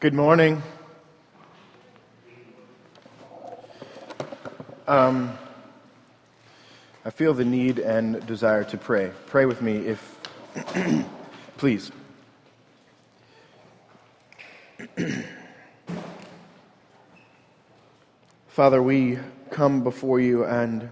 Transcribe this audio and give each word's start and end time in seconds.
Good 0.00 0.14
morning. 0.14 0.62
Um, 4.88 5.36
I 7.04 7.10
feel 7.10 7.34
the 7.34 7.44
need 7.44 7.78
and 7.78 8.26
desire 8.26 8.64
to 8.64 8.78
pray. 8.78 9.12
Pray 9.26 9.44
with 9.44 9.60
me 9.60 9.76
if, 9.76 10.18
please. 11.58 11.92
Father, 18.48 18.82
we 18.82 19.18
come 19.50 19.84
before 19.84 20.18
you 20.18 20.46
and 20.46 20.90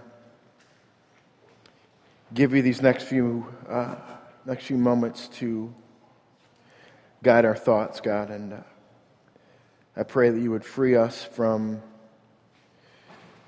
give 2.35 2.53
you 2.53 2.61
these 2.61 2.83
next 2.83 3.05
few, 3.05 3.47
uh, 3.67 3.95
next 4.45 4.65
few 4.65 4.77
moments 4.77 5.29
to 5.29 5.73
guide 7.23 7.45
our 7.45 7.55
thoughts, 7.55 8.01
God. 8.01 8.29
And 8.29 8.53
uh, 8.53 8.57
I 9.99 10.03
pray 10.03 10.29
that 10.29 10.39
you 10.39 10.51
would 10.51 10.63
free 10.63 10.95
us 10.95 11.25
from 11.25 11.81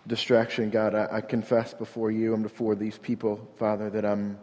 distraction, 0.05 0.69
God. 0.69 0.93
I, 0.93 1.07
I 1.09 1.21
confess 1.21 1.73
before 1.73 2.11
you 2.11 2.33
and 2.33 2.43
before 2.43 2.75
these 2.75 2.97
people, 2.97 3.47
Father, 3.57 3.89
that 3.89 4.03
I'm, 4.03 4.37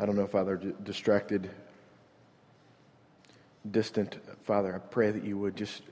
I 0.00 0.04
don't 0.04 0.16
know, 0.16 0.26
Father, 0.26 0.56
d- 0.56 0.72
distracted, 0.82 1.48
distant. 3.70 4.18
Father, 4.42 4.74
I 4.74 4.78
pray 4.78 5.12
that 5.12 5.22
you 5.22 5.38
would 5.38 5.54
just 5.54 5.82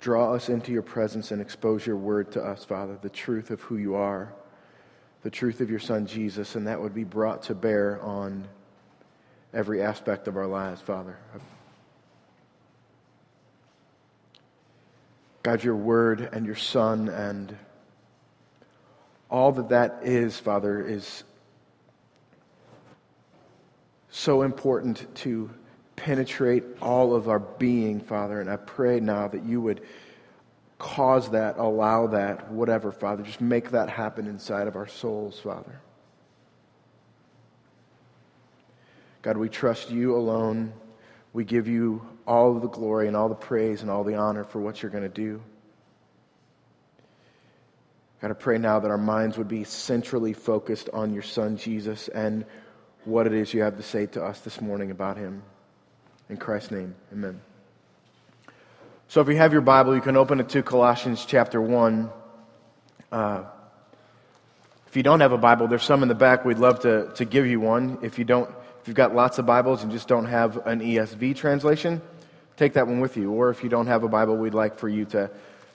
draw 0.00 0.32
us 0.32 0.48
into 0.48 0.72
your 0.72 0.80
presence 0.80 1.32
and 1.32 1.42
expose 1.42 1.86
your 1.86 1.96
word 1.96 2.32
to 2.32 2.42
us, 2.42 2.64
Father, 2.64 2.98
the 3.02 3.10
truth 3.10 3.50
of 3.50 3.60
who 3.60 3.76
you 3.76 3.94
are, 3.94 4.32
the 5.22 5.28
truth 5.28 5.60
of 5.60 5.68
your 5.68 5.80
Son, 5.80 6.06
Jesus, 6.06 6.54
and 6.54 6.66
that 6.66 6.80
would 6.80 6.94
be 6.94 7.04
brought 7.04 7.42
to 7.42 7.54
bear 7.54 8.00
on 8.00 8.48
every 9.52 9.82
aspect 9.82 10.28
of 10.28 10.38
our 10.38 10.46
lives, 10.46 10.80
Father. 10.80 11.18
God, 15.44 15.62
your 15.62 15.76
word 15.76 16.30
and 16.32 16.46
your 16.46 16.56
Son 16.56 17.10
and 17.10 17.54
all 19.28 19.52
that 19.52 19.68
that 19.68 20.00
is, 20.02 20.38
Father, 20.38 20.82
is 20.82 21.22
so 24.08 24.40
important 24.40 25.06
to 25.16 25.50
penetrate 25.96 26.64
all 26.80 27.14
of 27.14 27.28
our 27.28 27.40
being, 27.40 28.00
Father. 28.00 28.40
And 28.40 28.48
I 28.48 28.56
pray 28.56 29.00
now 29.00 29.28
that 29.28 29.44
you 29.44 29.60
would 29.60 29.82
cause 30.78 31.30
that, 31.32 31.58
allow 31.58 32.06
that, 32.06 32.50
whatever, 32.50 32.90
Father. 32.90 33.22
Just 33.22 33.42
make 33.42 33.70
that 33.72 33.90
happen 33.90 34.26
inside 34.26 34.66
of 34.66 34.76
our 34.76 34.88
souls, 34.88 35.38
Father. 35.38 35.78
God, 39.20 39.36
we 39.36 39.50
trust 39.50 39.90
you 39.90 40.16
alone. 40.16 40.72
We 41.34 41.44
give 41.44 41.68
you 41.68 42.13
all 42.26 42.56
of 42.56 42.62
the 42.62 42.68
glory 42.68 43.06
and 43.08 43.16
all 43.16 43.28
the 43.28 43.34
praise 43.34 43.82
and 43.82 43.90
all 43.90 44.04
the 44.04 44.14
honor 44.14 44.44
for 44.44 44.60
what 44.60 44.82
you're 44.82 44.90
going 44.90 45.04
to 45.04 45.08
do. 45.08 45.42
God, 48.20 48.30
I 48.30 48.34
pray 48.34 48.58
now 48.58 48.80
that 48.80 48.90
our 48.90 48.98
minds 48.98 49.36
would 49.36 49.48
be 49.48 49.64
centrally 49.64 50.32
focused 50.32 50.88
on 50.92 51.12
your 51.12 51.22
Son, 51.22 51.56
Jesus, 51.56 52.08
and 52.08 52.46
what 53.04 53.26
it 53.26 53.34
is 53.34 53.52
you 53.52 53.62
have 53.62 53.76
to 53.76 53.82
say 53.82 54.06
to 54.06 54.24
us 54.24 54.40
this 54.40 54.60
morning 54.60 54.90
about 54.90 55.16
him. 55.16 55.42
In 56.30 56.38
Christ's 56.38 56.70
name, 56.70 56.94
amen. 57.12 57.40
So 59.08 59.20
if 59.20 59.28
you 59.28 59.36
have 59.36 59.52
your 59.52 59.60
Bible, 59.60 59.94
you 59.94 60.00
can 60.00 60.16
open 60.16 60.40
it 60.40 60.48
to 60.50 60.62
Colossians 60.62 61.26
chapter 61.26 61.60
1. 61.60 62.10
Uh, 63.12 63.44
if 64.86 64.96
you 64.96 65.02
don't 65.02 65.20
have 65.20 65.32
a 65.32 65.38
Bible, 65.38 65.68
there's 65.68 65.82
some 65.82 66.02
in 66.02 66.08
the 66.08 66.14
back. 66.14 66.44
We'd 66.44 66.58
love 66.58 66.80
to, 66.80 67.12
to 67.16 67.24
give 67.24 67.46
you 67.46 67.60
one. 67.60 67.98
If 68.00 68.18
you 68.18 68.24
don't, 68.24 68.48
if 68.80 68.88
you've 68.88 68.96
got 68.96 69.14
lots 69.14 69.38
of 69.38 69.44
Bibles 69.44 69.82
and 69.82 69.92
just 69.92 70.08
don't 70.08 70.26
have 70.26 70.66
an 70.66 70.80
ESV 70.80 71.36
translation, 71.36 72.00
take 72.56 72.74
that 72.74 72.86
one 72.86 73.00
with 73.00 73.16
you. 73.16 73.30
Or 73.32 73.50
if 73.50 73.62
you 73.62 73.68
don't 73.68 73.86
have 73.86 74.04
a 74.04 74.08
Bible, 74.08 74.36
we'd 74.36 74.54
like 74.54 74.78
for 74.78 74.88
you 74.88 75.04
to, 75.06 75.30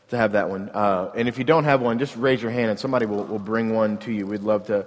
to 0.09 0.17
have 0.17 0.33
that 0.33 0.49
one. 0.49 0.69
Uh, 0.69 1.11
and 1.15 1.27
if 1.27 1.37
you 1.37 1.43
don't 1.43 1.65
have 1.65 1.81
one, 1.81 1.99
just 1.99 2.15
raise 2.15 2.41
your 2.41 2.51
hand 2.51 2.69
and 2.69 2.79
somebody 2.79 3.05
will, 3.05 3.23
will 3.25 3.39
bring 3.39 3.73
one 3.73 3.97
to 3.99 4.11
you. 4.11 4.25
We'd 4.25 4.41
love 4.41 4.67
to, 4.67 4.85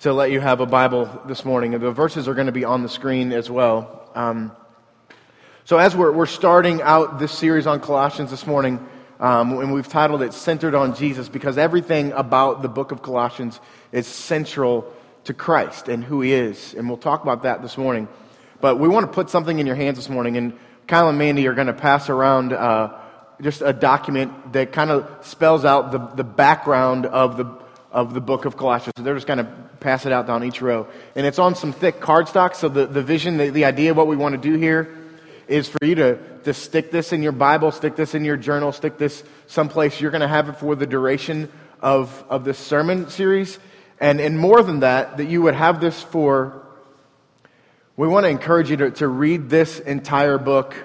to 0.00 0.12
let 0.12 0.30
you 0.30 0.40
have 0.40 0.60
a 0.60 0.66
Bible 0.66 1.22
this 1.26 1.44
morning. 1.44 1.72
The 1.72 1.90
verses 1.90 2.28
are 2.28 2.34
going 2.34 2.46
to 2.46 2.52
be 2.52 2.64
on 2.64 2.82
the 2.82 2.88
screen 2.88 3.32
as 3.32 3.50
well. 3.50 4.10
Um, 4.14 4.52
so, 5.64 5.76
as 5.76 5.94
we're, 5.94 6.12
we're 6.12 6.24
starting 6.24 6.80
out 6.80 7.18
this 7.18 7.30
series 7.30 7.66
on 7.66 7.80
Colossians 7.80 8.30
this 8.30 8.46
morning, 8.46 8.88
um, 9.20 9.58
and 9.58 9.70
we've 9.70 9.86
titled 9.86 10.22
it 10.22 10.32
Centered 10.32 10.74
on 10.74 10.94
Jesus 10.94 11.28
because 11.28 11.58
everything 11.58 12.12
about 12.12 12.62
the 12.62 12.68
book 12.68 12.90
of 12.90 13.02
Colossians 13.02 13.60
is 13.92 14.06
central 14.06 14.90
to 15.24 15.34
Christ 15.34 15.88
and 15.88 16.02
who 16.02 16.22
he 16.22 16.32
is. 16.32 16.72
And 16.72 16.88
we'll 16.88 16.96
talk 16.96 17.22
about 17.22 17.42
that 17.42 17.60
this 17.60 17.76
morning. 17.76 18.08
But 18.62 18.78
we 18.78 18.88
want 18.88 19.06
to 19.06 19.12
put 19.12 19.28
something 19.28 19.58
in 19.58 19.66
your 19.66 19.76
hands 19.76 19.98
this 19.98 20.08
morning, 20.08 20.38
and 20.38 20.58
Kyle 20.88 21.10
and 21.10 21.18
Mandy 21.18 21.46
are 21.46 21.52
going 21.52 21.66
to 21.66 21.74
pass 21.74 22.08
around 22.08 22.54
uh, 22.54 22.98
just 23.42 23.60
a 23.60 23.74
document 23.74 24.54
that 24.54 24.72
kind 24.72 24.90
of 24.90 25.06
spells 25.20 25.66
out 25.66 25.92
the, 25.92 25.98
the 25.98 26.24
background 26.24 27.04
of 27.04 27.36
the, 27.36 27.44
of 27.92 28.14
the 28.14 28.22
book 28.22 28.46
of 28.46 28.56
Colossians. 28.56 28.94
So 28.96 29.02
they're 29.02 29.14
just 29.14 29.26
going 29.26 29.38
to 29.38 29.52
pass 29.80 30.06
it 30.06 30.12
out 30.12 30.26
down 30.26 30.44
each 30.44 30.62
row. 30.62 30.88
And 31.14 31.26
it's 31.26 31.38
on 31.38 31.54
some 31.54 31.74
thick 31.74 32.00
cardstock, 32.00 32.56
so 32.56 32.70
the, 32.70 32.86
the 32.86 33.02
vision, 33.02 33.36
the, 33.36 33.50
the 33.50 33.66
idea 33.66 33.90
of 33.90 33.98
what 33.98 34.06
we 34.06 34.16
want 34.16 34.32
to 34.32 34.40
do 34.40 34.56
here 34.56 34.96
is 35.46 35.68
for 35.68 35.84
you 35.84 35.94
to, 35.96 36.16
to 36.44 36.54
stick 36.54 36.90
this 36.90 37.12
in 37.12 37.22
your 37.22 37.32
Bible, 37.32 37.70
stick 37.70 37.94
this 37.94 38.14
in 38.14 38.24
your 38.24 38.38
journal, 38.38 38.72
stick 38.72 38.96
this 38.96 39.22
someplace. 39.46 40.00
You're 40.00 40.10
going 40.10 40.22
to 40.22 40.28
have 40.28 40.48
it 40.48 40.54
for 40.54 40.74
the 40.74 40.86
duration 40.86 41.50
of, 41.80 42.24
of 42.30 42.44
this 42.44 42.58
sermon 42.58 43.10
series. 43.10 43.58
And, 44.00 44.20
and 44.20 44.38
more 44.38 44.62
than 44.62 44.80
that, 44.80 45.18
that 45.18 45.28
you 45.28 45.42
would 45.42 45.54
have 45.54 45.82
this 45.82 46.02
for, 46.02 46.64
we 47.98 48.06
want 48.06 48.24
to 48.24 48.30
encourage 48.30 48.70
you 48.70 48.76
to, 48.76 48.90
to 48.92 49.08
read 49.08 49.50
this 49.50 49.80
entire 49.80 50.38
book 50.38 50.76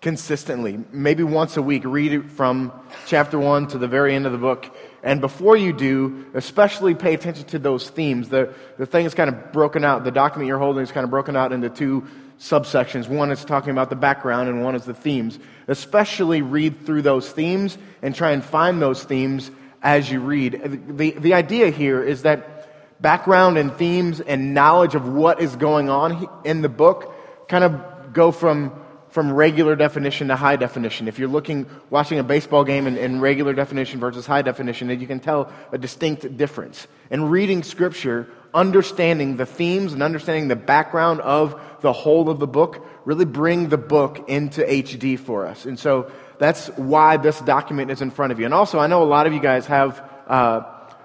consistently. 0.00 0.84
Maybe 0.90 1.22
once 1.22 1.56
a 1.56 1.62
week, 1.62 1.84
read 1.84 2.12
it 2.12 2.30
from 2.32 2.72
chapter 3.06 3.38
one 3.38 3.68
to 3.68 3.78
the 3.78 3.86
very 3.86 4.12
end 4.16 4.26
of 4.26 4.32
the 4.32 4.38
book. 4.38 4.76
And 5.04 5.20
before 5.20 5.56
you 5.56 5.72
do, 5.72 6.26
especially 6.34 6.96
pay 6.96 7.14
attention 7.14 7.44
to 7.46 7.60
those 7.60 7.88
themes. 7.88 8.28
The, 8.28 8.52
the 8.76 8.86
thing 8.86 9.06
is 9.06 9.14
kind 9.14 9.30
of 9.30 9.52
broken 9.52 9.84
out, 9.84 10.02
the 10.02 10.10
document 10.10 10.48
you're 10.48 10.58
holding 10.58 10.82
is 10.82 10.90
kind 10.90 11.04
of 11.04 11.10
broken 11.10 11.36
out 11.36 11.52
into 11.52 11.70
two 11.70 12.08
subsections. 12.40 13.06
One 13.06 13.30
is 13.30 13.44
talking 13.44 13.70
about 13.70 13.88
the 13.88 13.96
background, 13.96 14.48
and 14.48 14.64
one 14.64 14.74
is 14.74 14.84
the 14.84 14.94
themes. 14.94 15.38
Especially 15.68 16.42
read 16.42 16.84
through 16.84 17.02
those 17.02 17.30
themes 17.30 17.78
and 18.02 18.16
try 18.16 18.32
and 18.32 18.44
find 18.44 18.82
those 18.82 19.04
themes 19.04 19.52
as 19.80 20.10
you 20.10 20.18
read. 20.18 20.60
The, 20.88 21.12
the 21.12 21.34
idea 21.34 21.70
here 21.70 22.02
is 22.02 22.22
that 22.22 22.57
background 23.00 23.58
and 23.58 23.72
themes 23.74 24.20
and 24.20 24.54
knowledge 24.54 24.94
of 24.94 25.08
what 25.08 25.40
is 25.40 25.56
going 25.56 25.88
on 25.88 26.28
in 26.44 26.62
the 26.62 26.68
book 26.68 27.14
kind 27.48 27.64
of 27.64 28.12
go 28.12 28.32
from, 28.32 28.72
from 29.08 29.32
regular 29.32 29.76
definition 29.76 30.28
to 30.28 30.36
high 30.36 30.56
definition. 30.56 31.08
If 31.08 31.18
you're 31.18 31.28
looking, 31.28 31.66
watching 31.90 32.18
a 32.18 32.24
baseball 32.24 32.64
game 32.64 32.86
in, 32.86 32.96
in 32.96 33.20
regular 33.20 33.52
definition 33.52 34.00
versus 34.00 34.26
high 34.26 34.42
definition, 34.42 34.88
you 35.00 35.06
can 35.06 35.20
tell 35.20 35.52
a 35.72 35.78
distinct 35.78 36.36
difference. 36.36 36.86
And 37.10 37.30
reading 37.30 37.62
scripture 37.62 38.28
understanding 38.54 39.36
the 39.36 39.46
themes 39.46 39.92
and 39.92 40.02
understanding 40.02 40.48
the 40.48 40.56
background 40.56 41.20
of 41.20 41.60
the 41.80 41.92
whole 41.92 42.30
of 42.30 42.38
the 42.38 42.46
book 42.46 42.84
really 43.04 43.24
bring 43.24 43.68
the 43.68 43.78
book 43.78 44.28
into 44.28 44.62
HD 44.62 45.18
for 45.18 45.46
us. 45.46 45.66
And 45.66 45.78
so 45.78 46.10
that's 46.38 46.68
why 46.76 47.16
this 47.16 47.40
document 47.40 47.90
is 47.90 48.02
in 48.02 48.10
front 48.10 48.32
of 48.32 48.38
you. 48.38 48.44
And 48.44 48.54
also, 48.54 48.78
I 48.78 48.86
know 48.86 49.02
a 49.02 49.04
lot 49.04 49.26
of 49.26 49.32
you 49.32 49.40
guys 49.40 49.66
have, 49.66 50.02
uh, 50.26 50.62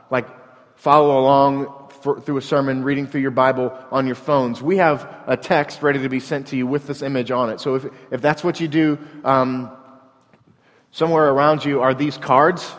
like, 0.09 0.27
follow 0.75 1.19
along 1.19 1.82
for, 2.03 2.19
through 2.19 2.37
a 2.37 2.41
sermon, 2.41 2.83
reading 2.83 3.07
through 3.07 3.21
your 3.21 3.31
Bible 3.31 3.75
on 3.89 4.05
your 4.05 4.15
phones. 4.15 4.61
We 4.61 4.77
have 4.77 5.23
a 5.25 5.37
text 5.37 5.81
ready 5.81 5.99
to 5.99 6.09
be 6.09 6.19
sent 6.19 6.47
to 6.47 6.57
you 6.57 6.67
with 6.67 6.85
this 6.85 7.01
image 7.01 7.31
on 7.31 7.49
it. 7.49 7.61
So 7.61 7.75
if, 7.75 7.85
if 8.11 8.21
that's 8.21 8.43
what 8.43 8.59
you 8.59 8.67
do, 8.67 8.99
um, 9.23 9.71
somewhere 10.91 11.29
around 11.29 11.63
you 11.63 11.81
are 11.81 11.93
these 11.93 12.17
cards 12.17 12.69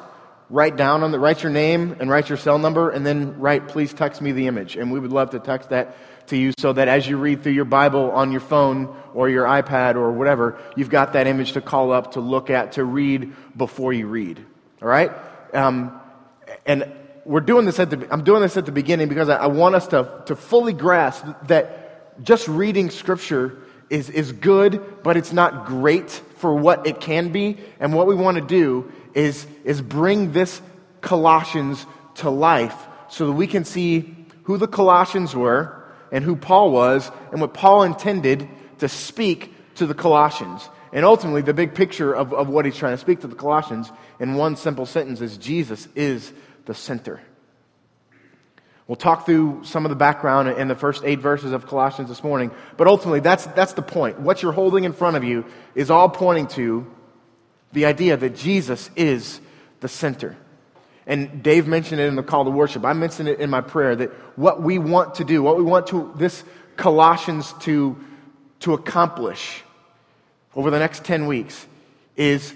write 0.51 0.77
down 0.77 1.03
on 1.03 1.11
the 1.11 1.19
write 1.19 1.43
your 1.43 1.51
name 1.51 1.97
and 2.01 2.11
write 2.11 2.29
your 2.29 2.37
cell 2.37 2.59
number 2.59 2.91
and 2.91 3.05
then 3.05 3.41
write 3.41 3.67
please 3.67 3.95
text 3.95 4.21
me 4.21 4.31
the 4.31 4.47
image 4.47 4.77
and 4.77 4.93
we 4.93 5.01
would 5.01 5.11
love 5.11 5.31
to 5.31 5.39
text 5.41 5.71
that 5.71 5.97
to 6.29 6.37
you 6.37 6.53
so 6.59 6.73
that 6.73 6.87
as 6.87 7.09
you 7.09 7.17
read 7.17 7.43
through 7.43 7.53
your 7.53 7.65
bible 7.65 8.11
on 8.11 8.31
your 8.31 8.43
phone 8.43 8.95
or 9.15 9.29
your 9.29 9.47
ipad 9.47 9.97
or 9.97 10.13
whatever 10.13 10.61
you've 10.77 10.91
got 10.91 11.15
that 11.15 11.27
image 11.27 11.53
to 11.53 11.63
call 11.63 11.93
up 11.93 12.13
to 12.13 12.21
look 12.21 12.51
at 12.51 12.73
to 12.73 12.85
read 12.85 13.33
before 13.57 13.93
you 13.93 14.07
read 14.07 14.39
all 14.83 14.89
right 14.89 15.11
um, 15.55 15.99
and 16.67 16.93
we're 17.25 17.41
doing 17.41 17.67
this 17.67 17.79
at 17.79 17.91
the 17.91 18.07
i'm 18.13 18.25
doing 18.25 18.43
this 18.43 18.57
at 18.57 18.67
the 18.67 18.73
beginning 18.73 19.09
because 19.09 19.29
i, 19.29 19.37
I 19.37 19.47
want 19.47 19.75
us 19.75 19.87
to, 19.89 20.23
to 20.27 20.37
fully 20.37 20.73
grasp 20.73 21.25
that 21.47 22.23
just 22.23 22.47
reading 22.49 22.91
scripture 22.91 23.59
is, 23.91 24.11
is 24.11 24.33
good 24.33 25.03
but 25.03 25.17
it's 25.17 25.33
not 25.33 25.67
great 25.67 26.11
for 26.11 26.55
what 26.55 26.87
it 26.87 27.01
can 27.01 27.31
be 27.31 27.59
and 27.81 27.95
what 27.95 28.07
we 28.07 28.15
want 28.15 28.37
to 28.37 28.45
do 28.45 28.91
is, 29.15 29.47
is 29.65 29.81
bring 29.81 30.33
this 30.33 30.61
Colossians 31.01 31.87
to 32.17 32.31
life 32.31 32.77
so 33.09 33.27
that 33.27 33.33
we 33.33 33.47
can 33.47 33.65
see 33.65 34.15
who 34.45 34.57
the 34.57 34.69
Colossians 34.69 35.35
were 35.35 35.85
and 36.13 36.25
who 36.25 36.37
Paul 36.37 36.71
was 36.71 37.11
and 37.31 37.41
what 37.41 37.55
Paul 37.55 37.85
intended 37.85 38.49
to 38.79 38.89
speak 38.89 39.55
to 39.77 39.87
the 39.87 39.95
Colossians. 39.95 40.69
And 40.93 41.05
ultimately, 41.05 41.43
the 41.43 41.55
big 41.55 41.75
picture 41.75 42.15
of, 42.15 42.33
of 42.33 42.49
what 42.49 42.65
he's 42.65 42.77
trying 42.77 42.95
to 42.95 42.99
speak 42.99 43.21
to 43.21 43.27
the 43.27 43.35
Colossians 43.35 43.91
in 44.21 44.35
one 44.35 44.57
simple 44.57 44.87
sentence 44.87 45.21
is 45.21 45.37
Jesus 45.37 45.89
is 45.95 46.33
the 46.67 46.75
center. 46.75 47.21
We'll 48.87 48.97
talk 48.97 49.25
through 49.25 49.63
some 49.65 49.87
of 49.87 49.91
the 49.91 49.97
background 49.97 50.49
in 50.49 50.69
the 50.69 50.75
first 50.75 51.05
eight 51.05 51.21
verses 51.21 51.53
of 51.53 51.67
Colossians 51.67 52.11
this 52.11 52.23
morning, 52.23 52.51
but 52.77 52.87
ultimately, 52.87 53.21
that's, 53.21 53.47
that's 53.47 53.73
the 53.73 53.83
point. 53.83 54.21
What 54.21 54.43
you're 54.43 54.53
holding 54.53 54.85
in 54.85 54.93
front 54.93 55.17
of 55.17 55.25
you 55.25 55.47
is 55.75 55.91
all 55.91 56.11
pointing 56.11 56.49
to 56.49 56.87
the 57.73 57.87
idea 57.87 58.17
that 58.17 58.37
Jesus 58.37 58.91
is 58.95 59.41
the 59.81 59.89
center. 59.89 60.37
And 61.07 61.43
Dave 61.43 61.67
mentioned 61.67 62.01
it 62.01 62.05
in 62.05 62.17
the 62.17 62.23
call 62.23 62.45
to 62.45 62.51
worship. 62.51 62.85
I 62.85 62.93
mentioned 62.93 63.29
it 63.29 63.41
in 63.41 63.51
my 63.51 63.61
prayer 63.63 63.97
that 63.97 64.11
what 64.37 64.63
we 64.63 64.79
want 64.79 65.17
to 65.17 65.25
do, 65.25 65.43
what 65.43 65.57
we 65.57 65.63
want 65.63 65.87
to 65.89 66.13
this 66.17 66.45
Colossians 66.77 67.53
to, 67.61 67.97
to 68.61 68.75
accomplish 68.75 69.63
over 70.55 70.71
the 70.71 70.79
next 70.79 71.05
10 71.05 71.27
weeks 71.27 71.67
is 72.17 72.55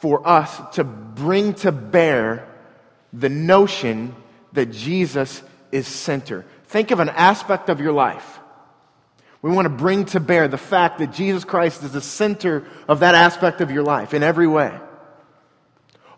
for 0.00 0.26
us 0.26 0.60
to 0.74 0.84
bring 0.84 1.54
to 1.54 1.72
bear 1.72 2.48
the 3.12 3.28
notion 3.28 4.14
that 4.52 4.72
Jesus 4.72 5.42
is 5.70 5.86
center. 5.86 6.44
Think 6.66 6.90
of 6.90 7.00
an 7.00 7.08
aspect 7.08 7.68
of 7.68 7.80
your 7.80 7.92
life. 7.92 8.40
We 9.42 9.50
want 9.50 9.66
to 9.66 9.70
bring 9.70 10.04
to 10.06 10.20
bear 10.20 10.46
the 10.46 10.58
fact 10.58 10.98
that 10.98 11.12
Jesus 11.12 11.44
Christ 11.44 11.82
is 11.82 11.92
the 11.92 12.00
center 12.00 12.64
of 12.88 13.00
that 13.00 13.14
aspect 13.14 13.60
of 13.60 13.70
your 13.70 13.82
life 13.82 14.14
in 14.14 14.22
every 14.22 14.46
way. 14.46 14.78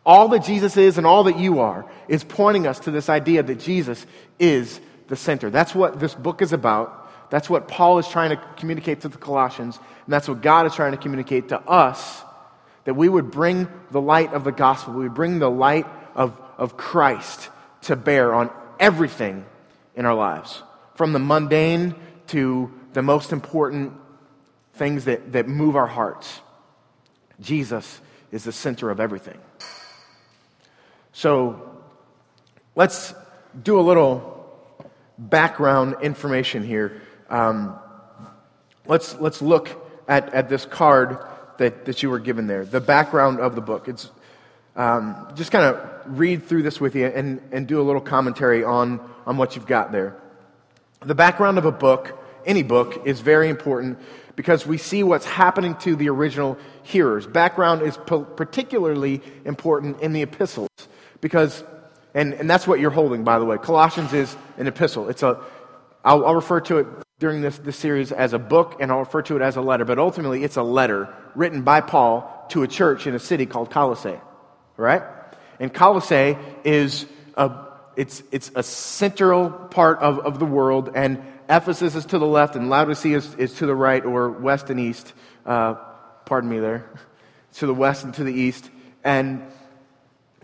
All 0.04 0.28
that 0.28 0.44
Jesus 0.44 0.76
is 0.76 0.98
and 0.98 1.06
all 1.06 1.24
that 1.24 1.38
you 1.38 1.60
are 1.60 1.90
is 2.08 2.22
pointing 2.22 2.66
us 2.66 2.80
to 2.80 2.90
this 2.90 3.08
idea 3.08 3.42
that 3.42 3.60
Jesus 3.60 4.04
is 4.38 4.80
the 5.08 5.16
center. 5.16 5.48
That's 5.48 5.74
what 5.74 5.98
this 5.98 6.14
book 6.14 6.42
is 6.42 6.52
about. 6.52 7.30
That's 7.30 7.48
what 7.48 7.68
Paul 7.68 7.98
is 7.98 8.06
trying 8.06 8.30
to 8.30 8.42
communicate 8.56 9.00
to 9.00 9.08
the 9.08 9.16
Colossians, 9.16 9.78
and 10.04 10.12
that's 10.12 10.28
what 10.28 10.42
God 10.42 10.66
is 10.66 10.74
trying 10.74 10.92
to 10.92 10.98
communicate 10.98 11.48
to 11.48 11.60
us 11.60 12.22
that 12.84 12.94
we 12.94 13.08
would 13.08 13.30
bring 13.30 13.66
the 13.90 14.00
light 14.00 14.32
of 14.34 14.44
the 14.44 14.52
gospel, 14.52 14.92
we 14.92 15.04
would 15.04 15.14
bring 15.14 15.38
the 15.38 15.50
light 15.50 15.86
of, 16.14 16.38
of 16.58 16.76
Christ 16.76 17.50
to 17.82 17.96
bear 17.96 18.34
on 18.34 18.50
everything 18.78 19.44
in 19.94 20.06
our 20.06 20.14
lives, 20.14 20.62
from 20.94 21.12
the 21.12 21.18
mundane 21.18 21.94
to 22.28 22.72
the 22.92 23.02
most 23.02 23.32
important 23.32 23.92
things 24.74 25.04
that, 25.04 25.32
that 25.32 25.48
move 25.48 25.76
our 25.76 25.86
hearts. 25.86 26.40
Jesus 27.40 28.00
is 28.32 28.44
the 28.44 28.52
center 28.52 28.90
of 28.90 29.00
everything. 29.00 29.38
So 31.12 31.78
let's 32.74 33.14
do 33.62 33.78
a 33.78 33.82
little 33.82 34.32
background 35.16 35.96
information 36.02 36.64
here. 36.64 37.02
Um, 37.30 37.78
let's, 38.86 39.18
let's 39.20 39.40
look 39.40 39.68
at, 40.08 40.34
at 40.34 40.48
this 40.48 40.66
card 40.66 41.18
that, 41.58 41.84
that 41.84 42.02
you 42.02 42.10
were 42.10 42.18
given 42.18 42.46
there, 42.48 42.64
the 42.64 42.80
background 42.80 43.38
of 43.38 43.54
the 43.54 43.60
book. 43.60 43.88
It's 43.88 44.10
um, 44.74 45.28
just 45.36 45.52
kind 45.52 45.64
of 45.64 45.93
read 46.06 46.44
through 46.46 46.62
this 46.62 46.80
with 46.80 46.94
you 46.94 47.06
and, 47.06 47.40
and 47.52 47.66
do 47.66 47.80
a 47.80 47.82
little 47.82 48.00
commentary 48.00 48.64
on, 48.64 49.00
on 49.26 49.36
what 49.36 49.56
you've 49.56 49.66
got 49.66 49.92
there. 49.92 50.16
The 51.04 51.14
background 51.14 51.58
of 51.58 51.64
a 51.64 51.72
book, 51.72 52.18
any 52.46 52.62
book, 52.62 53.06
is 53.06 53.20
very 53.20 53.48
important 53.48 53.98
because 54.36 54.66
we 54.66 54.78
see 54.78 55.02
what's 55.02 55.26
happening 55.26 55.76
to 55.76 55.96
the 55.96 56.08
original 56.08 56.58
hearers. 56.82 57.26
Background 57.26 57.82
is 57.82 57.96
po- 57.96 58.24
particularly 58.24 59.22
important 59.44 60.00
in 60.00 60.12
the 60.12 60.22
epistles 60.22 60.70
because, 61.20 61.62
and, 62.14 62.34
and 62.34 62.48
that's 62.48 62.66
what 62.66 62.80
you're 62.80 62.90
holding, 62.90 63.24
by 63.24 63.38
the 63.38 63.44
way. 63.44 63.58
Colossians 63.58 64.12
is 64.12 64.36
an 64.56 64.66
epistle. 64.66 65.08
It's 65.08 65.22
a, 65.22 65.40
I'll, 66.04 66.26
I'll 66.26 66.34
refer 66.34 66.60
to 66.62 66.78
it 66.78 66.86
during 67.18 67.42
this, 67.42 67.58
this 67.58 67.76
series 67.76 68.12
as 68.12 68.32
a 68.32 68.38
book 68.38 68.78
and 68.80 68.90
I'll 68.90 69.00
refer 69.00 69.22
to 69.22 69.36
it 69.36 69.42
as 69.42 69.56
a 69.56 69.60
letter, 69.60 69.84
but 69.84 69.98
ultimately 69.98 70.42
it's 70.42 70.56
a 70.56 70.62
letter 70.62 71.14
written 71.34 71.62
by 71.62 71.80
Paul 71.80 72.46
to 72.50 72.62
a 72.62 72.68
church 72.68 73.06
in 73.06 73.14
a 73.14 73.18
city 73.18 73.46
called 73.46 73.70
Colossae 73.70 74.18
right? 74.76 75.02
And 75.60 75.72
Colossae 75.72 76.36
is 76.64 77.06
a, 77.36 77.50
it's, 77.96 78.22
it's 78.32 78.50
a 78.54 78.62
central 78.62 79.50
part 79.50 80.00
of, 80.00 80.18
of 80.20 80.38
the 80.38 80.44
world, 80.44 80.90
and 80.94 81.22
Ephesus 81.48 81.94
is 81.94 82.06
to 82.06 82.18
the 82.18 82.26
left, 82.26 82.56
and 82.56 82.70
Laodicea 82.70 83.16
is, 83.16 83.34
is 83.34 83.54
to 83.54 83.66
the 83.66 83.74
right, 83.74 84.04
or 84.04 84.30
west 84.30 84.70
and 84.70 84.80
east. 84.80 85.12
Uh, 85.44 85.74
pardon 86.24 86.50
me 86.50 86.58
there. 86.58 86.88
To 87.58 87.68
the 87.68 87.74
west 87.74 88.02
and 88.02 88.12
to 88.14 88.24
the 88.24 88.32
east. 88.32 88.68
And 89.04 89.40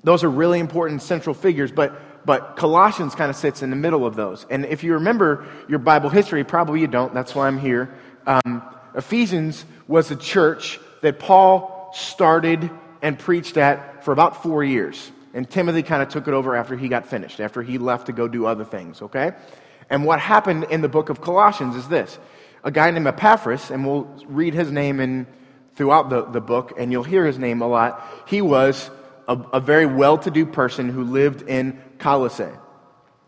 those 0.05 0.23
are 0.23 0.31
really 0.31 0.61
important 0.61 1.03
central 1.03 1.35
figures, 1.35 1.73
but, 1.73 2.25
but 2.25 2.55
Colossians 2.55 3.17
kind 3.17 3.31
of 3.31 3.35
sits 3.35 3.63
in 3.63 3.71
the 3.71 3.77
middle 3.77 4.07
of 4.07 4.15
those. 4.15 4.47
And 4.49 4.65
if 4.65 4.85
you 4.85 4.95
remember 4.95 5.45
your 5.69 5.81
Bible 5.81 6.09
history, 6.09 6.45
probably 6.45 6.81
you 6.81 6.87
don't, 6.87 7.13
that's 7.13 7.35
why 7.35 7.49
I'm 7.49 7.59
here. 7.59 7.93
Um, 8.29 8.63
Ephesians 8.95 9.65
was 9.89 10.13
a 10.13 10.17
church 10.17 10.79
that 11.01 11.19
Paul 11.19 11.91
started 11.95 12.71
and 13.03 13.19
preached 13.19 13.57
at 13.57 14.05
for 14.05 14.13
about 14.13 14.43
four 14.43 14.63
years. 14.65 15.11
And 15.33 15.49
Timothy 15.49 15.83
kind 15.83 16.03
of 16.03 16.09
took 16.09 16.27
it 16.29 16.35
over 16.35 16.57
after 16.57 16.77
he 16.77 16.89
got 16.89 17.07
finished, 17.07 17.41
after 17.41 17.63
he 17.63 17.79
left 17.79 18.07
to 18.07 18.13
go 18.13 18.27
do 18.27 18.47
other 18.47 18.65
things, 18.65 19.01
okay? 19.03 19.33
And 19.89 20.05
what 20.05 20.21
happened 20.21 20.65
in 20.71 20.81
the 20.81 20.89
book 20.89 21.09
of 21.09 21.21
Colossians 21.21 21.77
is 21.77 21.89
this 21.89 22.19
a 22.63 22.71
guy 22.71 22.91
named 22.91 23.07
Epaphras, 23.07 23.71
and 23.71 23.87
we'll 23.87 24.05
read 24.27 24.55
his 24.55 24.71
name 24.71 25.01
in, 25.01 25.27
throughout 25.77 26.11
the, 26.11 26.25
the 26.27 26.41
book, 26.41 26.75
and 26.79 26.93
you'll 26.93 27.05
hear 27.05 27.25
his 27.25 27.39
name 27.39 27.63
a 27.63 27.67
lot. 27.67 28.07
He 28.27 28.43
was 28.43 28.91
a, 29.27 29.37
a 29.55 29.61
very 29.61 29.87
well 29.87 30.19
to 30.19 30.31
do 30.31 30.45
person 30.45 30.89
who 30.89 31.05
lived 31.05 31.43
in 31.43 31.81
Colossae. 31.99 32.53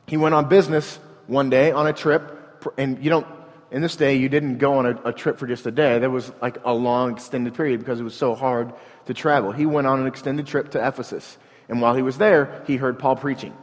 He 0.06 0.16
went 0.16 0.34
on 0.34 0.48
business 0.48 0.98
one 1.26 1.50
day 1.50 1.72
on 1.72 1.86
a 1.86 1.92
trip, 1.92 2.66
and 2.76 3.02
you 3.02 3.10
don't, 3.10 3.26
in 3.70 3.80
this 3.80 3.96
day, 3.96 4.16
you 4.16 4.28
didn't 4.28 4.58
go 4.58 4.74
on 4.74 4.86
a, 4.86 5.00
a 5.06 5.12
trip 5.12 5.38
for 5.38 5.46
just 5.46 5.64
a 5.66 5.70
day. 5.70 5.98
There 5.98 6.10
was 6.10 6.30
like 6.42 6.58
a 6.64 6.74
long, 6.74 7.12
extended 7.12 7.54
period 7.54 7.80
because 7.80 8.00
it 8.00 8.04
was 8.04 8.14
so 8.14 8.34
hard 8.34 8.72
to 9.06 9.14
travel. 9.14 9.52
He 9.52 9.66
went 9.66 9.86
on 9.86 10.00
an 10.00 10.06
extended 10.06 10.46
trip 10.46 10.70
to 10.72 10.86
Ephesus. 10.86 11.38
And 11.68 11.80
while 11.80 11.94
he 11.94 12.02
was 12.02 12.18
there, 12.18 12.62
he 12.66 12.76
heard 12.76 12.98
Paul 12.98 13.16
preaching. 13.16 13.54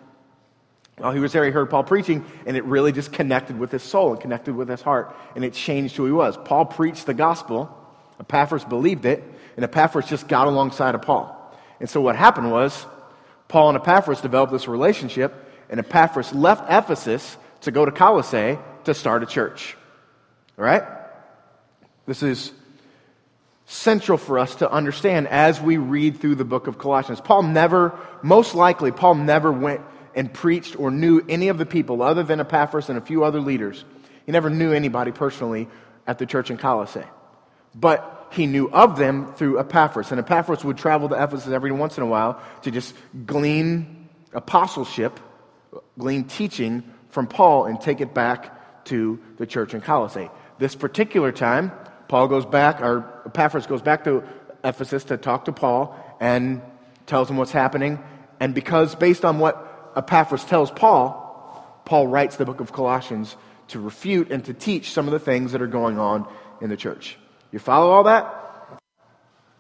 While 0.98 1.14
he 1.14 1.20
was 1.20 1.32
there, 1.32 1.46
he 1.46 1.52
heard 1.52 1.70
Paul 1.70 1.84
preaching, 1.84 2.26
and 2.46 2.58
it 2.58 2.66
really 2.66 2.92
just 2.92 3.14
connected 3.14 3.58
with 3.58 3.72
his 3.72 3.84
soul 3.84 4.12
and 4.12 4.22
connected 4.22 4.54
with 4.54 4.68
his 4.68 4.82
heart, 4.82 5.16
and 5.34 5.46
it 5.46 5.54
changed 5.54 5.96
who 5.96 6.06
he 6.06 6.12
was. 6.12 6.36
Paul 6.36 6.66
preached 6.66 7.06
the 7.06 7.14
gospel, 7.14 7.74
Epaphras 8.20 8.66
believed 8.66 9.06
it, 9.06 9.24
and 9.56 9.64
Epaphras 9.64 10.08
just 10.08 10.28
got 10.28 10.48
alongside 10.48 10.96
of 10.96 11.02
Paul. 11.02 11.36
And 11.80 11.90
so 11.90 12.02
what 12.02 12.18
happened 12.18 12.52
was, 12.52 12.86
Paul 13.48 13.70
and 13.70 13.78
Epaphras 13.78 14.20
developed 14.20 14.52
this 14.52 14.68
relationship, 14.68 15.34
and 15.70 15.80
Epaphras 15.80 16.34
left 16.34 16.70
Ephesus 16.70 17.38
to 17.62 17.72
go 17.72 17.86
to 17.86 17.92
Colossae 17.92 18.60
to 18.84 18.94
start 18.94 19.24
a 19.24 19.26
church. 19.26 19.78
All 20.58 20.66
right? 20.66 20.84
This 22.06 22.24
is 22.24 22.52
central 23.70 24.18
for 24.18 24.40
us 24.40 24.56
to 24.56 24.72
understand 24.72 25.28
as 25.28 25.62
we 25.62 25.78
read 25.78 26.20
through 26.20 26.34
the 26.34 26.44
book 26.44 26.66
of 26.66 26.80
Colossians. 26.80 27.22
Paul 27.22 27.44
never, 27.44 27.98
most 28.24 28.56
likely, 28.56 28.92
Paul 28.92 29.14
never 29.14 29.52
went 29.52 29.82
and 30.16 30.34
preached 30.34 30.78
or 30.80 30.90
knew 30.90 31.24
any 31.30 31.50
of 31.50 31.60
the 31.60 31.68
people 31.68 32.02
other 32.02 32.24
than 32.24 32.40
Epaphras 32.40 32.90
and 32.90 32.98
a 32.98 33.02
few 33.02 33.24
other 33.24 33.40
leaders. 33.40 33.86
He 34.26 34.32
never 34.32 34.50
knew 34.50 34.74
anybody 34.74 35.12
personally 35.12 35.68
at 36.08 36.18
the 36.18 36.26
church 36.26 36.50
in 36.50 36.58
Colossae. 36.58 37.04
But 37.76 38.30
he 38.32 38.48
knew 38.48 38.72
of 38.72 38.98
them 38.98 39.34
through 39.36 39.60
Epaphras. 39.60 40.12
And 40.12 40.20
Epaphras 40.20 40.64
would 40.66 40.80
travel 40.80 41.08
to 41.10 41.24
Ephesus 41.24 41.52
every 41.54 41.72
once 41.72 41.96
in 41.96 42.04
a 42.04 42.08
while 42.08 42.42
to 42.64 42.72
just 42.72 42.96
glean 43.28 44.10
apostleship, 44.34 45.20
glean 45.98 46.24
teaching 46.24 46.84
from 47.10 47.28
Paul 47.28 47.66
and 47.66 47.80
take 47.80 48.02
it 48.02 48.16
back 48.16 48.86
to 48.86 49.20
the 49.38 49.46
church 49.46 49.76
in 49.76 49.82
Colossae. 49.82 50.32
This 50.58 50.74
particular 50.74 51.32
time, 51.32 51.72
Paul 52.10 52.28
goes 52.28 52.46
back, 52.46 52.82
or 52.82 53.22
Epaphras 53.28 53.68
goes 53.68 53.82
back 53.82 54.04
to 54.04 54.24
Ephesus 54.64 55.06
to 55.06 55.18
talk 55.18 55.46
to 55.46 55.54
Paul 55.54 55.96
and 56.20 56.62
tells 57.06 57.30
him 57.30 57.38
what's 57.38 57.52
happening. 57.52 58.00
And 58.40 58.54
because, 58.54 58.96
based 58.96 59.24
on 59.24 59.40
what 59.40 59.94
Epaphras 59.96 60.44
tells 60.44 60.72
Paul, 60.72 61.82
Paul 61.86 62.08
writes 62.08 62.36
the 62.36 62.46
book 62.46 62.60
of 62.60 62.74
Colossians 62.74 63.38
to 63.70 63.80
refute 63.80 64.32
and 64.32 64.44
to 64.46 64.54
teach 64.54 64.92
some 64.92 65.08
of 65.08 65.12
the 65.12 65.20
things 65.20 65.52
that 65.52 65.62
are 65.62 65.68
going 65.68 66.00
on 66.00 66.28
in 66.62 66.70
the 66.70 66.78
church. 66.78 67.18
You 67.52 67.60
follow 67.60 67.92
all 67.92 68.04
that? 68.04 68.36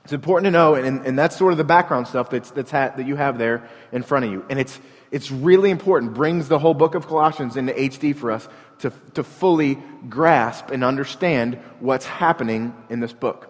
It's 0.03 0.13
important 0.13 0.45
to 0.45 0.51
know, 0.51 0.73
and, 0.73 1.05
and 1.05 1.19
that's 1.19 1.37
sort 1.37 1.51
of 1.51 1.59
the 1.59 1.63
background 1.63 2.07
stuff 2.07 2.31
that's, 2.31 2.49
that's 2.49 2.71
ha- 2.71 2.93
that 2.97 3.05
you 3.05 3.15
have 3.15 3.37
there 3.37 3.69
in 3.91 4.01
front 4.01 4.25
of 4.25 4.31
you. 4.31 4.43
And 4.49 4.59
it's, 4.59 4.79
it's 5.11 5.31
really 5.31 5.71
important, 5.71 6.13
brings 6.13 6.47
the 6.47 6.59
whole 6.59 6.73
book 6.73 6.95
of 6.95 7.07
Colossians 7.07 7.57
into 7.57 7.73
HD 7.73 8.15
for 8.15 8.31
us 8.31 8.47
to, 8.79 8.91
to 9.15 9.23
fully 9.23 9.77
grasp 10.07 10.69
and 10.69 10.83
understand 10.83 11.55
what's 11.79 12.05
happening 12.05 12.73
in 12.89 12.99
this 12.99 13.13
book. 13.13 13.49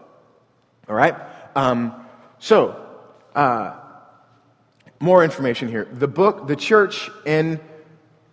All 0.87 0.95
right? 0.95 1.15
Um, 1.55 1.93
so, 2.39 2.85
uh, 3.35 3.75
more 4.99 5.23
information 5.23 5.67
here. 5.67 5.87
The 5.91 6.07
book, 6.07 6.47
the 6.47 6.55
church 6.55 7.09
in 7.25 7.59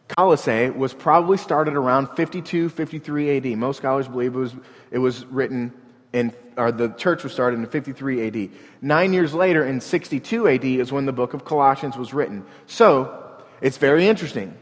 Colossae 0.09 0.71
was 0.71 0.95
probably 0.95 1.37
started 1.37 1.75
around 1.75 2.09
52, 2.17 2.69
53 2.69 3.37
AD. 3.37 3.59
Most 3.59 3.79
scholars 3.79 4.09
believe 4.09 4.35
it 4.35 4.39
was, 4.39 4.55
it 4.91 4.99
was 4.99 5.25
written 5.27 5.73
in, 6.13 6.33
or 6.57 6.73
the 6.73 6.89
church 6.89 7.23
was 7.23 7.33
started 7.33 7.59
in 7.59 7.67
53 7.67 8.27
AD. 8.27 8.51
Nine 8.81 9.13
years 9.13 9.35
later, 9.35 9.65
in 9.65 9.81
62 9.81 10.49
AD, 10.49 10.65
is 10.65 10.93
when 10.93 11.07
the 11.07 11.13
book 11.13 11.35
of 11.35 11.45
Colossians 11.45 11.97
was 11.97 12.15
written. 12.15 12.45
So, 12.67 13.23
it's 13.61 13.79
very 13.79 14.07
interesting. 14.07 14.57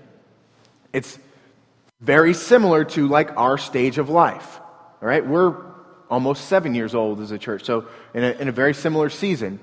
It's 0.93 1.19
very 2.01 2.35
similar 2.35 2.85
to 2.85 3.09
like 3.09 3.37
our 3.37 3.59
stage 3.59 3.99
of 3.99 4.09
life. 4.09 4.61
All 5.03 5.09
right, 5.09 5.27
we're 5.27 5.57
almost 6.11 6.47
seven 6.47 6.75
years 6.75 6.95
old 6.95 7.21
as 7.21 7.31
a 7.31 7.39
church, 7.39 7.65
so 7.65 7.87
in 8.13 8.23
a, 8.23 8.31
in 8.33 8.49
a 8.49 8.53
very 8.53 8.75
similar 8.75 9.11
season 9.11 9.59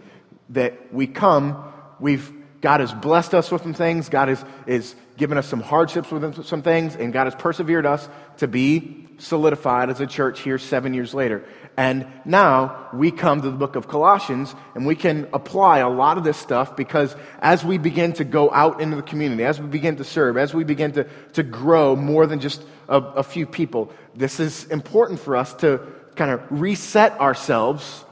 that 0.50 0.94
we 0.94 1.08
come, 1.08 1.72
we've 2.00 2.32
God 2.62 2.80
has 2.80 2.94
blessed 2.94 3.34
us 3.34 3.52
with 3.52 3.64
some 3.64 3.74
things. 3.74 4.08
God 4.10 4.28
has, 4.30 4.46
is 4.68 4.96
given 5.18 5.38
us 5.38 5.48
some 5.48 5.62
hardships 5.62 6.12
with 6.12 6.46
some 6.46 6.62
things, 6.62 6.96
and 6.96 7.12
God 7.12 7.26
has 7.26 7.36
persevered 7.36 7.86
us 7.86 8.08
to 8.38 8.48
be 8.48 9.08
solidified 9.18 9.90
as 9.90 10.00
a 10.02 10.08
church 10.08 10.42
here 10.42 10.58
seven 10.58 10.94
years 10.94 11.14
later. 11.14 11.44
And 11.78 12.08
now 12.26 12.90
we 12.94 13.12
come 13.12 13.42
to 13.42 13.50
the 13.50 13.56
book 13.56 13.76
of 13.76 13.88
Colossians 13.88 14.54
and 14.76 14.86
we 14.86 14.96
can 14.96 15.30
apply 15.32 15.80
a 15.80 15.90
lot 15.90 16.18
of 16.18 16.24
this 16.24 16.38
stuff 16.38 16.76
because 16.76 17.16
as 17.40 17.64
we 17.64 17.78
begin 17.78 18.14
to 18.14 18.24
go 18.24 18.52
out 18.52 18.82
into 18.82 18.96
the 18.96 19.02
community, 19.02 19.46
as 19.46 19.60
we 19.60 19.68
begin 19.68 19.96
to 19.98 20.04
serve, 20.04 20.38
as 20.38 20.54
we 20.54 20.64
begin 20.64 20.92
to, 20.94 21.08
to 21.34 21.44
grow 21.44 21.96
more 21.96 22.26
than 22.26 22.40
just 22.40 22.64
a, 22.90 22.98
a 22.98 23.24
few 23.24 23.46
people, 23.46 23.94
this 24.16 24.40
is 24.40 24.66
important 24.66 25.20
for 25.20 25.38
us 25.38 25.54
to 25.56 25.80
kind 26.16 26.32
of 26.32 26.42
reset 26.50 27.20
ourselves 27.20 28.04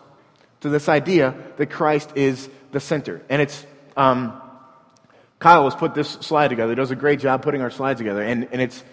to 0.62 0.70
this 0.70 0.88
idea 0.88 1.36
that 1.58 1.70
Christ 1.70 2.12
is 2.16 2.50
the 2.72 2.80
center. 2.80 3.22
And 3.30 3.42
it's, 3.42 3.66
um, 4.00 4.42
Kyle 5.40 5.66
has 5.66 5.76
put 5.76 5.94
this 5.94 6.10
slide 6.10 6.48
together. 6.48 6.72
He 6.72 6.76
does 6.76 6.92
a 6.92 6.96
great 6.96 7.20
job 7.20 7.44
putting 7.44 7.62
our 7.62 7.70
slides 7.70 8.00
together. 8.00 8.22
And, 8.22 8.48
and 8.52 8.62
it's, 8.62 8.84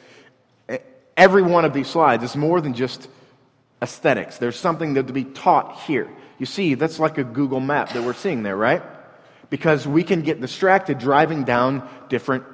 every 1.16 1.42
one 1.42 1.64
of 1.64 1.72
these 1.72 1.88
slides 1.88 2.25
is 2.25 2.36
more 2.36 2.60
than 2.60 2.75
just 2.75 3.08
aesthetics. 3.80 4.38
There's 4.38 4.56
something 4.56 4.94
that 4.94 5.06
to 5.06 5.12
be 5.12 5.25
taught 5.25 5.80
here. 5.82 6.10
You 6.38 6.46
see, 6.46 6.75
that's 6.75 6.98
like 6.98 7.18
a 7.18 7.25
Google 7.25 7.60
map 7.60 7.92
that 7.92 8.02
we're 8.02 8.14
seeing 8.14 8.42
there, 8.42 8.56
right? 8.56 8.82
Because 9.48 9.86
we 9.86 10.02
can 10.02 10.22
get 10.22 10.40
distracted 10.40 10.98
driving 10.98 11.44
down 11.44 11.88
different 12.08 12.44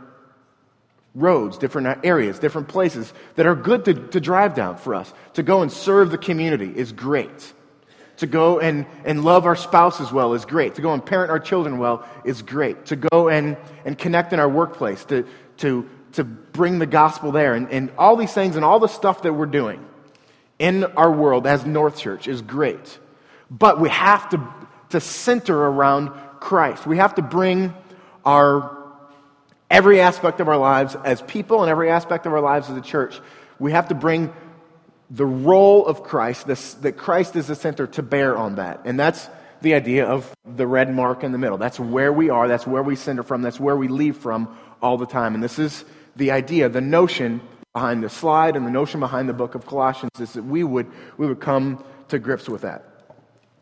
roads, 1.14 1.56
different 1.56 2.04
areas, 2.04 2.38
different 2.38 2.68
places 2.68 3.12
that 3.36 3.46
are 3.46 3.54
good 3.54 3.86
to, 3.86 3.94
to 3.94 4.20
drive 4.20 4.54
down 4.54 4.76
for 4.76 4.94
us. 4.94 5.12
To 5.34 5.42
go 5.42 5.62
and 5.62 5.72
serve 5.72 6.10
the 6.10 6.18
community 6.18 6.70
is 6.74 6.92
great. 6.92 7.54
To 8.18 8.26
go 8.26 8.60
and, 8.60 8.86
and 9.04 9.24
love 9.24 9.46
our 9.46 9.56
spouses 9.56 10.12
well 10.12 10.34
is 10.34 10.44
great. 10.44 10.76
To 10.76 10.82
go 10.82 10.92
and 10.92 11.04
parent 11.04 11.30
our 11.30 11.40
children 11.40 11.78
well 11.78 12.06
is 12.24 12.42
great. 12.42 12.86
To 12.86 12.96
go 12.96 13.28
and, 13.28 13.56
and 13.84 13.98
connect 13.98 14.32
in 14.32 14.38
our 14.38 14.48
workplace, 14.48 15.04
to, 15.06 15.26
to, 15.58 15.88
to 16.12 16.24
bring 16.24 16.78
the 16.78 16.86
gospel 16.86 17.32
there, 17.32 17.54
and, 17.54 17.70
and 17.70 17.90
all 17.98 18.16
these 18.16 18.32
things 18.32 18.56
and 18.56 18.64
all 18.64 18.78
the 18.78 18.88
stuff 18.88 19.22
that 19.22 19.32
we're 19.32 19.46
doing 19.46 19.84
in 20.58 20.84
our 20.84 21.10
world 21.10 21.46
as 21.46 21.66
North 21.66 21.98
Church 21.98 22.28
is 22.28 22.42
great. 22.42 22.98
But 23.50 23.80
we 23.80 23.88
have 23.88 24.28
to, 24.30 24.46
to 24.90 25.00
center 25.00 25.56
around 25.56 26.10
Christ. 26.38 26.86
We 26.86 26.98
have 26.98 27.16
to 27.16 27.22
bring 27.22 27.74
our 28.24 28.78
every 29.70 30.00
aspect 30.00 30.38
of 30.40 30.48
our 30.48 30.58
lives 30.58 30.94
as 31.02 31.22
people 31.22 31.62
and 31.62 31.70
every 31.70 31.90
aspect 31.90 32.26
of 32.26 32.32
our 32.32 32.40
lives 32.40 32.68
as 32.68 32.76
a 32.76 32.82
church. 32.82 33.20
We 33.58 33.72
have 33.72 33.88
to 33.88 33.94
bring 33.94 34.32
the 35.12 35.26
role 35.26 35.86
of 35.86 36.02
Christ, 36.02 36.46
this, 36.46 36.72
that 36.74 36.96
Christ 36.96 37.36
is 37.36 37.46
the 37.46 37.54
center, 37.54 37.86
to 37.86 38.02
bear 38.02 38.36
on 38.36 38.54
that. 38.54 38.80
And 38.86 38.98
that's 38.98 39.28
the 39.60 39.74
idea 39.74 40.06
of 40.06 40.34
the 40.56 40.66
red 40.66 40.92
mark 40.92 41.22
in 41.22 41.32
the 41.32 41.38
middle. 41.38 41.58
That's 41.58 41.78
where 41.78 42.12
we 42.12 42.30
are, 42.30 42.48
that's 42.48 42.66
where 42.66 42.82
we 42.82 42.96
center 42.96 43.22
from, 43.22 43.42
that's 43.42 43.60
where 43.60 43.76
we 43.76 43.88
leave 43.88 44.16
from 44.16 44.56
all 44.80 44.96
the 44.96 45.06
time. 45.06 45.34
And 45.34 45.44
this 45.44 45.58
is 45.58 45.84
the 46.16 46.30
idea, 46.30 46.70
the 46.70 46.80
notion 46.80 47.42
behind 47.74 48.02
the 48.02 48.08
slide 48.08 48.56
and 48.56 48.66
the 48.66 48.70
notion 48.70 49.00
behind 49.00 49.28
the 49.28 49.34
book 49.34 49.54
of 49.54 49.66
Colossians 49.66 50.18
is 50.18 50.32
that 50.32 50.44
we 50.44 50.64
would, 50.64 50.90
we 51.18 51.26
would 51.26 51.40
come 51.40 51.84
to 52.08 52.18
grips 52.18 52.48
with 52.48 52.62
that. 52.62 52.84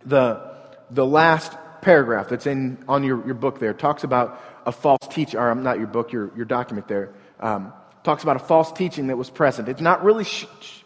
The, 0.07 0.54
the 0.90 1.04
last 1.04 1.57
paragraph 1.83 2.28
that's 2.28 2.47
in, 2.47 2.83
on 2.88 3.02
your, 3.02 3.25
your 3.26 3.35
book 3.35 3.59
there 3.59 3.75
talks 3.75 4.04
about 4.04 4.40
a 4.66 4.73
false 4.73 5.07
teacher, 5.11 5.40
or 5.40 5.54
not 5.54 5.78
your 5.78 5.88
book, 5.88 6.12
your, 6.12 6.30
your 6.37 6.45
document 6.45 6.87
there, 6.87 7.12
um, 7.40 7.73
talks 8.04 8.23
about 8.23 8.37
a 8.37 8.40
false 8.40 8.71
teaching 8.73 9.09
that 9.09 9.16
was 9.16 9.30
present. 9.30 9.69
It's 9.69 9.80
not 9.80 10.04
really 10.04 10.25
sh- 10.25 10.47
sh- 10.61 10.80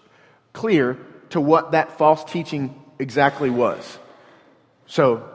clear 0.54 0.96
to 1.30 1.40
what 1.40 1.72
that 1.72 1.98
false 1.98 2.24
teaching 2.24 2.82
exactly 2.98 3.50
was. 3.50 3.98
So, 4.86 5.28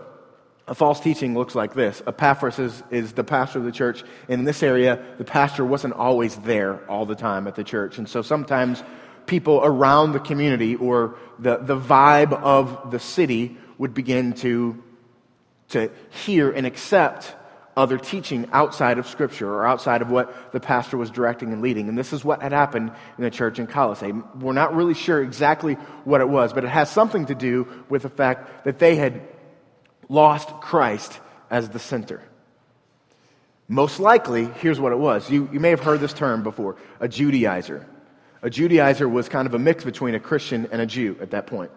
a 0.68 0.76
false 0.76 1.00
teaching 1.00 1.34
looks 1.34 1.56
like 1.56 1.74
this. 1.74 2.02
Epaphras 2.06 2.60
is, 2.60 2.84
is 2.92 3.14
the 3.14 3.24
pastor 3.24 3.58
of 3.58 3.66
the 3.66 3.72
church. 3.72 4.04
And 4.28 4.40
in 4.40 4.46
this 4.46 4.62
area, 4.62 5.04
the 5.18 5.24
pastor 5.24 5.66
wasn't 5.66 5.96
always 5.96 6.36
there 6.38 6.88
all 6.88 7.08
the 7.08 7.16
time 7.16 7.48
at 7.48 7.56
the 7.56 7.64
church. 7.64 7.98
And 7.98 8.08
so 8.08 8.22
sometimes 8.22 8.84
people 9.26 9.62
around 9.64 10.12
the 10.12 10.20
community 10.20 10.76
or 10.76 11.16
the, 11.40 11.58
the 11.58 11.78
vibe 11.78 12.34
of 12.34 12.92
the 12.92 13.00
city 13.00 13.58
would 13.80 13.96
begin 13.96 14.34
to, 14.34 14.84
to 15.70 15.90
hear 16.12 16.52
and 16.52 16.68
accept 16.68 17.36
other 17.80 17.98
teaching 17.98 18.46
outside 18.52 19.00
of 19.00 19.08
Scripture 19.08 19.50
or 19.50 19.66
outside 19.66 20.02
of 20.02 20.12
what 20.12 20.52
the 20.52 20.60
pastor 20.60 20.98
was 20.98 21.10
directing 21.10 21.54
and 21.54 21.62
leading. 21.62 21.88
And 21.88 21.98
this 21.98 22.12
is 22.12 22.26
what 22.26 22.42
had 22.42 22.52
happened 22.52 22.92
in 23.18 23.24
the 23.24 23.32
church 23.32 23.58
in 23.58 23.68
Colossae. 23.68 24.12
We're 24.12 24.52
not 24.52 24.76
really 24.76 24.94
sure 24.94 25.24
exactly 25.24 25.76
what 26.04 26.20
it 26.20 26.28
was, 26.28 26.52
but 26.52 26.66
it 26.66 26.70
has 26.70 26.92
something 26.92 27.28
to 27.28 27.36
do 27.36 27.68
with 27.88 28.02
the 28.02 28.10
fact 28.10 28.66
that 28.66 28.80
they 28.80 28.98
had 28.98 29.22
lost 30.10 30.50
Christ 30.60 31.20
as 31.50 31.70
the 31.70 31.80
center. 31.80 32.22
Most 33.70 34.02
likely, 34.02 34.46
here's 34.46 34.80
what 34.80 34.92
it 34.92 35.00
was. 35.00 35.30
You, 35.30 35.48
you 35.54 35.62
may 35.62 35.70
have 35.70 35.80
heard 35.80 36.02
this 36.02 36.14
term 36.14 36.44
before 36.44 36.76
a 37.00 37.08
Judaizer. 37.08 37.86
A 38.42 38.50
Judaizer 38.50 39.10
was 39.10 39.30
kind 39.30 39.46
of 39.46 39.54
a 39.54 39.60
mix 39.60 39.86
between 39.86 40.16
a 40.16 40.20
Christian 40.20 40.68
and 40.72 40.82
a 40.82 40.86
Jew 40.86 41.18
at 41.22 41.32
that 41.32 41.48
point. 41.48 41.72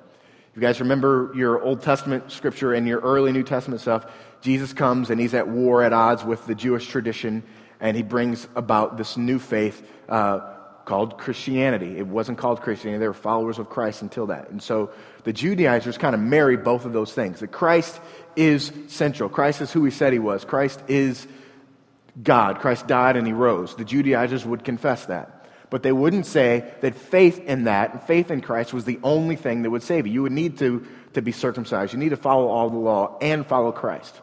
If 0.50 0.56
you 0.56 0.62
guys 0.62 0.80
remember 0.80 1.32
your 1.35 1.62
Old 1.62 1.80
Testament 1.80 2.30
scripture 2.30 2.75
and 2.75 2.87
your 2.87 3.00
early 3.00 3.32
New 3.32 3.42
Testament 3.42 3.80
stuff, 3.80 4.04
Jesus 4.42 4.72
comes 4.72 5.08
and 5.11 5.20
he's 5.20 5.34
at 5.34 5.49
war, 5.49 5.82
at 5.82 5.92
odds 5.92 6.25
with 6.25 6.46
the 6.46 6.54
Jewish 6.54 6.88
tradition, 6.88 7.42
and 7.80 7.96
he 7.96 8.02
brings 8.02 8.46
about 8.54 8.96
this 8.96 9.16
new 9.16 9.38
faith 9.38 9.87
uh, 10.08 10.40
called 10.84 11.16
Christianity. 11.16 11.96
It 11.96 12.06
wasn't 12.06 12.38
called 12.38 12.61
Christianity, 12.61 12.99
they 12.99 13.06
were 13.06 13.14
followers 13.14 13.58
of 13.58 13.70
Christ 13.70 14.02
until 14.02 14.26
that. 14.26 14.50
And 14.50 14.62
so 14.62 14.90
the 15.25 15.32
Judaizers 15.32 15.96
kind 15.96 16.14
of 16.14 16.20
marry 16.20 16.56
both 16.56 16.84
of 16.84 16.92
those 16.92 17.12
things. 17.12 17.40
That 17.40 17.52
Christ 17.52 18.00
is 18.37 18.72
central. 18.88 19.28
Christ 19.28 19.61
is 19.61 19.72
who 19.72 19.84
he 19.84 19.90
said 19.90 20.12
he 20.12 20.18
was. 20.18 20.44
Christ 20.44 20.82
is 20.88 21.26
God. 22.20 22.58
Christ 22.58 22.87
died 22.87 23.16
and 23.16 23.26
he 23.26 23.32
rose. 23.32 23.76
The 23.76 23.84
Judaizers 23.84 24.44
would 24.44 24.64
confess 24.64 25.06
that. 25.06 25.46
But 25.70 25.82
they 25.82 25.92
wouldn't 25.92 26.26
say 26.26 26.70
that 26.82 26.94
faith 26.94 27.38
in 27.38 27.64
that, 27.64 28.06
faith 28.06 28.30
in 28.30 28.42
Christ, 28.42 28.75
was 28.75 28.84
the 28.84 29.00
only 29.02 29.37
thing 29.37 29.62
that 29.62 29.70
would 29.70 29.82
save 29.82 30.06
you. 30.06 30.12
You 30.12 30.22
would 30.25 30.32
need 30.32 30.58
to, 30.58 30.87
to 31.14 31.22
be 31.22 31.32
circumcised. 31.32 31.94
You 31.94 31.99
need 31.99 32.11
to 32.11 32.16
follow 32.16 32.49
all 32.49 32.68
the 32.68 32.76
law 32.76 33.16
and 33.22 33.46
follow 33.46 33.72
Christ. 33.72 34.20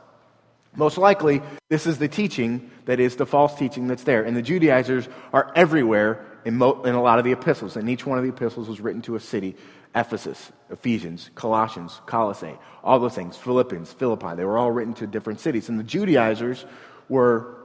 Most 0.76 0.98
likely, 0.98 1.42
this 1.70 1.88
is 1.88 1.98
the 1.98 2.08
teaching 2.08 2.70
that 2.86 3.00
is 3.00 3.16
the 3.16 3.26
false 3.26 3.56
teaching 3.56 3.88
that's 3.88 4.04
there. 4.04 4.24
And 4.24 4.36
the 4.36 4.42
Judaizers 4.42 5.08
are 5.34 5.52
everywhere 5.56 6.26
in, 6.46 6.58
mo- 6.58 6.84
in 6.84 6.96
a 6.96 7.02
lot 7.02 7.20
of 7.20 7.26
the 7.26 7.32
epistles. 7.32 7.76
And 7.76 7.90
each 7.90 8.06
one 8.06 8.18
of 8.18 8.24
the 8.24 8.30
epistles 8.30 8.70
was 8.70 8.80
written 8.80 9.02
to 9.04 9.16
a 9.16 9.20
city. 9.20 9.56
Ephesus, 9.96 10.52
Ephesians, 10.70 11.32
Colossians, 11.34 12.00
Colossae, 12.06 12.56
all 12.84 13.00
those 13.00 13.16
things, 13.16 13.36
Philippians, 13.36 13.92
Philippi, 13.92 14.36
they 14.36 14.46
were 14.46 14.58
all 14.58 14.72
written 14.72 14.94
to 14.96 15.08
different 15.08 15.40
cities. 15.40 15.68
And 15.68 15.80
the 15.80 15.84
Judaizers 15.84 16.64
were 17.10 17.58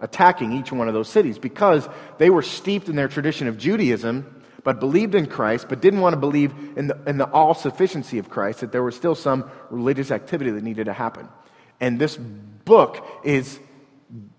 attacking 0.00 0.52
each 0.52 0.70
one 0.70 0.86
of 0.86 0.94
those 0.94 1.08
cities 1.08 1.38
because 1.38 1.88
they 2.18 2.30
were 2.30 2.42
steeped 2.42 2.88
in 2.88 2.94
their 2.94 3.08
tradition 3.08 3.48
of 3.48 3.58
Judaism, 3.58 4.42
but 4.62 4.78
believed 4.78 5.14
in 5.14 5.26
Christ, 5.26 5.66
but 5.68 5.80
didn't 5.80 6.00
want 6.00 6.14
to 6.14 6.20
believe 6.20 6.54
in 6.76 6.86
the, 6.86 6.98
in 7.06 7.18
the 7.18 7.28
all 7.30 7.54
sufficiency 7.54 8.18
of 8.18 8.30
Christ, 8.30 8.60
that 8.60 8.70
there 8.70 8.82
was 8.82 8.94
still 8.94 9.14
some 9.14 9.50
religious 9.70 10.10
activity 10.12 10.50
that 10.52 10.62
needed 10.62 10.84
to 10.84 10.92
happen. 10.92 11.28
And 11.80 11.98
this 11.98 12.16
book 12.16 13.06
is 13.24 13.58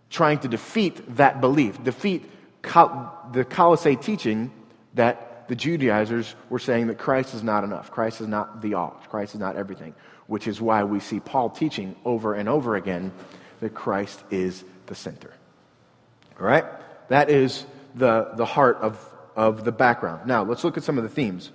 trying 0.10 0.39
to 0.39 0.48
defeat 0.48 1.18
that 1.18 1.42
belief, 1.42 1.84
defeat 1.84 2.30
the 2.62 3.46
Colossae 3.50 3.96
teaching 3.96 4.51
that 4.96 5.48
the 5.48 5.56
Judaizers 5.56 6.34
were 6.50 6.60
saying 6.60 6.88
that 6.88 6.98
Christ 6.98 7.34
is 7.34 7.44
not 7.44 7.63
enough. 7.63 7.92
Christ 7.92 8.22
is 8.22 8.27
not 8.27 8.62
the 8.62 8.74
all. 8.74 9.01
Christ 9.10 9.36
is 9.36 9.39
not 9.39 9.56
everything, 9.56 9.94
which 10.27 10.48
is 10.48 10.60
why 10.60 10.84
we 10.84 11.00
see 11.00 11.20
Paul 11.20 11.50
teaching 11.50 11.96
over 12.04 12.34
and 12.34 12.50
over 12.50 12.75
again 12.75 13.12
that 13.60 13.74
Christ 13.75 14.24
is 14.32 14.63
the 14.88 14.96
center. 14.96 15.34
All 16.39 16.46
right? 16.46 16.65
That 17.10 17.30
is 17.30 17.65
the, 17.94 18.32
the 18.36 18.46
heart 18.46 18.77
of, 18.77 19.00
of 19.36 19.63
the 19.63 19.72
background. 19.72 20.27
Now, 20.27 20.44
let's 20.44 20.63
look 20.63 20.77
at 20.77 20.84
some 20.84 20.98
of 20.98 21.04
the 21.04 21.10
themes. 21.10 21.51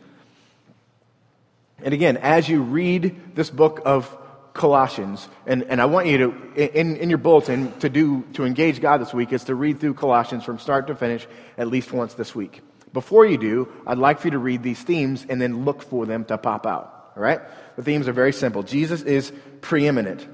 And 1.82 1.94
again, 1.94 2.16
as 2.18 2.48
you 2.48 2.62
read 2.62 3.34
this 3.34 3.50
book 3.50 3.80
of 3.84 4.16
Colossians, 4.60 5.26
and, 5.46 5.62
and 5.62 5.80
I 5.80 5.86
want 5.86 6.06
you 6.06 6.18
to, 6.18 6.78
in, 6.78 6.96
in 6.96 7.08
your 7.08 7.18
bulletin, 7.18 7.72
to 7.78 7.88
do, 7.88 8.24
to 8.34 8.44
engage 8.44 8.82
God 8.82 9.00
this 9.00 9.14
week, 9.14 9.32
is 9.32 9.44
to 9.44 9.54
read 9.54 9.80
through 9.80 9.94
Colossians 9.94 10.44
from 10.44 10.58
start 10.58 10.88
to 10.88 10.94
finish 10.94 11.26
at 11.56 11.68
least 11.68 11.92
once 11.92 12.12
this 12.12 12.34
week. 12.34 12.60
Before 12.92 13.24
you 13.24 13.38
do, 13.38 13.72
I'd 13.86 13.96
like 13.96 14.20
for 14.20 14.26
you 14.26 14.32
to 14.32 14.38
read 14.38 14.62
these 14.62 14.82
themes 14.82 15.24
and 15.26 15.40
then 15.40 15.64
look 15.64 15.82
for 15.82 16.04
them 16.04 16.26
to 16.26 16.36
pop 16.36 16.66
out. 16.66 17.12
All 17.16 17.22
right? 17.22 17.40
The 17.76 17.82
themes 17.82 18.06
are 18.06 18.12
very 18.12 18.34
simple. 18.34 18.62
Jesus 18.62 19.00
is 19.00 19.32
preeminent, 19.62 20.28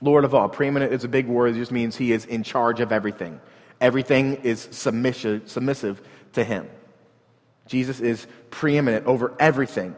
Lord 0.00 0.24
of 0.24 0.34
all. 0.34 0.48
Preeminent 0.48 0.94
is 0.94 1.04
a 1.04 1.08
big 1.08 1.26
word, 1.26 1.54
it 1.54 1.58
just 1.58 1.70
means 1.70 1.96
he 1.96 2.12
is 2.12 2.24
in 2.24 2.44
charge 2.44 2.80
of 2.80 2.92
everything. 2.92 3.42
Everything 3.78 4.36
is 4.36 4.66
submissive, 4.70 5.50
submissive 5.50 6.00
to 6.32 6.44
him. 6.44 6.66
Jesus 7.66 8.00
is 8.00 8.26
preeminent 8.50 9.04
over 9.04 9.34
everything. 9.38 9.94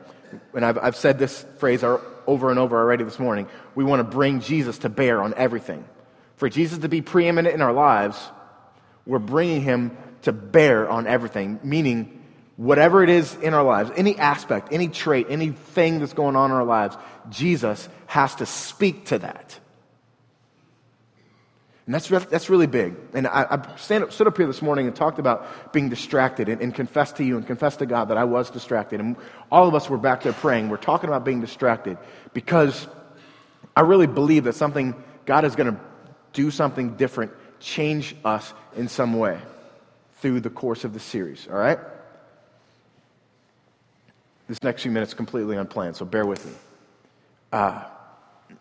And 0.54 0.64
I've, 0.64 0.78
I've 0.78 0.96
said 0.96 1.18
this 1.18 1.44
phrase 1.58 1.82
over 1.84 2.50
and 2.50 2.58
over 2.58 2.78
already 2.78 3.04
this 3.04 3.18
morning. 3.18 3.48
We 3.74 3.84
want 3.84 4.00
to 4.00 4.04
bring 4.04 4.40
Jesus 4.40 4.78
to 4.78 4.88
bear 4.88 5.22
on 5.22 5.34
everything. 5.34 5.84
For 6.36 6.48
Jesus 6.48 6.78
to 6.78 6.88
be 6.88 7.02
preeminent 7.02 7.54
in 7.54 7.62
our 7.62 7.72
lives, 7.72 8.18
we're 9.06 9.18
bringing 9.18 9.62
him 9.62 9.96
to 10.22 10.32
bear 10.32 10.88
on 10.88 11.06
everything, 11.06 11.60
meaning 11.62 12.22
whatever 12.56 13.02
it 13.02 13.10
is 13.10 13.34
in 13.36 13.54
our 13.54 13.62
lives, 13.62 13.90
any 13.96 14.18
aspect, 14.18 14.68
any 14.72 14.88
trait, 14.88 15.26
anything 15.30 16.00
that's 16.00 16.12
going 16.12 16.36
on 16.36 16.50
in 16.50 16.56
our 16.56 16.64
lives, 16.64 16.96
Jesus 17.30 17.88
has 18.06 18.34
to 18.36 18.46
speak 18.46 19.06
to 19.06 19.18
that. 19.18 19.58
And 21.86 21.94
that's, 21.94 22.08
that's 22.08 22.50
really 22.50 22.66
big. 22.66 22.96
And 23.14 23.28
I, 23.28 23.46
I 23.48 23.76
stand 23.76 24.12
stood 24.12 24.26
up 24.26 24.36
here 24.36 24.48
this 24.48 24.60
morning 24.60 24.88
and 24.88 24.96
talked 24.96 25.20
about 25.20 25.72
being 25.72 25.88
distracted 25.88 26.48
and, 26.48 26.60
and 26.60 26.74
confessed 26.74 27.16
to 27.16 27.24
you 27.24 27.36
and 27.36 27.46
confessed 27.46 27.78
to 27.78 27.86
God 27.86 28.06
that 28.06 28.18
I 28.18 28.24
was 28.24 28.50
distracted. 28.50 28.98
And 28.98 29.16
all 29.52 29.68
of 29.68 29.74
us 29.74 29.88
were 29.88 29.96
back 29.96 30.22
there 30.22 30.32
praying. 30.32 30.68
We're 30.68 30.78
talking 30.78 31.08
about 31.08 31.24
being 31.24 31.40
distracted 31.40 31.96
because 32.34 32.88
I 33.76 33.82
really 33.82 34.08
believe 34.08 34.44
that 34.44 34.54
something, 34.54 35.00
God 35.26 35.44
is 35.44 35.54
going 35.54 35.74
to 35.74 35.80
do 36.32 36.50
something 36.50 36.96
different, 36.96 37.32
change 37.60 38.16
us 38.24 38.52
in 38.74 38.88
some 38.88 39.16
way 39.16 39.38
through 40.20 40.40
the 40.40 40.50
course 40.50 40.82
of 40.82 40.92
the 40.92 41.00
series, 41.00 41.46
all 41.46 41.56
right? 41.56 41.78
This 44.48 44.62
next 44.62 44.82
few 44.82 44.90
minutes 44.90 45.14
completely 45.14 45.56
unplanned, 45.56 45.96
so 45.96 46.04
bear 46.04 46.26
with 46.26 46.44
me. 46.46 46.52
Uh, 47.52 47.84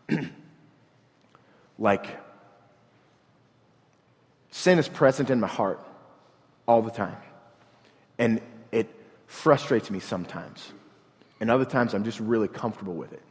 like, 1.80 2.25
Sin 4.56 4.80
is 4.80 4.88
present 4.88 5.30
in 5.30 5.42
my 5.42 5.50
heart 5.50 5.86
all 6.66 6.82
the 6.82 6.90
time. 6.90 7.18
And 8.18 8.40
it 8.72 8.88
frustrates 9.28 9.92
me 9.92 10.00
sometimes. 10.00 10.72
And 11.42 11.52
other 11.52 11.66
times 11.66 11.94
I'm 11.94 12.06
just 12.06 12.22
really 12.22 12.48
comfortable 12.48 12.94
with 12.94 13.12
it. 13.12 13.22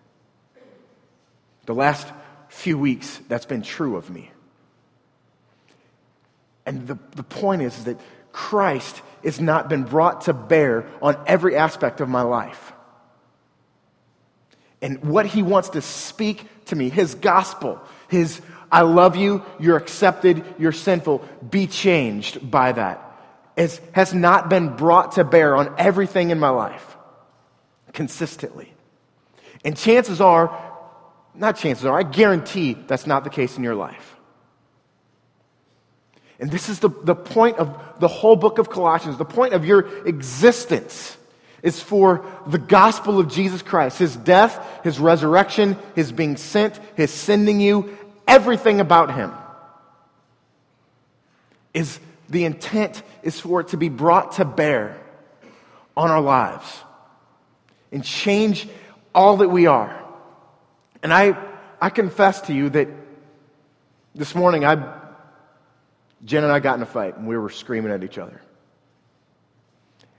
The 1.65 1.75
last 1.75 2.07
few 2.51 2.77
weeks, 2.77 3.23
that's 3.27 3.47
been 3.47 3.63
true 3.63 3.97
of 3.97 4.11
me. 4.11 4.31
And 6.67 6.87
the, 6.87 6.99
the 7.17 7.23
point 7.23 7.63
is, 7.63 7.79
is 7.79 7.85
that 7.85 8.01
Christ 8.31 9.01
has 9.25 9.41
not 9.41 9.71
been 9.71 9.85
brought 9.85 10.27
to 10.27 10.35
bear 10.35 10.87
on 11.01 11.17
every 11.27 11.57
aspect 11.57 12.03
of 12.03 12.09
my 12.11 12.21
life. 12.21 12.75
And 14.83 15.03
what 15.03 15.25
he 15.25 15.43
wants 15.43 15.71
to 15.71 15.81
speak 15.81 16.47
to 16.67 16.77
me, 16.77 16.91
his 16.91 17.15
gospel, 17.15 17.81
his 18.09 18.43
I 18.75 18.81
love 18.81 19.15
you, 19.15 19.45
you're 19.61 19.77
accepted, 19.77 20.45
you're 20.59 20.73
sinful. 20.73 21.25
Be 21.49 21.69
changed 21.69 22.51
by 22.51 22.73
that. 22.73 23.01
It 23.57 23.81
has 23.93 24.13
not 24.13 24.49
been 24.49 24.75
brought 24.75 25.13
to 25.13 25.23
bear 25.23 25.55
on 25.55 25.73
everything 25.79 26.31
in 26.31 26.41
my 26.41 26.49
life 26.49 26.97
consistently. 27.93 28.75
And 29.65 29.77
chances 29.77 30.21
are, 30.21 30.61
not 31.37 31.57
chances 31.57 31.85
are, 31.85 31.97
I 31.97 32.03
guarantee 32.03 32.73
that's 32.75 33.07
not 33.07 33.23
the 33.23 33.31
case 33.31 33.57
in 33.57 33.63
your 33.63 33.77
life. 33.77 34.17
And 36.41 36.51
this 36.51 36.69
is 36.69 36.81
the, 36.81 36.89
the 36.89 37.15
point 37.15 37.59
of 37.59 38.01
the 38.01 38.09
whole 38.09 38.35
book 38.35 38.59
of 38.59 38.71
Colossians, 38.71 39.19
the 39.19 39.25
point 39.25 39.55
of 39.55 39.65
your 39.65 40.05
existence 40.05 41.17
is 41.63 41.81
for 41.81 42.27
the 42.49 42.59
gospel 42.59 43.21
of 43.21 43.33
Jesus 43.33 43.63
Christ, 43.63 44.01
his 44.01 44.17
death, 44.17 44.83
his 44.83 44.99
resurrection, 44.99 45.79
his 45.95 46.11
being 46.11 46.37
sent, 46.37 46.79
his 46.97 47.13
sending 47.13 47.61
you, 47.61 47.97
everything 48.27 48.81
about 48.81 49.15
him 49.15 49.33
is 51.73 51.99
the 52.29 52.45
intent 52.45 53.03
is 53.23 53.39
for 53.39 53.61
it 53.61 53.69
to 53.69 53.77
be 53.77 53.89
brought 53.89 54.33
to 54.33 54.45
bear 54.45 55.01
on 55.97 56.11
our 56.11 56.21
lives 56.21 56.83
and 57.93 58.05
change 58.05 58.69
all 59.15 59.39
that 59.39 59.49
we 59.49 59.67
are. 59.67 60.03
And 61.03 61.13
I, 61.13 61.37
I 61.81 61.91
confess 61.91 62.43
to 62.43 62.55
you 62.55 62.71
that 62.71 62.89
this 64.15 64.35
morning 64.35 64.65
I, 64.65 65.01
Jen 66.25 66.45
and 66.45 66.53
I 66.53 66.61
got 66.61 66.77
in 66.77 66.83
a 66.83 66.87
fight 66.87 67.17
and 67.17 67.27
we 67.27 67.37
were 67.37 67.51
screaming 67.51 67.93
at 67.93 68.03
each 68.03 68.19
other. 68.19 68.41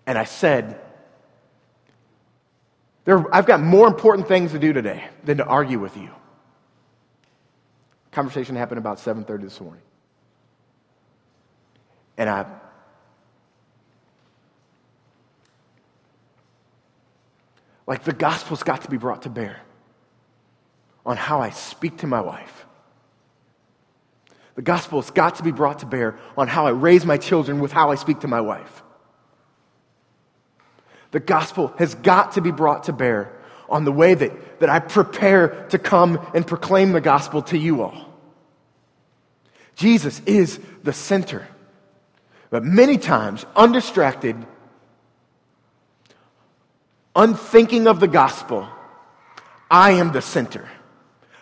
And 0.05 0.17
I 0.17 0.25
said, 0.25 0.79
there, 3.05 3.33
I've 3.33 3.45
got 3.45 3.61
more 3.61 3.87
important 3.87 4.27
things 4.27 4.51
to 4.51 4.59
do 4.59 4.73
today 4.73 5.05
than 5.23 5.37
to 5.37 5.45
argue 5.45 5.79
with 5.79 5.97
you. 5.97 6.09
Conversation 8.15 8.55
happened 8.55 8.77
about 8.77 8.97
7:30 8.97 9.43
this 9.43 9.59
morning. 9.59 9.83
And 12.17 12.29
I 12.29 12.45
like 17.85 18.05
the 18.05 18.13
gospel's 18.13 18.63
got 18.63 18.83
to 18.83 18.89
be 18.89 18.95
brought 18.95 19.23
to 19.23 19.29
bear 19.29 19.59
on 21.05 21.17
how 21.17 21.41
I 21.41 21.49
speak 21.49 21.97
to 21.97 22.07
my 22.07 22.21
wife. 22.21 22.65
The 24.55 24.61
gospel's 24.61 25.11
got 25.11 25.35
to 25.35 25.43
be 25.43 25.51
brought 25.51 25.79
to 25.79 25.85
bear 25.85 26.17
on 26.37 26.47
how 26.47 26.67
I 26.67 26.69
raise 26.69 27.05
my 27.05 27.17
children 27.17 27.59
with 27.59 27.73
how 27.73 27.91
I 27.91 27.95
speak 27.95 28.21
to 28.21 28.29
my 28.29 28.39
wife. 28.39 28.81
The 31.11 31.19
gospel 31.19 31.73
has 31.79 31.95
got 31.95 32.31
to 32.31 32.41
be 32.41 32.51
brought 32.51 32.85
to 32.85 32.93
bear 32.93 33.34
on 33.69 33.85
the 33.85 33.91
way 33.91 34.13
that, 34.13 34.59
that 34.59 34.69
I 34.69 34.79
prepare 34.79 35.65
to 35.69 35.79
come 35.79 36.19
and 36.33 36.45
proclaim 36.45 36.91
the 36.91 37.01
gospel 37.01 37.41
to 37.43 37.57
you 37.57 37.81
all. 37.81 38.13
Jesus 39.75 40.21
is 40.25 40.59
the 40.83 40.93
center. 40.93 41.47
But 42.49 42.63
many 42.63 42.97
times, 42.97 43.45
undistracted, 43.55 44.35
unthinking 47.15 47.87
of 47.87 47.99
the 47.99 48.07
gospel, 48.07 48.67
I 49.69 49.91
am 49.91 50.11
the 50.11 50.21
center. 50.21 50.69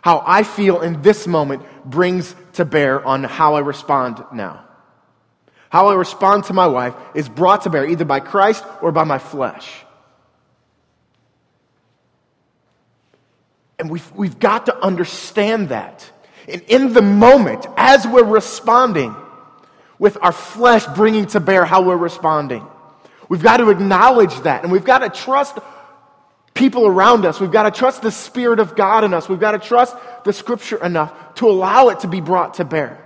How 0.02 0.24
I 0.26 0.44
feel 0.44 0.82
in 0.82 1.02
this 1.02 1.28
moment 1.28 1.64
brings 1.86 2.36
to 2.54 2.66
bear 2.66 3.06
on 3.06 3.24
how 3.24 3.56
I 3.56 3.60
respond 3.60 4.24
now. 4.34 4.66
How 5.70 5.88
I 5.88 5.96
respond 5.96 6.46
to 6.46 6.54
my 6.54 6.68
wife 6.68 6.94
is 7.16 7.28
brought 7.28 7.64
to 7.64 7.70
bear 7.70 7.86
either 7.86 8.06
by 8.06 8.20
Christ 8.20 8.64
or 8.82 8.92
by 8.92 9.06
my 9.06 9.18
flesh. 9.18 9.86
And 13.84 13.91
we've, 13.91 14.12
we've 14.13 14.39
got 14.39 14.67
to 14.67 14.78
understand 14.78 15.67
that. 15.67 16.10
And 16.48 16.62
in 16.69 16.93
the 16.93 17.02
moment, 17.02 17.65
as 17.76 18.08
we're 18.08 18.24
responding, 18.24 19.13
with 20.00 20.17
our 20.22 20.32
flesh 20.32 20.86
bringing 20.96 21.26
to 21.28 21.41
bear 21.41 21.65
how 21.65 21.82
we're 21.82 21.98
responding, 21.98 22.65
we've 23.28 23.43
got 23.43 23.58
to 23.58 23.69
acknowledge 23.72 24.39
that. 24.43 24.63
And 24.63 24.72
we've 24.72 24.86
got 24.86 25.00
to 25.00 25.10
trust 25.10 25.58
people 26.54 26.88
around 26.88 27.26
us. 27.26 27.41
We've 27.41 27.52
got 27.52 27.63
to 27.63 27.78
trust 27.78 28.04
the 28.04 28.10
Spirit 28.10 28.60
of 28.60 28.74
God 28.74 29.04
in 29.04 29.13
us. 29.13 29.28
We've 29.28 29.38
got 29.38 29.52
to 29.52 29.60
trust 29.60 29.98
the 30.24 30.32
Scripture 30.32 30.82
enough 30.82 31.36
to 31.36 31.50
allow 31.50 31.89
it 31.89 32.00
to 32.00 32.08
be 32.08 32.22
brought 32.22 32.54
to 32.54 32.63
bear. 32.63 33.06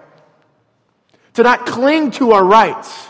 To 1.34 1.42
not 1.42 1.66
cling 1.66 2.12
to 2.12 2.34
our 2.34 2.46
rights, 2.46 3.08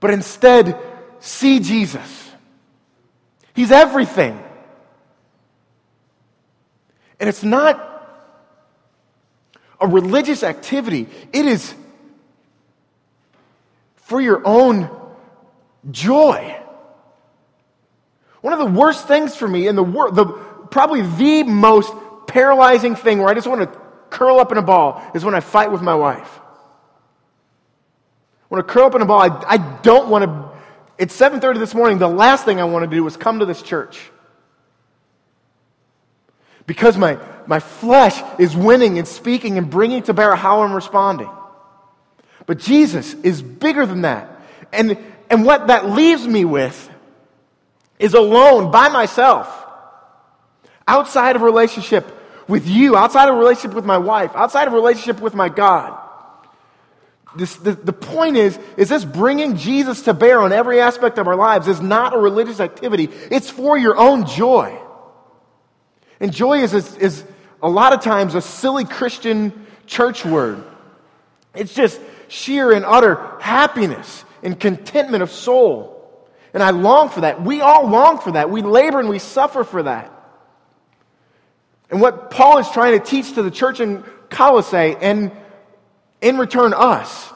but 0.00 0.12
instead 0.12 0.78
see 1.18 1.60
Jesus. 1.60 2.30
He's 3.52 3.70
everything. 3.70 4.42
And 7.20 7.28
it's 7.28 7.44
not 7.44 7.86
a 9.78 9.86
religious 9.86 10.42
activity. 10.42 11.06
It 11.32 11.44
is 11.44 11.74
for 13.96 14.20
your 14.20 14.42
own 14.44 14.90
joy. 15.90 16.56
One 18.40 18.54
of 18.54 18.58
the 18.58 18.78
worst 18.78 19.06
things 19.06 19.36
for 19.36 19.46
me 19.46 19.68
in 19.68 19.76
the 19.76 19.82
world, 19.82 20.16
the, 20.16 20.24
probably 20.24 21.02
the 21.02 21.42
most 21.44 21.92
paralyzing 22.26 22.96
thing 22.96 23.18
where 23.18 23.28
I 23.28 23.34
just 23.34 23.46
want 23.46 23.60
to 23.60 23.80
curl 24.08 24.38
up 24.38 24.50
in 24.50 24.58
a 24.58 24.62
ball 24.62 25.02
is 25.14 25.24
when 25.24 25.34
I 25.34 25.40
fight 25.40 25.70
with 25.70 25.82
my 25.82 25.94
wife. 25.94 26.40
When 28.48 28.60
I 28.60 28.64
curl 28.64 28.86
up 28.86 28.94
in 28.94 29.02
a 29.02 29.06
ball, 29.06 29.20
I, 29.20 29.44
I 29.46 29.56
don't 29.82 30.08
want 30.08 30.24
to. 30.24 30.50
It's 30.98 31.16
7:30 31.16 31.58
this 31.58 31.74
morning. 31.74 31.98
The 31.98 32.08
last 32.08 32.44
thing 32.44 32.60
I 32.60 32.64
want 32.64 32.90
to 32.90 32.96
do 32.96 33.06
is 33.06 33.16
come 33.16 33.38
to 33.38 33.46
this 33.46 33.62
church 33.62 34.10
because 36.66 36.96
my, 36.96 37.18
my 37.46 37.60
flesh 37.60 38.20
is 38.38 38.56
winning 38.56 38.98
and 38.98 39.06
speaking 39.06 39.58
and 39.58 39.70
bringing 39.70 40.02
to 40.04 40.14
bear 40.14 40.34
how 40.34 40.62
I'm 40.62 40.72
responding. 40.72 41.30
But 42.46 42.58
Jesus 42.58 43.14
is 43.14 43.42
bigger 43.42 43.86
than 43.86 44.02
that. 44.02 44.40
And, 44.72 44.98
and 45.28 45.44
what 45.44 45.68
that 45.68 45.90
leaves 45.90 46.26
me 46.26 46.44
with 46.44 46.88
is 47.98 48.14
alone 48.14 48.70
by 48.70 48.88
myself, 48.88 49.48
outside 50.88 51.36
of 51.36 51.42
relationship 51.42 52.06
with 52.48 52.66
you, 52.66 52.96
outside 52.96 53.28
of 53.28 53.36
relationship 53.36 53.74
with 53.74 53.84
my 53.84 53.98
wife, 53.98 54.32
outside 54.34 54.66
of 54.66 54.74
relationship 54.74 55.20
with 55.20 55.34
my 55.34 55.48
God. 55.48 55.98
This, 57.36 57.54
the, 57.56 57.72
the 57.72 57.92
point 57.92 58.36
is, 58.36 58.58
is 58.76 58.88
this 58.88 59.04
bringing 59.04 59.56
Jesus 59.56 60.02
to 60.02 60.14
bear 60.14 60.40
on 60.40 60.52
every 60.52 60.80
aspect 60.80 61.18
of 61.18 61.28
our 61.28 61.36
lives 61.36 61.68
is 61.68 61.80
not 61.80 62.14
a 62.14 62.18
religious 62.18 62.58
activity. 62.58 63.08
It's 63.30 63.48
for 63.48 63.78
your 63.78 63.96
own 63.96 64.26
joy. 64.26 64.76
And 66.20 66.32
joy 66.32 66.62
is, 66.62 66.74
is, 66.74 66.96
is 66.96 67.24
a 67.62 67.68
lot 67.68 67.92
of 67.92 68.00
times 68.00 68.34
a 68.34 68.42
silly 68.42 68.84
Christian 68.84 69.66
church 69.86 70.24
word. 70.24 70.62
It's 71.54 71.74
just 71.74 72.00
sheer 72.28 72.72
and 72.72 72.84
utter 72.84 73.38
happiness 73.40 74.24
and 74.42 74.58
contentment 74.58 75.22
of 75.22 75.30
soul. 75.30 75.96
And 76.52 76.62
I 76.62 76.70
long 76.70 77.08
for 77.08 77.22
that. 77.22 77.42
We 77.42 77.60
all 77.60 77.88
long 77.88 78.18
for 78.18 78.32
that. 78.32 78.50
We 78.50 78.62
labor 78.62 79.00
and 79.00 79.08
we 79.08 79.18
suffer 79.18 79.64
for 79.64 79.82
that. 79.82 80.12
And 81.90 82.00
what 82.00 82.30
Paul 82.30 82.58
is 82.58 82.70
trying 82.70 82.98
to 82.98 83.04
teach 83.04 83.34
to 83.34 83.42
the 83.42 83.50
church 83.50 83.80
in 83.80 84.04
Colossae 84.28 84.96
and 85.00 85.32
in 86.20 86.38
return 86.38 86.72
us, 86.74 87.32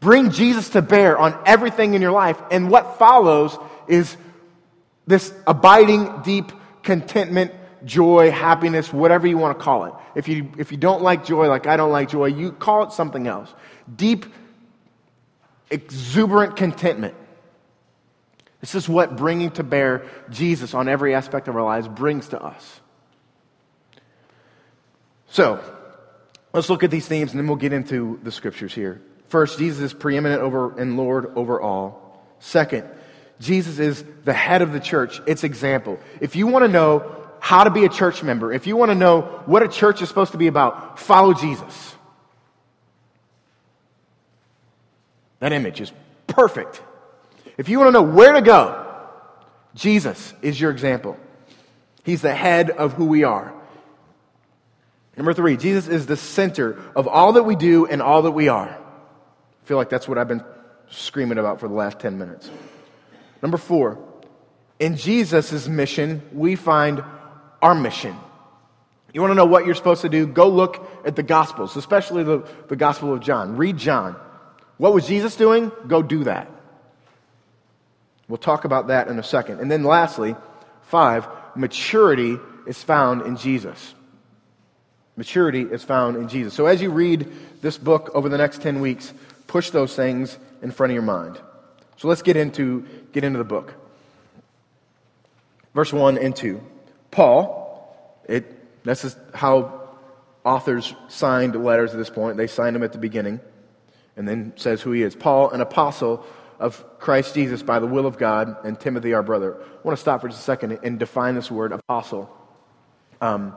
bring 0.00 0.30
Jesus 0.30 0.70
to 0.70 0.82
bear 0.82 1.18
on 1.18 1.38
everything 1.44 1.94
in 1.94 2.00
your 2.00 2.12
life. 2.12 2.40
And 2.50 2.70
what 2.70 2.98
follows 2.98 3.58
is 3.88 4.16
this 5.06 5.32
abiding, 5.46 6.22
deep 6.22 6.50
contentment, 6.86 7.52
joy, 7.84 8.30
happiness, 8.30 8.92
whatever 8.92 9.26
you 9.26 9.36
want 9.36 9.58
to 9.58 9.62
call 9.62 9.84
it. 9.84 9.92
If 10.14 10.28
you, 10.28 10.50
if 10.56 10.70
you 10.70 10.78
don't 10.78 11.02
like 11.02 11.26
joy, 11.26 11.48
like 11.48 11.66
I 11.66 11.76
don't 11.76 11.90
like 11.90 12.08
joy, 12.08 12.26
you 12.26 12.52
call 12.52 12.84
it 12.84 12.92
something 12.92 13.26
else. 13.26 13.52
Deep, 13.94 14.24
exuberant 15.68 16.56
contentment. 16.56 17.14
This 18.60 18.74
is 18.74 18.88
what 18.88 19.16
bringing 19.16 19.50
to 19.52 19.62
bear 19.62 20.06
Jesus 20.30 20.72
on 20.72 20.88
every 20.88 21.14
aspect 21.14 21.48
of 21.48 21.56
our 21.56 21.62
lives 21.62 21.88
brings 21.88 22.28
to 22.28 22.42
us. 22.42 22.80
So, 25.28 25.62
let's 26.52 26.70
look 26.70 26.84
at 26.84 26.90
these 26.90 27.06
themes 27.06 27.32
and 27.32 27.40
then 27.40 27.48
we'll 27.48 27.56
get 27.56 27.72
into 27.72 28.18
the 28.22 28.32
scriptures 28.32 28.72
here. 28.72 29.02
First, 29.28 29.58
Jesus 29.58 29.82
is 29.82 29.92
preeminent 29.92 30.40
over 30.40 30.78
and 30.78 30.96
Lord 30.96 31.32
over 31.36 31.60
all. 31.60 32.24
Second, 32.38 32.88
Jesus 33.40 33.78
is 33.78 34.04
the 34.24 34.32
head 34.32 34.62
of 34.62 34.72
the 34.72 34.80
church, 34.80 35.20
its 35.26 35.44
example. 35.44 35.98
If 36.20 36.36
you 36.36 36.46
want 36.46 36.64
to 36.64 36.68
know 36.70 37.12
how 37.38 37.64
to 37.64 37.70
be 37.70 37.84
a 37.84 37.88
church 37.88 38.22
member, 38.22 38.52
if 38.52 38.66
you 38.66 38.76
want 38.76 38.90
to 38.90 38.94
know 38.94 39.42
what 39.46 39.62
a 39.62 39.68
church 39.68 40.02
is 40.02 40.08
supposed 40.08 40.32
to 40.32 40.38
be 40.38 40.46
about, 40.46 40.98
follow 40.98 41.34
Jesus. 41.34 41.94
That 45.40 45.52
image 45.52 45.80
is 45.80 45.92
perfect. 46.26 46.82
If 47.58 47.68
you 47.68 47.78
want 47.78 47.88
to 47.88 47.92
know 47.92 48.02
where 48.02 48.32
to 48.32 48.42
go, 48.42 48.84
Jesus 49.74 50.32
is 50.42 50.60
your 50.60 50.70
example. 50.70 51.16
He's 52.04 52.22
the 52.22 52.34
head 52.34 52.70
of 52.70 52.94
who 52.94 53.04
we 53.04 53.24
are. 53.24 53.52
Number 55.16 55.34
three, 55.34 55.56
Jesus 55.56 55.88
is 55.88 56.06
the 56.06 56.16
center 56.16 56.78
of 56.94 57.08
all 57.08 57.32
that 57.34 57.44
we 57.44 57.56
do 57.56 57.86
and 57.86 58.02
all 58.02 58.22
that 58.22 58.32
we 58.32 58.48
are. 58.48 58.68
I 58.68 59.66
feel 59.66 59.76
like 59.76 59.88
that's 59.88 60.06
what 60.06 60.18
I've 60.18 60.28
been 60.28 60.44
screaming 60.90 61.38
about 61.38 61.60
for 61.60 61.68
the 61.68 61.74
last 61.74 61.98
10 61.98 62.18
minutes. 62.18 62.50
Number 63.42 63.58
four, 63.58 63.98
in 64.78 64.96
Jesus' 64.96 65.68
mission, 65.68 66.22
we 66.32 66.56
find 66.56 67.02
our 67.62 67.74
mission. 67.74 68.16
You 69.12 69.20
want 69.20 69.30
to 69.30 69.34
know 69.34 69.46
what 69.46 69.64
you're 69.64 69.74
supposed 69.74 70.02
to 70.02 70.08
do? 70.08 70.26
Go 70.26 70.48
look 70.48 70.86
at 71.06 71.16
the 71.16 71.22
Gospels, 71.22 71.76
especially 71.76 72.22
the, 72.22 72.46
the 72.68 72.76
Gospel 72.76 73.14
of 73.14 73.20
John. 73.20 73.56
Read 73.56 73.78
John. 73.78 74.16
What 74.76 74.92
was 74.92 75.06
Jesus 75.06 75.36
doing? 75.36 75.72
Go 75.86 76.02
do 76.02 76.24
that. 76.24 76.50
We'll 78.28 78.36
talk 78.36 78.64
about 78.64 78.88
that 78.88 79.08
in 79.08 79.18
a 79.18 79.22
second. 79.22 79.60
And 79.60 79.70
then 79.70 79.84
lastly, 79.84 80.36
five, 80.82 81.26
maturity 81.54 82.38
is 82.66 82.82
found 82.82 83.22
in 83.22 83.36
Jesus. 83.36 83.94
Maturity 85.16 85.62
is 85.62 85.82
found 85.82 86.16
in 86.16 86.28
Jesus. 86.28 86.52
So 86.52 86.66
as 86.66 86.82
you 86.82 86.90
read 86.90 87.26
this 87.62 87.78
book 87.78 88.10
over 88.12 88.28
the 88.28 88.36
next 88.36 88.60
10 88.60 88.80
weeks, 88.80 89.14
push 89.46 89.70
those 89.70 89.96
things 89.96 90.36
in 90.60 90.70
front 90.70 90.90
of 90.90 90.94
your 90.94 91.02
mind. 91.02 91.38
So 91.96 92.08
let's 92.08 92.22
get 92.22 92.36
into, 92.36 92.86
get 93.12 93.24
into 93.24 93.38
the 93.38 93.44
book. 93.44 93.74
Verse 95.74 95.92
1 95.92 96.18
and 96.18 96.34
2. 96.34 96.60
Paul, 97.10 98.22
it, 98.28 98.84
this 98.84 99.04
is 99.04 99.16
how 99.34 99.88
authors 100.44 100.94
signed 101.08 101.54
letters 101.62 101.92
at 101.92 101.98
this 101.98 102.10
point. 102.10 102.36
They 102.36 102.46
signed 102.46 102.76
them 102.76 102.82
at 102.82 102.92
the 102.92 102.98
beginning 102.98 103.40
and 104.16 104.26
then 104.26 104.52
says 104.56 104.80
who 104.80 104.92
he 104.92 105.02
is. 105.02 105.14
Paul, 105.14 105.50
an 105.50 105.60
apostle 105.60 106.24
of 106.58 106.84
Christ 106.98 107.34
Jesus 107.34 107.62
by 107.62 107.78
the 107.78 107.86
will 107.86 108.06
of 108.06 108.16
God, 108.16 108.64
and 108.64 108.78
Timothy, 108.80 109.12
our 109.12 109.22
brother. 109.22 109.54
I 109.54 109.66
want 109.82 109.96
to 109.96 110.00
stop 110.00 110.22
for 110.22 110.28
just 110.28 110.40
a 110.40 110.44
second 110.44 110.78
and 110.82 110.98
define 110.98 111.34
this 111.34 111.50
word, 111.50 111.72
apostle. 111.72 112.34
Um, 113.20 113.54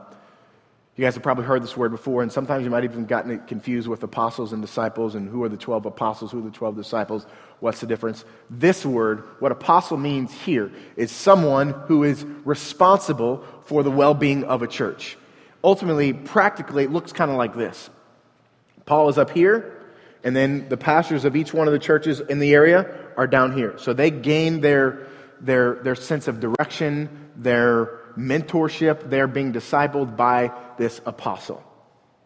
you 0.96 1.04
guys 1.04 1.14
have 1.14 1.22
probably 1.22 1.44
heard 1.44 1.62
this 1.62 1.76
word 1.76 1.92
before, 1.92 2.22
and 2.22 2.30
sometimes 2.30 2.64
you 2.64 2.70
might 2.70 2.84
even 2.84 3.06
gotten 3.06 3.30
it 3.30 3.46
confused 3.46 3.88
with 3.88 4.02
apostles 4.02 4.52
and 4.52 4.60
disciples 4.60 5.14
and 5.14 5.28
who 5.28 5.42
are 5.44 5.48
the 5.48 5.56
12 5.56 5.86
apostles, 5.86 6.32
who 6.32 6.40
are 6.40 6.50
the 6.50 6.50
12 6.50 6.76
disciples, 6.76 7.26
what's 7.60 7.80
the 7.80 7.86
difference. 7.86 8.24
This 8.50 8.84
word, 8.84 9.24
what 9.38 9.52
apostle 9.52 9.96
means 9.96 10.32
here, 10.32 10.70
is 10.96 11.10
someone 11.10 11.70
who 11.70 12.04
is 12.04 12.24
responsible 12.44 13.44
for 13.64 13.82
the 13.82 13.90
well 13.90 14.14
being 14.14 14.44
of 14.44 14.62
a 14.62 14.66
church. 14.66 15.16
Ultimately, 15.62 16.12
practically, 16.12 16.84
it 16.84 16.90
looks 16.90 17.12
kind 17.12 17.30
of 17.30 17.36
like 17.36 17.54
this 17.54 17.88
Paul 18.84 19.08
is 19.08 19.16
up 19.16 19.30
here, 19.30 19.80
and 20.24 20.34
then 20.34 20.68
the 20.68 20.76
pastors 20.76 21.24
of 21.24 21.36
each 21.36 21.54
one 21.54 21.68
of 21.68 21.72
the 21.72 21.78
churches 21.78 22.20
in 22.20 22.40
the 22.40 22.52
area 22.52 22.94
are 23.16 23.26
down 23.26 23.52
here. 23.52 23.78
So 23.78 23.92
they 23.92 24.10
gain 24.10 24.60
their, 24.60 25.06
their, 25.40 25.76
their 25.76 25.94
sense 25.94 26.28
of 26.28 26.40
direction, 26.40 27.30
their 27.36 27.99
mentorship. 28.16 29.10
They're 29.10 29.26
being 29.26 29.52
discipled 29.52 30.16
by 30.16 30.52
this 30.78 31.00
apostle. 31.06 31.62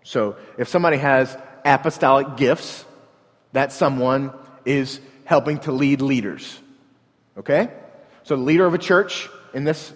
So 0.03 0.37
if 0.59 0.69
somebody 0.69 0.99
has 0.99 1.37
apostolic 1.65 2.37
gifts, 2.37 2.85
that 3.53 3.73
someone 3.73 4.33
is 4.65 5.01
helping 5.25 5.59
to 5.61 5.73
lead 5.73 6.03
leaders. 6.03 6.59
Okay? 7.37 7.71
So 8.25 8.37
the 8.37 8.43
leader 8.43 8.67
of 8.67 8.75
a 8.75 8.79
church 8.79 9.29
in 9.55 9.65
this 9.65 9.93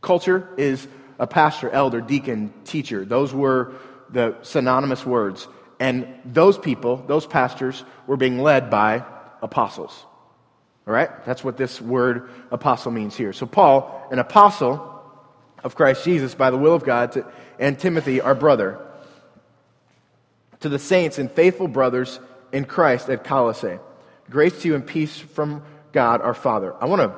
culture 0.00 0.48
is 0.56 0.86
a 1.18 1.26
pastor, 1.26 1.70
elder, 1.70 2.00
deacon, 2.00 2.52
teacher. 2.64 3.04
Those 3.04 3.32
were 3.32 3.74
the 4.10 4.36
synonymous 4.42 5.04
words. 5.04 5.46
And 5.78 6.06
those 6.24 6.58
people, 6.58 7.04
those 7.06 7.26
pastors, 7.26 7.84
were 8.06 8.16
being 8.16 8.38
led 8.38 8.70
by 8.70 9.04
apostles. 9.42 10.04
All 10.86 10.92
right? 10.92 11.24
That's 11.24 11.42
what 11.42 11.56
this 11.56 11.80
word 11.80 12.30
apostle 12.50 12.92
means 12.92 13.16
here. 13.16 13.32
So, 13.32 13.46
Paul, 13.46 14.06
an 14.10 14.18
apostle 14.18 14.92
of 15.64 15.74
Christ 15.74 16.04
Jesus 16.04 16.34
by 16.34 16.50
the 16.50 16.56
will 16.56 16.74
of 16.74 16.84
God, 16.84 17.24
and 17.58 17.78
Timothy, 17.78 18.20
our 18.20 18.34
brother, 18.34 18.78
to 20.60 20.68
the 20.68 20.78
saints 20.78 21.18
and 21.18 21.30
faithful 21.30 21.68
brothers 21.68 22.20
in 22.52 22.64
Christ 22.64 23.08
at 23.10 23.24
Colossae. 23.24 23.78
Grace 24.30 24.62
to 24.62 24.68
you 24.68 24.74
and 24.74 24.86
peace 24.86 25.18
from 25.18 25.62
God 25.92 26.20
our 26.20 26.34
Father. 26.34 26.74
I 26.80 26.86
want 26.86 27.02
to 27.02 27.14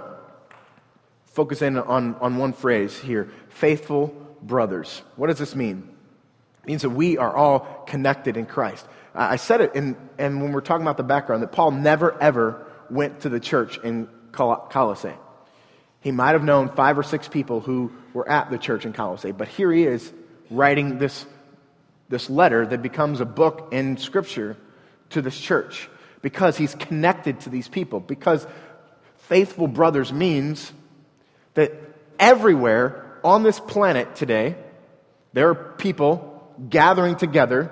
focus 1.26 1.62
in 1.62 1.76
on, 1.76 2.14
on 2.16 2.36
one 2.36 2.52
phrase 2.52 2.98
here 2.98 3.30
faithful 3.50 4.08
brothers. 4.42 5.02
What 5.16 5.28
does 5.28 5.38
this 5.38 5.54
mean? 5.54 5.88
It 6.62 6.66
means 6.66 6.82
that 6.82 6.90
we 6.90 7.18
are 7.18 7.34
all 7.34 7.84
connected 7.86 8.36
in 8.36 8.46
Christ. 8.46 8.86
I 9.14 9.36
said 9.36 9.60
it, 9.60 9.74
in, 9.74 9.96
and 10.16 10.40
when 10.42 10.52
we're 10.52 10.60
talking 10.60 10.82
about 10.82 10.96
the 10.96 11.02
background, 11.02 11.42
that 11.42 11.52
Paul 11.52 11.72
never, 11.72 12.20
ever 12.20 12.66
went 12.90 13.20
to 13.20 13.28
the 13.28 13.40
church 13.40 13.78
in 13.78 14.08
Colossae. 14.32 15.14
He 16.00 16.12
might 16.12 16.32
have 16.32 16.44
known 16.44 16.70
five 16.70 16.98
or 16.98 17.02
six 17.02 17.28
people 17.28 17.60
who 17.60 17.92
were 18.12 18.28
at 18.28 18.50
the 18.50 18.58
church 18.58 18.86
in 18.86 18.92
Colossae, 18.92 19.32
but 19.32 19.48
here 19.48 19.72
he 19.72 19.84
is 19.84 20.12
writing 20.50 20.98
this, 20.98 21.26
this 22.08 22.30
letter 22.30 22.66
that 22.66 22.82
becomes 22.82 23.20
a 23.20 23.24
book 23.24 23.68
in 23.72 23.96
Scripture 23.96 24.56
to 25.10 25.22
this 25.22 25.38
church 25.38 25.88
because 26.22 26.56
he's 26.56 26.74
connected 26.74 27.40
to 27.40 27.50
these 27.50 27.68
people. 27.68 28.00
Because 28.00 28.46
faithful 29.16 29.68
brothers 29.68 30.12
means 30.12 30.72
that 31.54 31.72
everywhere 32.18 33.18
on 33.24 33.42
this 33.42 33.60
planet 33.60 34.14
today, 34.14 34.56
there 35.32 35.50
are 35.50 35.54
people 35.54 36.52
gathering 36.68 37.16
together 37.16 37.70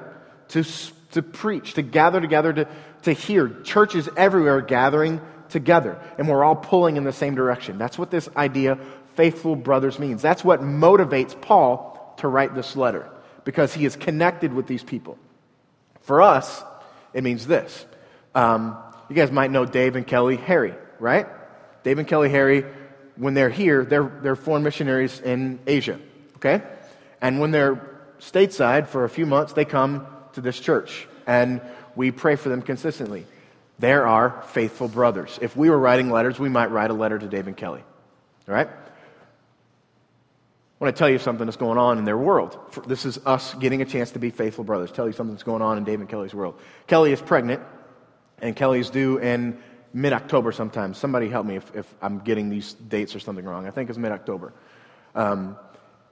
to, 0.48 0.64
to 1.12 1.22
preach, 1.22 1.74
to 1.74 1.82
gather 1.82 2.20
together 2.20 2.52
to, 2.52 2.68
to 3.02 3.12
hear. 3.12 3.48
Churches 3.62 4.08
everywhere 4.16 4.60
gathering 4.60 5.20
together, 5.48 6.00
and 6.18 6.28
we're 6.28 6.44
all 6.44 6.56
pulling 6.56 6.96
in 6.96 7.04
the 7.04 7.12
same 7.12 7.34
direction. 7.34 7.78
That's 7.78 7.98
what 7.98 8.10
this 8.10 8.28
idea, 8.36 8.78
faithful 9.14 9.56
brothers, 9.56 9.98
means. 9.98 10.22
That's 10.22 10.44
what 10.44 10.60
motivates 10.60 11.40
Paul 11.40 12.14
to 12.18 12.28
write 12.28 12.54
this 12.54 12.76
letter, 12.76 13.08
because 13.44 13.72
he 13.74 13.84
is 13.84 13.96
connected 13.96 14.52
with 14.52 14.66
these 14.66 14.82
people. 14.82 15.18
For 16.02 16.22
us, 16.22 16.64
it 17.12 17.22
means 17.22 17.46
this. 17.46 17.86
Um, 18.34 18.76
you 19.08 19.16
guys 19.16 19.30
might 19.30 19.50
know 19.50 19.64
Dave 19.64 19.96
and 19.96 20.06
Kelly 20.06 20.36
Harry, 20.36 20.74
right? 20.98 21.26
Dave 21.84 21.98
and 21.98 22.08
Kelly 22.08 22.28
Harry, 22.28 22.64
when 23.16 23.34
they're 23.34 23.50
here, 23.50 23.84
they're, 23.84 24.10
they're 24.22 24.36
foreign 24.36 24.62
missionaries 24.62 25.20
in 25.20 25.60
Asia, 25.66 25.98
okay? 26.36 26.62
And 27.20 27.40
when 27.40 27.50
they're 27.52 27.80
stateside 28.18 28.88
for 28.88 29.04
a 29.04 29.08
few 29.08 29.26
months, 29.26 29.52
they 29.52 29.64
come 29.64 30.06
to 30.32 30.40
this 30.40 30.58
church 30.58 31.06
and 31.26 31.60
we 31.96 32.12
pray 32.12 32.36
for 32.36 32.48
them 32.48 32.62
consistently. 32.62 33.26
There 33.78 34.06
are 34.06 34.42
faithful 34.48 34.88
brothers. 34.88 35.38
If 35.42 35.56
we 35.56 35.68
were 35.68 35.78
writing 35.78 36.10
letters, 36.10 36.38
we 36.38 36.48
might 36.48 36.70
write 36.70 36.90
a 36.90 36.94
letter 36.94 37.18
to 37.18 37.26
Dave 37.26 37.46
and 37.46 37.56
Kelly. 37.56 37.82
All 38.48 38.54
right? 38.54 38.68
I 38.68 40.84
want 40.84 40.94
to 40.94 40.98
tell 40.98 41.08
you 41.08 41.18
something 41.18 41.46
that's 41.46 41.56
going 41.56 41.78
on 41.78 41.98
in 41.98 42.04
their 42.04 42.18
world. 42.18 42.58
This 42.86 43.06
is 43.06 43.18
us 43.24 43.54
getting 43.54 43.80
a 43.80 43.86
chance 43.86 44.10
to 44.12 44.18
be 44.18 44.30
faithful 44.30 44.62
brothers. 44.62 44.92
Tell 44.92 45.06
you 45.06 45.12
something 45.12 45.34
that's 45.34 45.42
going 45.42 45.62
on 45.62 45.78
in 45.78 45.84
Dave 45.84 46.00
and 46.00 46.08
Kelly's 46.08 46.34
world. 46.34 46.60
Kelly 46.86 47.12
is 47.12 47.20
pregnant, 47.20 47.62
and 48.42 48.54
Kelly's 48.54 48.90
due 48.90 49.16
in 49.16 49.58
mid 49.94 50.12
October 50.12 50.52
sometime. 50.52 50.92
Somebody 50.92 51.30
help 51.30 51.46
me 51.46 51.56
if, 51.56 51.74
if, 51.74 51.94
I'm 52.02 52.18
getting 52.18 52.50
these 52.50 52.74
dates 52.74 53.16
or 53.16 53.20
something 53.20 53.44
wrong. 53.44 53.66
I 53.66 53.70
think 53.70 53.88
it's 53.88 53.98
mid 53.98 54.12
October. 54.12 54.52
Um, 55.14 55.56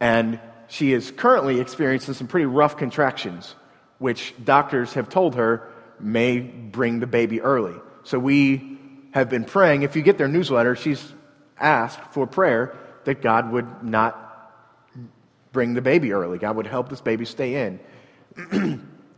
and 0.00 0.40
she 0.68 0.94
is 0.94 1.10
currently 1.10 1.60
experiencing 1.60 2.14
some 2.14 2.26
pretty 2.26 2.46
rough 2.46 2.78
contractions, 2.78 3.54
which 3.98 4.32
doctors 4.42 4.94
have 4.94 5.10
told 5.10 5.34
her 5.34 5.70
may 6.04 6.38
bring 6.38 7.00
the 7.00 7.06
baby 7.06 7.40
early. 7.40 7.74
So 8.04 8.18
we 8.18 8.78
have 9.12 9.30
been 9.30 9.44
praying. 9.44 9.82
If 9.82 9.96
you 9.96 10.02
get 10.02 10.18
their 10.18 10.28
newsletter, 10.28 10.76
she's 10.76 11.02
asked 11.58 12.00
for 12.12 12.26
prayer 12.26 12.76
that 13.04 13.22
God 13.22 13.50
would 13.52 13.82
not 13.82 14.20
bring 15.52 15.74
the 15.74 15.80
baby 15.80 16.12
early. 16.12 16.38
God 16.38 16.56
would 16.56 16.66
help 16.66 16.88
this 16.88 17.00
baby 17.00 17.24
stay 17.24 17.66
in. 17.66 17.80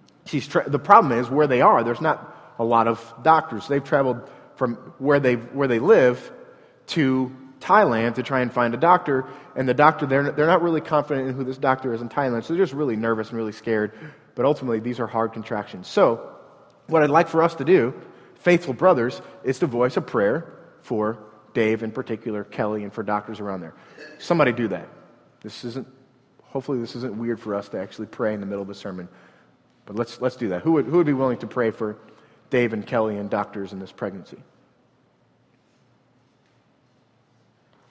she's 0.26 0.46
tra- 0.46 0.68
the 0.68 0.78
problem 0.78 1.18
is 1.18 1.28
where 1.28 1.46
they 1.46 1.60
are, 1.60 1.82
there's 1.82 2.00
not 2.00 2.34
a 2.58 2.64
lot 2.64 2.86
of 2.86 3.14
doctors. 3.22 3.66
They've 3.68 3.82
traveled 3.82 4.28
from 4.54 4.74
where 4.98 5.20
they, 5.20 5.34
where 5.34 5.68
they 5.68 5.78
live 5.78 6.32
to 6.88 7.34
Thailand 7.60 8.14
to 8.14 8.22
try 8.22 8.40
and 8.40 8.52
find 8.52 8.74
a 8.74 8.76
doctor, 8.76 9.26
and 9.54 9.68
the 9.68 9.74
doctor, 9.74 10.06
they're, 10.06 10.30
they're 10.30 10.46
not 10.46 10.62
really 10.62 10.80
confident 10.80 11.28
in 11.28 11.34
who 11.34 11.44
this 11.44 11.58
doctor 11.58 11.92
is 11.94 12.00
in 12.00 12.08
Thailand, 12.08 12.44
so 12.44 12.54
they're 12.54 12.62
just 12.62 12.74
really 12.74 12.96
nervous 12.96 13.30
and 13.30 13.36
really 13.36 13.52
scared. 13.52 13.92
But 14.34 14.44
ultimately, 14.44 14.80
these 14.80 15.00
are 15.00 15.06
hard 15.06 15.32
contractions. 15.32 15.88
So, 15.88 16.35
what 16.86 17.02
I'd 17.02 17.10
like 17.10 17.28
for 17.28 17.42
us 17.42 17.54
to 17.56 17.64
do, 17.64 17.94
faithful 18.36 18.74
brothers, 18.74 19.20
is 19.44 19.58
to 19.60 19.66
voice 19.66 19.96
a 19.96 20.00
prayer 20.00 20.52
for 20.82 21.18
Dave 21.54 21.82
in 21.82 21.90
particular, 21.90 22.44
Kelly, 22.44 22.84
and 22.84 22.92
for 22.92 23.02
doctors 23.02 23.40
around 23.40 23.60
there. 23.60 23.74
Somebody 24.18 24.52
do 24.52 24.68
that. 24.68 24.88
This 25.40 25.64
isn't, 25.64 25.86
hopefully, 26.42 26.78
this 26.80 26.94
isn't 26.96 27.16
weird 27.16 27.40
for 27.40 27.54
us 27.54 27.68
to 27.70 27.80
actually 27.80 28.06
pray 28.06 28.34
in 28.34 28.40
the 28.40 28.46
middle 28.46 28.62
of 28.62 28.70
a 28.70 28.74
sermon. 28.74 29.08
But 29.86 29.96
let's, 29.96 30.20
let's 30.20 30.36
do 30.36 30.48
that. 30.48 30.62
Who 30.62 30.72
would, 30.72 30.86
who 30.86 30.98
would 30.98 31.06
be 31.06 31.12
willing 31.12 31.38
to 31.38 31.46
pray 31.46 31.70
for 31.70 31.96
Dave 32.50 32.72
and 32.72 32.86
Kelly 32.86 33.16
and 33.16 33.30
doctors 33.30 33.72
in 33.72 33.78
this 33.78 33.92
pregnancy? 33.92 34.38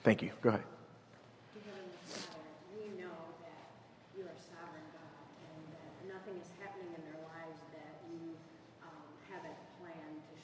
Thank 0.04 0.22
you. 0.22 0.30
Go 0.40 0.50
ahead. 0.50 0.62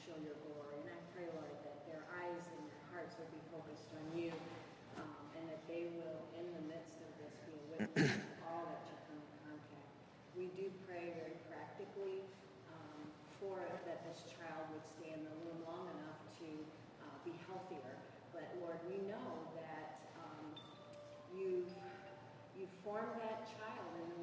show 0.03 0.19
your 0.19 0.35
glory. 0.43 0.83
And 0.83 0.91
I 0.91 0.99
pray, 1.15 1.31
Lord, 1.31 1.55
that 1.63 1.79
their 1.87 2.03
eyes 2.11 2.43
and 2.43 2.61
their 2.67 2.83
hearts 2.91 3.15
will 3.15 3.31
be 3.31 3.39
focused 3.47 3.87
on 3.95 4.03
you 4.11 4.35
um, 4.99 5.23
and 5.39 5.47
that 5.47 5.63
they 5.71 5.87
will, 5.95 6.27
in 6.35 6.43
the 6.51 6.63
midst 6.67 6.99
of 6.99 7.07
this, 7.23 7.31
be 7.47 7.55
with 7.71 7.87
witness 7.95 8.11
all 8.43 8.67
that 8.67 8.83
you 8.83 8.95
come 9.07 9.15
in 9.23 9.31
contact. 9.47 9.87
We 10.35 10.51
do 10.59 10.67
pray 10.83 11.15
very 11.15 11.39
practically 11.47 12.19
um, 12.67 12.99
for 13.39 13.63
it 13.63 13.79
that 13.87 14.03
this 14.03 14.27
child 14.27 14.67
would 14.75 14.83
stay 14.83 15.15
in 15.15 15.23
the 15.23 15.35
room 15.47 15.63
long 15.63 15.87
enough 15.95 16.19
to 16.43 16.49
uh, 16.51 17.15
be 17.23 17.31
healthier. 17.47 17.95
But 18.35 18.51
Lord, 18.59 18.83
we 18.91 18.99
know 19.07 19.47
that 19.55 20.03
um, 20.19 20.51
you 21.31 21.63
you 22.59 22.67
formed 22.83 23.17
that 23.23 23.47
child 23.55 23.91
in 24.03 24.07
the 24.19 24.22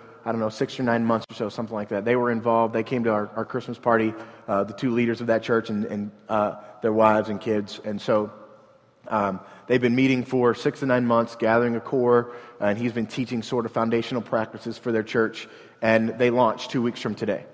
I 0.25 0.31
don't 0.31 0.39
know, 0.41 0.49
six 0.49 0.79
or 0.79 0.83
nine 0.83 1.05
months 1.05 1.25
or 1.31 1.35
so, 1.35 1.49
something 1.49 1.75
like 1.75 1.89
that. 1.89 2.05
They 2.05 2.15
were 2.15 2.31
involved. 2.31 2.73
They 2.73 2.83
came 2.83 3.03
to 3.05 3.11
our, 3.11 3.29
our 3.35 3.45
Christmas 3.45 3.77
party, 3.77 4.13
uh, 4.47 4.63
the 4.63 4.73
two 4.73 4.91
leaders 4.91 5.21
of 5.21 5.27
that 5.27 5.43
church 5.43 5.69
and, 5.69 5.85
and 5.85 6.11
uh, 6.29 6.55
their 6.81 6.93
wives 6.93 7.29
and 7.29 7.41
kids. 7.41 7.79
And 7.83 7.99
so 8.01 8.31
um, 9.07 9.39
they've 9.67 9.81
been 9.81 9.95
meeting 9.95 10.23
for 10.23 10.53
six 10.53 10.79
to 10.81 10.85
nine 10.85 11.05
months, 11.05 11.35
gathering 11.35 11.75
a 11.75 11.79
core, 11.79 12.35
and 12.59 12.77
he's 12.77 12.93
been 12.93 13.07
teaching 13.07 13.41
sort 13.41 13.65
of 13.65 13.71
foundational 13.71 14.21
practices 14.21 14.77
for 14.77 14.91
their 14.91 15.03
church 15.03 15.47
and 15.81 16.09
they 16.09 16.29
launch 16.29 16.67
two 16.67 16.81
weeks 16.81 17.01
from 17.01 17.15
today. 17.15 17.45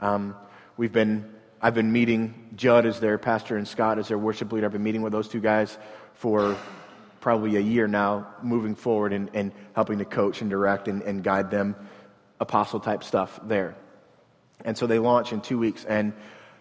Um, 0.00 0.34
we've 0.76 0.92
been, 0.92 1.30
I've 1.60 1.74
been 1.74 1.92
meeting 1.92 2.48
Judd 2.56 2.86
as 2.86 2.98
their 2.98 3.18
pastor 3.18 3.56
and 3.56 3.68
Scott 3.68 3.98
as 3.98 4.08
their 4.08 4.18
worship 4.18 4.50
leader. 4.52 4.66
I've 4.66 4.72
been 4.72 4.82
meeting 4.82 5.02
with 5.02 5.12
those 5.12 5.28
two 5.28 5.40
guys 5.40 5.76
for 6.14 6.56
probably 7.20 7.56
a 7.56 7.60
year 7.60 7.86
now, 7.86 8.26
moving 8.42 8.74
forward 8.74 9.12
and, 9.12 9.30
and 9.34 9.52
helping 9.74 9.98
to 9.98 10.04
coach 10.04 10.40
and 10.40 10.50
direct 10.50 10.88
and, 10.88 11.02
and 11.02 11.22
guide 11.22 11.50
them 11.50 11.76
apostle 12.44 12.78
type 12.78 13.02
stuff 13.02 13.40
there. 13.44 13.74
And 14.64 14.78
so 14.78 14.86
they 14.86 14.98
launch 14.98 15.32
in 15.32 15.40
two 15.40 15.58
weeks, 15.58 15.84
and 15.84 16.12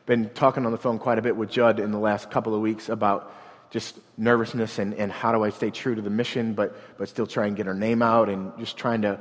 been 0.05 0.29
talking 0.29 0.65
on 0.65 0.71
the 0.71 0.77
phone 0.77 0.97
quite 0.97 1.19
a 1.19 1.21
bit 1.21 1.35
with 1.35 1.49
Judd 1.49 1.79
in 1.79 1.91
the 1.91 1.99
last 1.99 2.31
couple 2.31 2.55
of 2.55 2.61
weeks 2.61 2.89
about 2.89 3.33
just 3.69 3.99
nervousness 4.17 4.79
and, 4.79 4.93
and 4.95 5.11
how 5.11 5.31
do 5.31 5.43
I 5.43 5.49
stay 5.49 5.71
true 5.71 5.95
to 5.95 6.01
the 6.01 6.09
mission, 6.09 6.53
but, 6.53 6.97
but 6.97 7.09
still 7.09 7.27
try 7.27 7.47
and 7.47 7.55
get 7.55 7.67
our 7.67 7.73
name 7.73 8.01
out 8.01 8.29
and 8.29 8.51
just 8.59 8.77
trying 8.77 9.01
to 9.03 9.19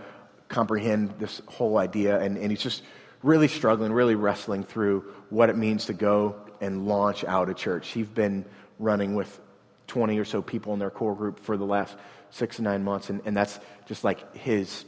comprehend 0.49 1.15
this 1.19 1.41
whole 1.47 1.79
idea. 1.79 2.21
And, 2.21 2.37
and 2.37 2.51
he's 2.51 2.63
just 2.63 2.83
really 3.23 3.49
struggling, 3.49 3.93
really 3.93 4.15
wrestling 4.15 4.65
through 4.65 5.05
what 5.31 5.49
it 5.49 5.57
means 5.57 5.87
to 5.87 5.93
go 5.93 6.37
and 6.61 6.87
launch 6.87 7.25
out 7.25 7.49
a 7.49 7.55
church. 7.55 7.89
He's 7.89 8.09
been 8.09 8.45
running 8.79 9.15
with 9.15 9.41
20 9.87 10.19
or 10.19 10.25
so 10.25 10.43
people 10.43 10.73
in 10.73 10.79
their 10.79 10.91
core 10.91 11.15
group 11.15 11.41
for 11.41 11.57
the 11.57 11.65
last 11.65 11.97
six 12.31 12.57
to 12.57 12.63
nine 12.63 12.83
months, 12.83 13.11
and, 13.11 13.21
and 13.25 13.37
that's 13.37 13.61
just 13.87 14.05
like 14.05 14.35
his, 14.37 14.85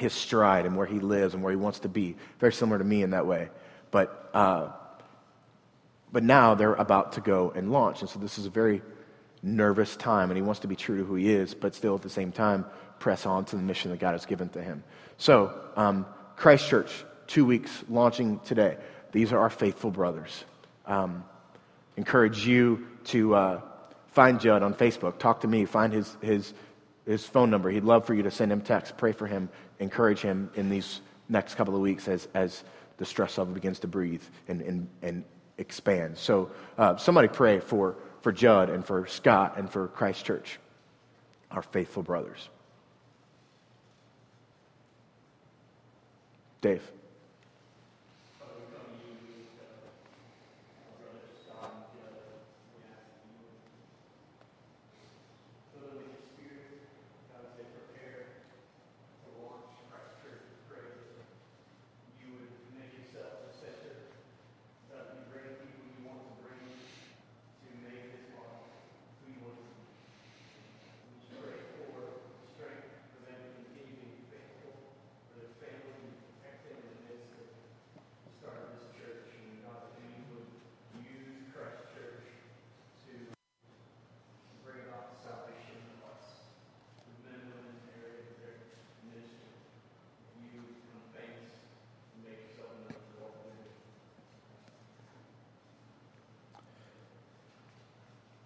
his 0.00 0.12
stride 0.12 0.66
and 0.66 0.76
where 0.76 0.86
he 0.86 0.98
lives 0.98 1.34
and 1.34 1.42
where 1.42 1.50
he 1.50 1.56
wants 1.56 1.80
to 1.80 1.88
be. 1.88 2.16
Very 2.38 2.52
similar 2.52 2.78
to 2.78 2.84
me 2.84 3.02
in 3.02 3.10
that 3.10 3.26
way. 3.26 3.48
But, 3.90 4.30
uh, 4.34 4.70
but 6.10 6.22
now 6.22 6.54
they're 6.54 6.74
about 6.74 7.12
to 7.12 7.20
go 7.20 7.52
and 7.54 7.70
launch, 7.70 8.00
and 8.00 8.10
so 8.10 8.18
this 8.18 8.38
is 8.38 8.46
a 8.46 8.50
very 8.50 8.82
nervous 9.42 9.96
time, 9.96 10.30
and 10.30 10.36
he 10.36 10.42
wants 10.42 10.60
to 10.60 10.68
be 10.68 10.76
true 10.76 10.98
to 10.98 11.04
who 11.04 11.14
he 11.14 11.30
is, 11.30 11.54
but 11.54 11.74
still 11.74 11.94
at 11.94 12.02
the 12.02 12.10
same 12.10 12.32
time 12.32 12.64
press 12.98 13.26
on 13.26 13.44
to 13.46 13.56
the 13.56 13.62
mission 13.62 13.90
that 13.90 13.98
God 13.98 14.12
has 14.12 14.26
given 14.26 14.48
to 14.50 14.62
him. 14.62 14.84
So, 15.16 15.52
um, 15.76 16.06
Christ 16.36 16.68
Church, 16.68 17.04
two 17.26 17.44
weeks, 17.44 17.70
launching 17.88 18.38
today. 18.40 18.76
These 19.12 19.32
are 19.32 19.38
our 19.38 19.50
faithful 19.50 19.90
brothers. 19.90 20.44
Um, 20.86 21.24
encourage 21.96 22.46
you 22.46 22.86
to 23.04 23.34
uh, 23.34 23.60
find 24.12 24.40
Judd 24.40 24.62
on 24.62 24.74
Facebook. 24.74 25.18
Talk 25.18 25.40
to 25.40 25.48
me. 25.48 25.64
Find 25.64 25.92
his, 25.92 26.16
his, 26.20 26.52
his 27.06 27.24
phone 27.24 27.50
number. 27.50 27.70
He'd 27.70 27.84
love 27.84 28.06
for 28.06 28.14
you 28.14 28.22
to 28.22 28.30
send 28.30 28.52
him 28.52 28.60
text. 28.60 28.96
Pray 28.96 29.12
for 29.12 29.26
him. 29.26 29.48
Encourage 29.78 30.20
him 30.20 30.50
in 30.54 30.68
these 30.68 31.00
next 31.28 31.54
couple 31.54 31.74
of 31.74 31.80
weeks 31.80 32.08
as, 32.08 32.28
as 32.34 32.64
the 32.98 33.04
stress 33.04 33.38
level 33.38 33.54
begins 33.54 33.78
to 33.80 33.88
breathe 33.88 34.22
and, 34.48 34.60
and, 34.60 34.88
and 35.02 35.24
expand. 35.58 36.18
So, 36.18 36.50
uh, 36.76 36.96
somebody 36.96 37.28
pray 37.28 37.60
for, 37.60 37.96
for 38.22 38.32
Judd 38.32 38.70
and 38.70 38.84
for 38.84 39.06
Scott 39.06 39.54
and 39.56 39.70
for 39.70 39.88
Christ 39.88 40.24
Church, 40.24 40.58
our 41.50 41.62
faithful 41.62 42.02
brothers. 42.02 42.48
Dave. 46.60 46.82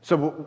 So, 0.05 0.47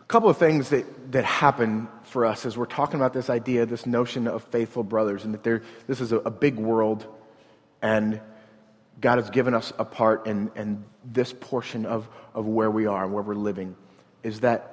a 0.00 0.04
couple 0.04 0.28
of 0.28 0.36
things 0.36 0.68
that, 0.68 1.10
that 1.10 1.24
happen 1.24 1.88
for 2.04 2.24
us 2.24 2.46
as 2.46 2.56
we're 2.56 2.66
talking 2.66 2.94
about 2.94 3.12
this 3.12 3.28
idea, 3.28 3.66
this 3.66 3.84
notion 3.84 4.28
of 4.28 4.44
faithful 4.44 4.84
brothers, 4.84 5.24
and 5.24 5.34
that 5.34 5.42
this 5.88 6.00
is 6.00 6.12
a, 6.12 6.18
a, 6.18 6.30
big 6.30 6.54
world, 6.54 7.04
and 7.82 8.20
God 9.00 9.18
has 9.18 9.28
given 9.30 9.54
us 9.54 9.72
a 9.76 9.84
part 9.84 10.28
in, 10.28 10.52
in 10.54 10.84
this 11.04 11.32
portion 11.32 11.84
of, 11.84 12.08
of 12.32 12.46
where 12.46 12.70
we 12.70 12.86
are 12.86 13.02
and 13.02 13.12
where 13.12 13.24
we're 13.24 13.34
living, 13.34 13.74
is 14.22 14.38
that 14.40 14.72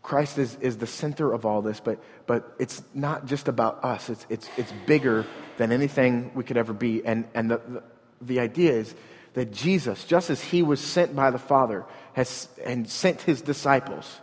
Christ 0.00 0.38
is, 0.38 0.56
is 0.60 0.78
the 0.78 0.86
center 0.86 1.32
of 1.32 1.44
all 1.44 1.60
this, 1.60 1.80
but, 1.80 2.00
but 2.28 2.54
it's 2.60 2.84
not 2.94 3.26
just 3.26 3.48
about 3.48 3.84
us. 3.84 4.08
It's, 4.08 4.26
it's, 4.28 4.48
it's 4.56 4.72
bigger 4.86 5.26
than 5.56 5.72
anything 5.72 6.30
we 6.36 6.44
could 6.44 6.56
ever 6.56 6.72
be. 6.72 7.04
And, 7.04 7.26
and 7.34 7.50
the, 7.50 7.60
the, 7.66 7.82
the 8.20 8.38
idea 8.38 8.74
is 8.74 8.94
that 9.34 9.52
Jesus, 9.52 10.04
just 10.04 10.30
as 10.30 10.42
he 10.42 10.62
was 10.62 10.80
sent 10.80 11.16
by 11.16 11.30
the 11.30 11.38
Father 11.38 11.84
has, 12.12 12.48
and 12.64 12.88
sent 12.88 13.22
his 13.22 13.40
disciples, 13.40 14.20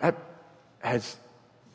that, 0.00 0.16
has, 0.80 1.16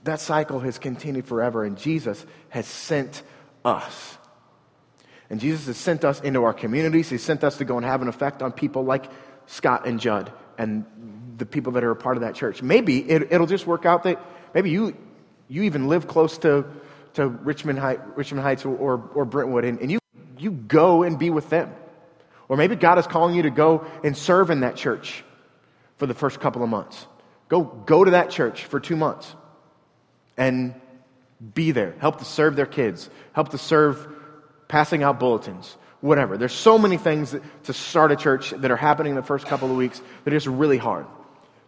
that 0.04 0.20
cycle 0.20 0.60
has 0.60 0.78
continued 0.78 1.26
forever, 1.26 1.64
and 1.64 1.78
Jesus 1.78 2.26
has 2.50 2.68
sent 2.68 3.24
us. 3.66 4.18
And 5.30 5.40
Jesus 5.40 5.66
has 5.66 5.78
sent 5.78 6.06
us 6.06 6.22
into 6.22 6.44
our 6.44 6.54
communities. 6.54 7.10
He's 7.10 7.24
sent 7.24 7.44
us 7.44 7.58
to 7.58 7.66
go 7.66 7.78
and 7.78 7.86
have 7.86 8.02
an 8.02 8.08
effect 8.08 8.42
on 8.44 8.52
people 8.52 8.84
like 8.84 9.06
Scott 9.48 9.88
and 9.88 10.00
Judd 10.00 10.32
and 10.58 10.86
the 11.38 11.46
people 11.46 11.74
that 11.74 11.84
are 11.84 11.92
a 11.92 11.96
part 11.96 12.18
of 12.18 12.22
that 12.22 12.36
church. 12.36 12.62
Maybe 12.62 13.00
it, 13.10 13.32
it'll 13.32 13.48
just 13.48 13.66
work 13.66 13.86
out 13.86 14.04
that 14.04 14.24
maybe 14.54 14.70
you, 14.70 14.96
you 15.48 15.64
even 15.64 15.88
live 15.88 16.08
close 16.08 16.38
to, 16.40 16.66
to 17.16 17.28
Richmond, 17.28 17.80
Heights, 17.80 18.02
Richmond 18.16 18.44
Heights 18.44 18.64
or, 18.66 18.76
or, 18.76 19.10
or 19.16 19.26
Brentwood, 19.26 19.66
and, 19.66 19.80
and 19.80 19.92
you, 19.92 20.00
you 20.38 20.52
go 20.52 21.02
and 21.02 21.18
be 21.18 21.32
with 21.32 21.50
them. 21.50 21.74
Or 22.54 22.56
maybe 22.56 22.76
God 22.76 23.00
is 23.00 23.08
calling 23.08 23.34
you 23.34 23.42
to 23.42 23.50
go 23.50 23.84
and 24.04 24.16
serve 24.16 24.52
in 24.52 24.60
that 24.60 24.76
church 24.76 25.24
for 25.98 26.06
the 26.06 26.14
first 26.14 26.40
couple 26.40 26.62
of 26.62 26.70
months. 26.70 27.08
Go, 27.50 27.64
go 27.64 28.04
to 28.04 28.12
that 28.12 28.30
church 28.30 28.66
for 28.66 28.80
two 28.80 28.96
months 28.96 29.34
and 30.38 30.80
be 31.56 31.72
there. 31.72 31.96
Help 31.98 32.20
to 32.20 32.26
serve 32.26 32.56
their 32.56 32.68
kids. 32.68 33.10
Help 33.32 33.50
to 33.50 33.58
serve 33.58 34.08
passing 34.68 35.02
out 35.02 35.20
bulletins. 35.20 35.76
Whatever. 36.02 36.38
There's 36.38 36.54
so 36.54 36.78
many 36.78 36.98
things 36.98 37.36
to 37.64 37.74
start 37.74 38.12
a 38.12 38.16
church 38.16 38.52
that 38.52 38.70
are 38.70 38.78
happening 38.78 39.14
in 39.14 39.16
the 39.16 39.24
first 39.24 39.48
couple 39.48 39.72
of 39.72 39.76
weeks 39.76 40.00
that 40.24 40.32
are 40.32 40.38
just 40.38 40.46
really 40.46 40.78
hard. 40.78 41.08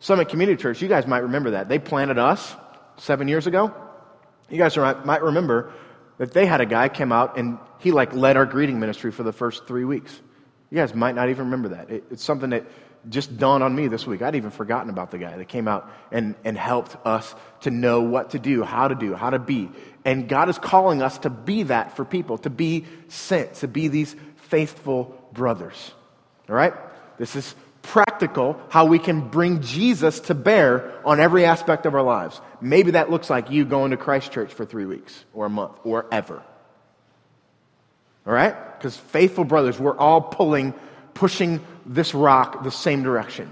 Summit 0.02 0.30
Community 0.30 0.62
Church, 0.62 0.84
you 0.84 0.88
guys 0.88 1.08
might 1.08 1.24
remember 1.24 1.50
that. 1.50 1.68
They 1.68 1.80
planted 1.80 2.20
us 2.20 2.56
seven 2.98 3.28
years 3.28 3.48
ago. 3.48 3.74
You 4.52 4.60
guys 4.60 4.78
might 4.78 5.24
remember 5.24 5.74
that 6.20 6.32
they 6.32 6.46
had 6.46 6.62
a 6.62 6.68
guy 6.68 6.90
come 6.90 7.12
out 7.12 7.40
and 7.40 7.58
he 7.80 7.92
like 7.92 8.14
led 8.14 8.38
our 8.38 8.46
greeting 8.46 8.80
ministry 8.80 9.12
for 9.12 9.24
the 9.24 9.34
first 9.34 9.66
three 9.66 9.84
weeks. 9.84 10.22
You 10.70 10.78
guys 10.78 10.94
might 10.94 11.16
not 11.16 11.30
even 11.30 11.46
remember 11.46 11.70
that. 11.70 11.90
It, 11.90 12.04
it's 12.12 12.24
something 12.24 12.50
that 12.52 12.66
just 13.10 13.38
dawned 13.38 13.64
on 13.64 13.76
me 13.76 13.88
this 13.88 14.08
week. 14.08 14.22
I'd 14.22 14.36
even 14.36 14.50
forgotten 14.50 14.90
about 14.90 15.12
the 15.12 15.18
guy 15.18 15.38
that 15.38 15.48
came 15.48 15.68
out 15.68 15.92
and, 16.12 16.36
and 16.44 16.58
helped 16.58 16.96
us 17.06 17.36
to 17.62 17.72
know 17.72 18.02
what 18.02 18.32
to 18.32 18.40
do, 18.40 18.64
how 18.64 18.88
to 18.88 18.96
do, 18.96 19.14
how 19.14 19.30
to 19.30 19.40
be. 19.40 19.70
And 20.04 20.28
God 20.28 20.50
is 20.50 20.58
calling 20.58 21.02
us 21.02 21.18
to 21.20 21.30
be 21.30 21.64
that 21.64 21.96
for 21.96 22.06
people, 22.06 22.38
to 22.40 22.50
be 22.50 22.86
sent, 23.08 23.56
to 23.56 23.68
be 23.68 23.88
these 23.88 24.16
faithful 24.36 25.18
brothers. 25.34 25.92
All 26.50 26.56
right? 26.56 26.74
This 27.18 27.36
is 27.36 27.56
practical 27.82 28.60
how 28.70 28.86
we 28.86 28.98
can 28.98 29.30
bring 29.30 29.62
Jesus 29.62 30.20
to 30.22 30.34
bear 30.34 30.92
on 31.06 31.20
every 31.20 31.46
aspect 31.46 31.86
of 31.86 31.94
our 31.94 32.02
lives. 32.02 32.42
Maybe 32.60 32.92
that 32.92 33.12
looks 33.12 33.30
like 33.30 33.52
you 33.52 33.66
going 33.66 33.92
to 33.92 33.98
Christ 33.98 34.32
Church 34.32 34.52
for 34.52 34.66
three 34.66 34.86
weeks 34.86 35.24
or 35.34 35.46
a 35.46 35.50
month 35.50 35.78
or 35.84 36.08
ever. 36.12 36.42
All 38.26 38.34
right? 38.34 38.56
Because 38.78 38.98
faithful 38.98 39.44
brothers, 39.44 39.80
we're 39.80 39.98
all 39.98 40.22
pulling, 40.22 40.74
pushing 41.14 41.64
this 41.86 42.14
rock 42.14 42.64
the 42.64 42.72
same 42.72 43.04
direction. 43.04 43.52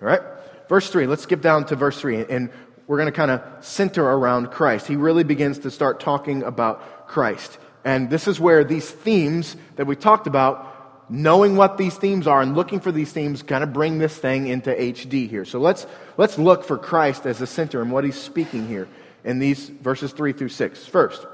All 0.00 0.08
right? 0.08 0.20
Verse 0.68 0.90
3, 0.90 1.06
let's 1.06 1.22
skip 1.22 1.40
down 1.40 1.64
to 1.66 1.76
verse 1.76 2.00
3, 2.00 2.26
and 2.28 2.50
we're 2.86 2.96
going 2.96 3.06
to 3.06 3.12
kind 3.12 3.30
of 3.30 3.42
center 3.64 4.04
around 4.04 4.50
Christ. 4.50 4.86
He 4.86 4.96
really 4.96 5.24
begins 5.24 5.60
to 5.60 5.70
start 5.70 6.00
talking 6.00 6.42
about 6.42 7.06
Christ. 7.06 7.58
And 7.84 8.10
this 8.10 8.28
is 8.28 8.40
where 8.40 8.64
these 8.64 8.90
themes 8.90 9.56
that 9.76 9.86
we 9.86 9.96
talked 9.96 10.26
about, 10.26 11.10
knowing 11.10 11.56
what 11.56 11.78
these 11.78 11.96
themes 11.96 12.26
are 12.26 12.42
and 12.42 12.54
looking 12.54 12.80
for 12.80 12.92
these 12.92 13.12
themes, 13.12 13.42
kind 13.42 13.62
of 13.62 13.72
bring 13.72 13.98
this 13.98 14.16
thing 14.16 14.48
into 14.48 14.70
HD 14.70 15.28
here. 15.28 15.44
So 15.44 15.58
let's, 15.58 15.86
let's 16.16 16.38
look 16.38 16.64
for 16.64 16.76
Christ 16.76 17.26
as 17.26 17.38
the 17.38 17.46
center 17.46 17.80
and 17.80 17.90
what 17.90 18.04
he's 18.04 18.20
speaking 18.20 18.66
here 18.66 18.88
in 19.24 19.38
these 19.38 19.68
verses 19.68 20.12
3 20.12 20.32
through 20.32 20.50
6. 20.50 20.86
First, 20.86 21.26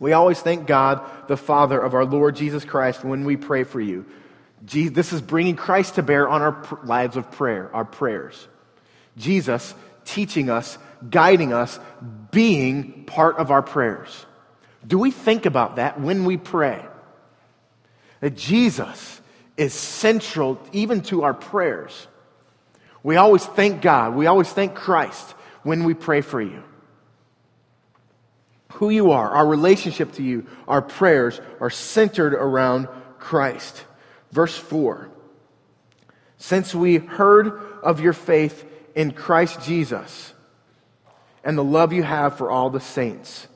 we 0.00 0.12
always 0.12 0.40
thank 0.40 0.66
God, 0.66 1.02
the 1.28 1.36
Father 1.36 1.80
of 1.80 1.94
our 1.94 2.04
Lord 2.04 2.36
Jesus 2.36 2.64
Christ, 2.64 3.04
when 3.04 3.24
we 3.24 3.36
pray 3.36 3.64
for 3.64 3.80
you. 3.80 4.06
Jesus, 4.64 4.94
this 4.94 5.12
is 5.12 5.20
bringing 5.20 5.56
Christ 5.56 5.96
to 5.96 6.02
bear 6.02 6.28
on 6.28 6.42
our 6.42 6.80
lives 6.84 7.16
of 7.16 7.30
prayer, 7.30 7.70
our 7.74 7.84
prayers. 7.84 8.48
Jesus 9.16 9.74
teaching 10.04 10.48
us, 10.50 10.78
guiding 11.10 11.52
us, 11.52 11.78
being 12.30 13.04
part 13.04 13.36
of 13.36 13.50
our 13.50 13.62
prayers. 13.62 14.26
Do 14.86 14.98
we 14.98 15.10
think 15.10 15.46
about 15.46 15.76
that 15.76 16.00
when 16.00 16.24
we 16.24 16.36
pray? 16.36 16.84
That 18.20 18.36
Jesus 18.36 19.20
is 19.56 19.74
central 19.74 20.60
even 20.72 21.02
to 21.02 21.24
our 21.24 21.34
prayers. 21.34 22.06
We 23.02 23.16
always 23.16 23.44
thank 23.44 23.82
God, 23.82 24.14
we 24.14 24.26
always 24.26 24.48
thank 24.48 24.74
Christ 24.74 25.32
when 25.62 25.84
we 25.84 25.94
pray 25.94 26.20
for 26.20 26.40
you. 26.40 26.62
Who 28.74 28.90
you 28.90 29.12
are, 29.12 29.30
our 29.30 29.46
relationship 29.46 30.12
to 30.12 30.22
you, 30.22 30.46
our 30.66 30.82
prayers 30.82 31.40
are 31.60 31.70
centered 31.70 32.34
around 32.34 32.88
Christ. 33.18 33.84
Verse 34.30 34.56
4 34.56 35.08
Since 36.36 36.74
we 36.74 36.98
heard 36.98 37.52
of 37.82 38.00
your 38.00 38.12
faith 38.12 38.64
in 38.94 39.12
Christ 39.12 39.62
Jesus 39.62 40.32
and 41.42 41.56
the 41.56 41.64
love 41.64 41.92
you 41.92 42.02
have 42.02 42.36
for 42.36 42.50
all 42.50 42.70
the 42.70 42.80
saints, 42.80 43.46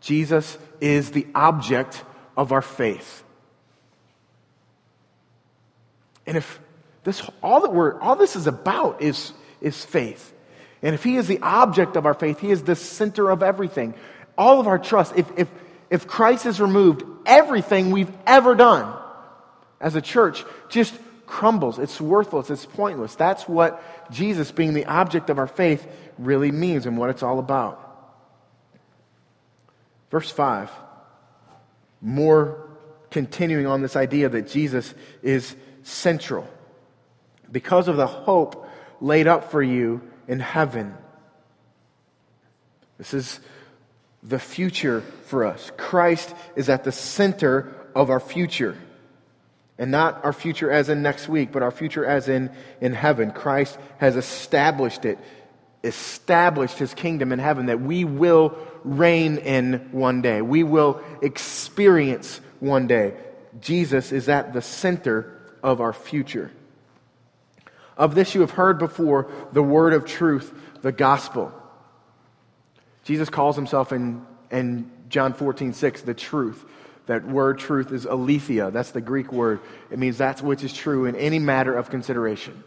Jesus 0.00 0.58
is 0.80 1.10
the 1.10 1.26
object 1.34 2.02
of 2.36 2.52
our 2.52 2.62
faith. 2.62 3.24
And 6.26 6.36
if 6.36 6.60
this 7.04 7.22
all 7.42 7.62
that 7.62 7.72
we're 7.72 7.98
all 8.00 8.16
this 8.16 8.36
is 8.36 8.46
about 8.46 9.00
is, 9.00 9.32
is 9.60 9.84
faith. 9.84 10.34
And 10.82 10.94
if 10.94 11.02
he 11.02 11.16
is 11.16 11.26
the 11.26 11.40
object 11.40 11.96
of 11.96 12.06
our 12.06 12.14
faith, 12.14 12.40
he 12.40 12.50
is 12.50 12.62
the 12.62 12.76
center 12.76 13.30
of 13.30 13.42
everything. 13.42 13.94
All 14.36 14.60
of 14.60 14.66
our 14.66 14.78
trust, 14.78 15.14
if, 15.16 15.26
if, 15.36 15.48
if 15.90 16.06
Christ 16.06 16.46
is 16.46 16.60
removed, 16.60 17.02
everything 17.26 17.90
we've 17.90 18.12
ever 18.26 18.54
done 18.54 18.94
as 19.80 19.96
a 19.96 20.00
church 20.00 20.44
just 20.68 20.94
crumbles. 21.26 21.78
It's 21.78 22.00
worthless. 22.00 22.50
It's 22.50 22.66
pointless. 22.66 23.14
That's 23.14 23.48
what 23.48 23.82
Jesus, 24.10 24.50
being 24.50 24.74
the 24.74 24.86
object 24.86 25.30
of 25.30 25.38
our 25.38 25.46
faith, 25.46 25.86
really 26.18 26.50
means 26.50 26.86
and 26.86 26.96
what 26.96 27.10
it's 27.10 27.22
all 27.22 27.38
about. 27.38 27.84
Verse 30.10 30.30
5, 30.30 30.70
more 32.00 32.70
continuing 33.10 33.66
on 33.66 33.82
this 33.82 33.96
idea 33.96 34.28
that 34.28 34.48
Jesus 34.48 34.94
is 35.22 35.54
central. 35.82 36.48
Because 37.50 37.88
of 37.88 37.96
the 37.96 38.06
hope 38.06 38.66
laid 39.00 39.26
up 39.26 39.50
for 39.50 39.62
you 39.62 40.00
in 40.28 40.38
heaven. 40.38 40.94
This 42.98 43.14
is 43.14 43.40
the 44.22 44.38
future 44.38 45.00
for 45.26 45.44
us. 45.44 45.72
Christ 45.76 46.34
is 46.54 46.68
at 46.68 46.84
the 46.84 46.92
center 46.92 47.74
of 47.94 48.10
our 48.10 48.20
future. 48.20 48.76
And 49.78 49.90
not 49.90 50.24
our 50.24 50.32
future 50.32 50.70
as 50.70 50.88
in 50.88 51.02
next 51.02 51.28
week, 51.28 51.52
but 51.52 51.62
our 51.62 51.70
future 51.70 52.04
as 52.04 52.28
in 52.28 52.50
in 52.80 52.92
heaven. 52.92 53.30
Christ 53.30 53.78
has 53.98 54.16
established 54.16 55.04
it, 55.04 55.18
established 55.84 56.78
his 56.78 56.94
kingdom 56.94 57.32
in 57.32 57.38
heaven 57.38 57.66
that 57.66 57.80
we 57.80 58.04
will 58.04 58.58
reign 58.82 59.38
in 59.38 59.88
one 59.92 60.20
day. 60.20 60.42
We 60.42 60.64
will 60.64 61.00
experience 61.22 62.40
one 62.58 62.88
day. 62.88 63.14
Jesus 63.60 64.10
is 64.10 64.28
at 64.28 64.52
the 64.52 64.62
center 64.62 65.32
of 65.62 65.80
our 65.80 65.92
future. 65.92 66.50
Of 67.98 68.14
this 68.14 68.34
you 68.34 68.42
have 68.42 68.52
heard 68.52 68.78
before 68.78 69.28
the 69.52 69.62
word 69.62 69.92
of 69.92 70.06
truth, 70.06 70.54
the 70.82 70.92
gospel. 70.92 71.52
Jesus 73.02 73.28
calls 73.28 73.56
himself 73.56 73.92
in, 73.92 74.24
in 74.52 74.88
John 75.08 75.34
14, 75.34 75.72
6, 75.72 76.02
the 76.02 76.14
truth. 76.14 76.64
That 77.06 77.26
word 77.26 77.58
truth 77.58 77.90
is 77.90 78.04
aletheia. 78.04 78.70
That's 78.70 78.92
the 78.92 79.00
Greek 79.00 79.32
word. 79.32 79.60
It 79.90 79.98
means 79.98 80.16
that's 80.16 80.40
which 80.40 80.62
is 80.62 80.72
true 80.72 81.06
in 81.06 81.16
any 81.16 81.40
matter 81.40 81.74
of 81.74 81.90
consideration. 81.90 82.62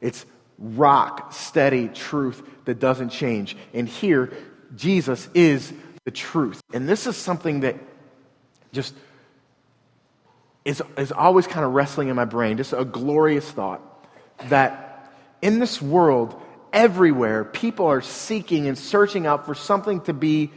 It's 0.00 0.24
rock 0.58 1.32
steady 1.32 1.88
truth 1.88 2.42
that 2.66 2.78
doesn't 2.78 3.08
change. 3.08 3.56
And 3.74 3.88
here, 3.88 4.32
Jesus 4.76 5.28
is 5.34 5.72
the 6.04 6.10
truth. 6.12 6.60
And 6.72 6.88
this 6.88 7.08
is 7.08 7.16
something 7.16 7.60
that 7.60 7.76
just 8.72 8.94
is, 10.64 10.80
is 10.96 11.10
always 11.10 11.48
kind 11.48 11.64
of 11.64 11.72
wrestling 11.72 12.08
in 12.08 12.14
my 12.14 12.26
brain, 12.26 12.58
just 12.58 12.72
a 12.72 12.84
glorious 12.84 13.50
thought 13.50 13.82
that 14.48 15.12
in 15.42 15.58
this 15.58 15.80
world, 15.80 16.40
everywhere, 16.72 17.44
people 17.44 17.86
are 17.86 18.00
seeking 18.00 18.66
and 18.66 18.76
searching 18.76 19.26
out 19.26 19.46
for 19.46 19.54
something 19.54 20.00
to 20.02 20.12
be 20.12 20.50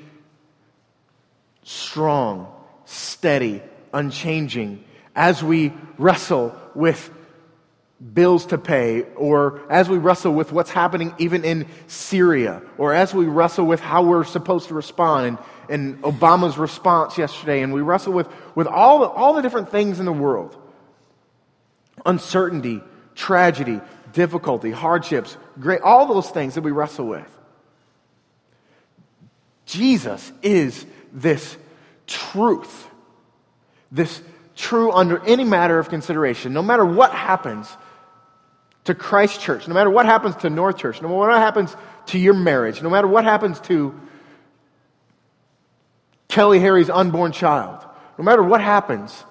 strong, 1.63 2.51
steady, 2.85 3.61
unchanging. 3.93 4.83
As 5.15 5.43
we 5.43 5.71
wrestle 5.97 6.57
with 6.75 7.11
bills 8.13 8.47
to 8.47 8.57
pay, 8.57 9.03
or 9.15 9.61
as 9.69 9.87
we 9.87 9.97
wrestle 9.97 10.33
with 10.33 10.51
what's 10.51 10.71
happening 10.71 11.13
even 11.19 11.45
in 11.45 11.67
Syria, 11.87 12.61
or 12.77 12.93
as 12.93 13.13
we 13.13 13.25
wrestle 13.25 13.65
with 13.65 13.79
how 13.79 14.03
we're 14.03 14.25
supposed 14.25 14.67
to 14.67 14.73
respond, 14.73 15.27
and, 15.27 15.37
and 15.69 16.01
Obama's 16.03 16.57
response 16.57 17.17
yesterday, 17.17 17.61
and 17.61 17.73
we 17.73 17.81
wrestle 17.81 18.11
with, 18.11 18.27
with 18.55 18.67
all, 18.67 18.99
the, 18.99 19.07
all 19.07 19.33
the 19.33 19.41
different 19.41 19.69
things 19.69 19.99
in 19.99 20.05
the 20.05 20.13
world. 20.13 20.57
Uncertainty, 22.05 22.81
tragedy, 23.15 23.81
difficulty, 24.11 24.71
hardships, 24.71 25.37
great, 25.59 25.81
all 25.81 26.05
those 26.07 26.29
things 26.29 26.55
that 26.55 26.61
we 26.61 26.71
wrestle 26.71 27.07
with. 27.07 27.29
Jesus 29.65 30.31
is 30.41 30.85
this 31.11 31.57
truth, 32.05 32.87
this 33.91 34.21
true 34.55 34.91
under 34.91 35.23
any 35.25 35.43
matter 35.43 35.79
of 35.79 35.89
consideration. 35.89 36.53
No 36.53 36.61
matter 36.61 36.85
what 36.85 37.11
happens 37.11 37.75
to 38.83 38.93
Christ 38.93 39.39
Church, 39.39 39.67
no 39.67 39.73
matter 39.73 39.89
what 39.89 40.05
happens 40.05 40.35
to 40.37 40.49
North 40.49 40.77
Church, 40.77 41.01
no 41.01 41.07
matter 41.07 41.19
what 41.19 41.39
happens 41.39 41.75
to 42.07 42.19
your 42.19 42.33
marriage, 42.33 42.81
no 42.81 42.89
matter 42.89 43.07
what 43.07 43.23
happens 43.23 43.59
to 43.61 43.99
Kelly 46.27 46.59
Harry's 46.59 46.89
unborn 46.89 47.31
child, 47.31 47.85
no 48.17 48.23
matter 48.23 48.43
what 48.43 48.61
happens, 48.61 49.23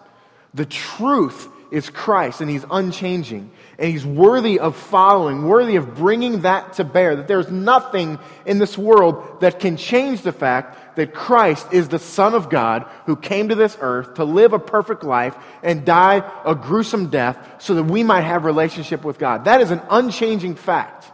the 0.55 0.65
truth 0.65 1.49
is 1.73 1.89
Christ, 1.89 2.43
and 2.43 2.51
He's 2.51 2.67
unchanging, 2.71 3.51
and 3.79 3.91
He's 3.91 4.05
worthy 4.05 4.61
of 4.61 4.77
following, 4.77 5.49
worthy 5.49 5.77
of 5.77 5.95
bringing 5.95 6.43
that 6.43 6.75
to 6.75 6.85
bear. 6.85 7.17
That 7.17 7.27
there's 7.27 7.51
nothing 7.51 8.19
in 8.45 8.59
this 8.59 8.77
world 8.77 9.41
that 9.41 9.59
can 9.59 9.79
change 9.79 10.21
the 10.21 10.33
fact 10.33 10.97
that 10.97 11.15
Christ 11.15 11.73
is 11.73 11.89
the 11.89 11.99
Son 11.99 12.35
of 12.35 12.51
God 12.51 12.87
who 13.07 13.17
came 13.17 13.49
to 13.49 13.55
this 13.55 13.77
earth 13.81 14.15
to 14.15 14.25
live 14.25 14.53
a 14.53 14.59
perfect 14.59 15.03
life 15.03 15.35
and 15.63 15.87
die 15.87 16.31
a 16.45 16.55
gruesome 16.55 17.09
death 17.09 17.39
so 17.59 17.75
that 17.75 17.85
we 17.85 18.05
might 18.05 18.21
have 18.21 18.45
relationship 18.45 19.03
with 19.03 19.19
God. 19.19 19.47
That 19.47 19.63
is 19.63 19.71
an 19.71 19.81
unchanging 19.89 20.57
fact. 20.57 21.07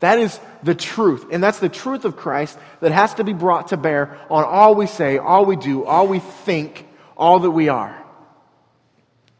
That 0.00 0.18
is 0.18 0.38
the 0.62 0.74
truth. 0.74 1.26
And 1.32 1.42
that's 1.42 1.58
the 1.58 1.70
truth 1.70 2.04
of 2.04 2.16
Christ 2.16 2.58
that 2.80 2.92
has 2.92 3.14
to 3.14 3.24
be 3.24 3.32
brought 3.32 3.68
to 3.68 3.78
bear 3.78 4.18
on 4.28 4.44
all 4.44 4.74
we 4.74 4.86
say, 4.86 5.16
all 5.16 5.46
we 5.46 5.56
do, 5.56 5.84
all 5.86 6.06
we 6.06 6.18
think, 6.18 6.86
all 7.16 7.40
that 7.40 7.50
we 7.50 7.70
are. 7.70 8.04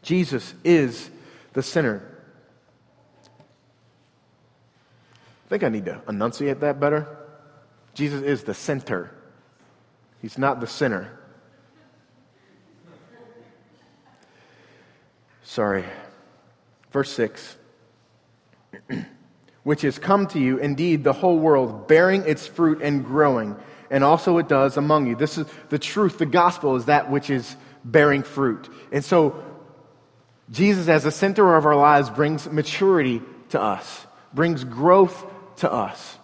Jesus 0.01 0.53
is 0.63 1.09
the 1.53 1.63
sinner. 1.63 2.03
I 5.45 5.49
think 5.49 5.63
I 5.63 5.69
need 5.69 5.85
to 5.85 6.01
enunciate 6.07 6.59
that 6.61 6.79
better. 6.79 7.17
Jesus 7.93 8.21
is 8.21 8.43
the 8.43 8.53
center, 8.53 9.11
He's 10.21 10.37
not 10.37 10.59
the 10.59 10.67
sinner. 10.67 11.11
Sorry. 15.43 15.83
Verse 16.91 17.11
6 17.11 17.55
which 19.63 19.81
has 19.81 19.99
come 19.99 20.27
to 20.27 20.39
you, 20.39 20.57
indeed, 20.57 21.03
the 21.03 21.13
whole 21.13 21.37
world, 21.37 21.87
bearing 21.87 22.23
its 22.25 22.47
fruit 22.47 22.81
and 22.81 23.05
growing, 23.05 23.55
and 23.91 24.03
also 24.03 24.37
it 24.37 24.47
does 24.47 24.77
among 24.77 25.07
you. 25.07 25.15
This 25.15 25.37
is 25.37 25.47
the 25.69 25.79
truth. 25.79 26.17
The 26.17 26.25
gospel 26.25 26.75
is 26.75 26.85
that 26.85 27.11
which 27.11 27.29
is 27.29 27.55
bearing 27.83 28.23
fruit. 28.23 28.69
And 28.91 29.03
so, 29.03 29.43
Jesus, 30.51 30.87
as 30.87 31.03
the 31.03 31.11
center 31.11 31.55
of 31.55 31.65
our 31.65 31.75
lives, 31.75 32.09
brings 32.09 32.49
maturity 32.49 33.21
to 33.49 33.61
us, 33.61 34.05
brings 34.33 34.63
growth 34.63 35.25
to 35.57 35.71
us. 35.71 36.17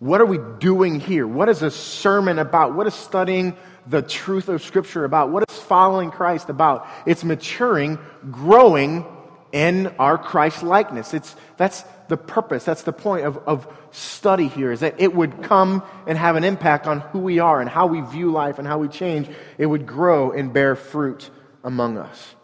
What 0.00 0.20
are 0.20 0.26
we 0.26 0.38
doing 0.58 0.98
here? 0.98 1.26
What 1.26 1.48
is 1.48 1.62
a 1.62 1.70
sermon 1.70 2.38
about? 2.38 2.74
What 2.74 2.86
is 2.86 2.94
studying 2.94 3.56
the 3.86 4.02
truth 4.02 4.48
of 4.48 4.62
Scripture 4.62 5.04
about? 5.04 5.30
What 5.30 5.44
is 5.48 5.58
following 5.58 6.10
Christ 6.10 6.48
about? 6.48 6.88
It's 7.06 7.22
maturing, 7.22 7.98
growing 8.30 9.04
in 9.52 9.88
our 9.98 10.16
Christ 10.16 10.62
likeness. 10.62 11.12
It's, 11.12 11.36
that's 11.56 11.84
the 12.08 12.16
purpose, 12.16 12.64
that's 12.64 12.82
the 12.82 12.92
point 12.92 13.26
of, 13.26 13.38
of 13.46 13.68
study 13.90 14.48
here, 14.48 14.72
is 14.72 14.80
that 14.80 15.00
it 15.00 15.14
would 15.14 15.42
come 15.42 15.82
and 16.06 16.16
have 16.16 16.36
an 16.36 16.44
impact 16.44 16.86
on 16.86 17.00
who 17.00 17.18
we 17.18 17.38
are 17.38 17.60
and 17.60 17.68
how 17.68 17.86
we 17.86 18.00
view 18.00 18.32
life 18.32 18.58
and 18.58 18.66
how 18.66 18.78
we 18.78 18.88
change. 18.88 19.28
It 19.58 19.66
would 19.66 19.86
grow 19.86 20.32
and 20.32 20.52
bear 20.52 20.76
fruit 20.76 21.30
among 21.62 21.98
us. 21.98 22.34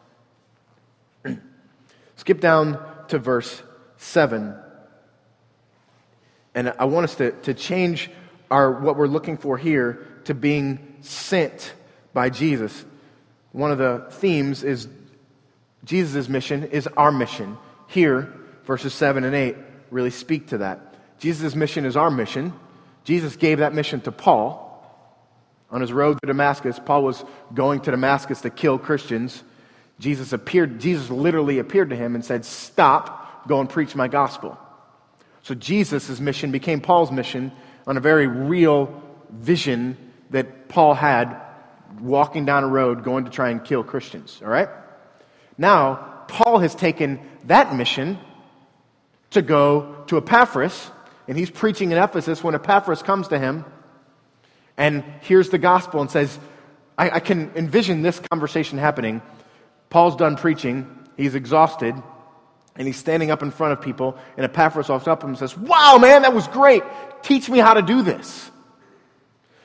Skip 2.27 2.41
down 2.41 2.85
to 3.07 3.21
verse 3.21 3.63
7. 3.99 4.53
And 6.57 6.75
I 6.77 6.87
want 6.87 7.05
us 7.05 7.15
to, 7.15 7.31
to 7.43 7.55
change 7.55 8.11
our, 8.51 8.73
what 8.73 8.97
we're 8.97 9.07
looking 9.07 9.37
for 9.37 9.57
here 9.57 10.05
to 10.25 10.35
being 10.35 10.97
sent 11.03 11.73
by 12.13 12.31
Jesus. 12.31 12.85
One 13.53 13.71
of 13.71 13.79
the 13.79 14.09
themes 14.11 14.65
is 14.65 14.89
Jesus' 15.85 16.29
mission 16.29 16.65
is 16.65 16.89
our 16.97 17.13
mission. 17.13 17.59
Here, 17.87 18.35
verses 18.65 18.93
7 18.93 19.23
and 19.23 19.33
8 19.33 19.57
really 19.93 20.11
speak 20.11 20.49
to 20.49 20.59
that. 20.59 20.97
Jesus' 21.21 21.55
mission 21.55 21.85
is 21.85 21.97
our 21.97 22.11
mission. 22.11 22.53
Jesus 23.05 23.37
gave 23.37 23.59
that 23.59 23.73
mission 23.73 24.01
to 24.01 24.11
Paul. 24.11 24.65
On 25.71 25.81
his 25.81 25.93
road 25.93 26.19
to 26.23 26.27
Damascus, 26.27 26.81
Paul 26.85 27.05
was 27.05 27.25
going 27.55 27.83
to 27.83 27.93
Damascus 27.93 28.41
to 28.41 28.51
kill 28.51 28.81
Christians. 28.81 29.45
Jesus 29.99 30.33
appeared, 30.33 30.81
Jesus 30.81 31.11
literally 31.11 31.59
appeared 31.59 31.91
to 31.91 31.97
him 31.97 32.15
and 32.15 32.25
said, 32.25 32.45
Stop, 32.45 33.49
go 33.49 33.61
and 33.61 33.69
preach 33.69 33.95
my 33.95 34.09
gospel. 34.09 34.59
So 35.43 35.55
Jesus' 35.55 36.21
mission 36.21 36.51
became 36.51 36.81
Paul's 36.81 37.11
mission 37.11 37.53
on 37.87 37.97
a 37.97 38.01
very 38.01 38.27
real 38.27 39.03
vision 39.31 39.97
that 40.31 40.69
Paul 40.69 40.95
had 40.95 41.41
walking 42.01 42.45
down 42.45 42.65
a 42.65 42.69
road 42.69 43.05
going 43.05 43.25
to 43.25 43.31
try 43.31 43.51
and 43.51 43.65
kill 43.65 43.83
Christians. 43.83 44.41
All 44.43 44.49
right? 44.51 44.69
Now, 45.57 46.25
Paul 46.29 46.59
has 46.59 46.75
taken 46.75 47.21
that 47.45 47.75
mission 47.75 48.19
to 49.31 49.43
go 49.43 50.05
to 50.09 50.19
Epaphras, 50.19 50.91
and 51.29 51.39
he's 51.39 51.51
preaching 51.51 51.93
in 51.93 51.99
Ephesus 51.99 52.43
when 52.43 52.55
Epaphras 52.55 53.03
comes 53.03 53.29
to 53.29 53.39
him 53.39 53.65
and 54.77 55.05
hears 55.23 55.51
the 55.51 55.59
gospel 55.59 56.01
and 56.01 56.11
says, 56.11 56.39
I, 56.99 57.11
I 57.11 57.21
can 57.21 57.53
envision 57.57 58.03
this 58.03 58.19
conversation 58.19 58.79
happening. 58.79 59.23
Paul's 59.91 60.17
done 60.17 60.37
preaching, 60.37 61.09
he's 61.17 61.35
exhausted, 61.35 61.95
and 62.77 62.87
he's 62.87 62.97
standing 62.97 63.31
up 63.31 63.43
in 63.43 63.51
front 63.51 63.73
of 63.73 63.81
people, 63.81 64.19
and 64.37 64.45
Epaphras 64.45 64.89
walks 64.89 65.09
up 65.09 65.25
and 65.25 65.37
says, 65.39 65.57
Wow, 65.57 65.99
man, 66.01 66.23
that 66.23 66.35
was 66.35 66.47
great. 66.49 66.83
Teach 67.23 67.49
me 67.49 67.59
how 67.59 67.75
to 67.75 67.83
do 67.83 68.03
this. 68.03 68.51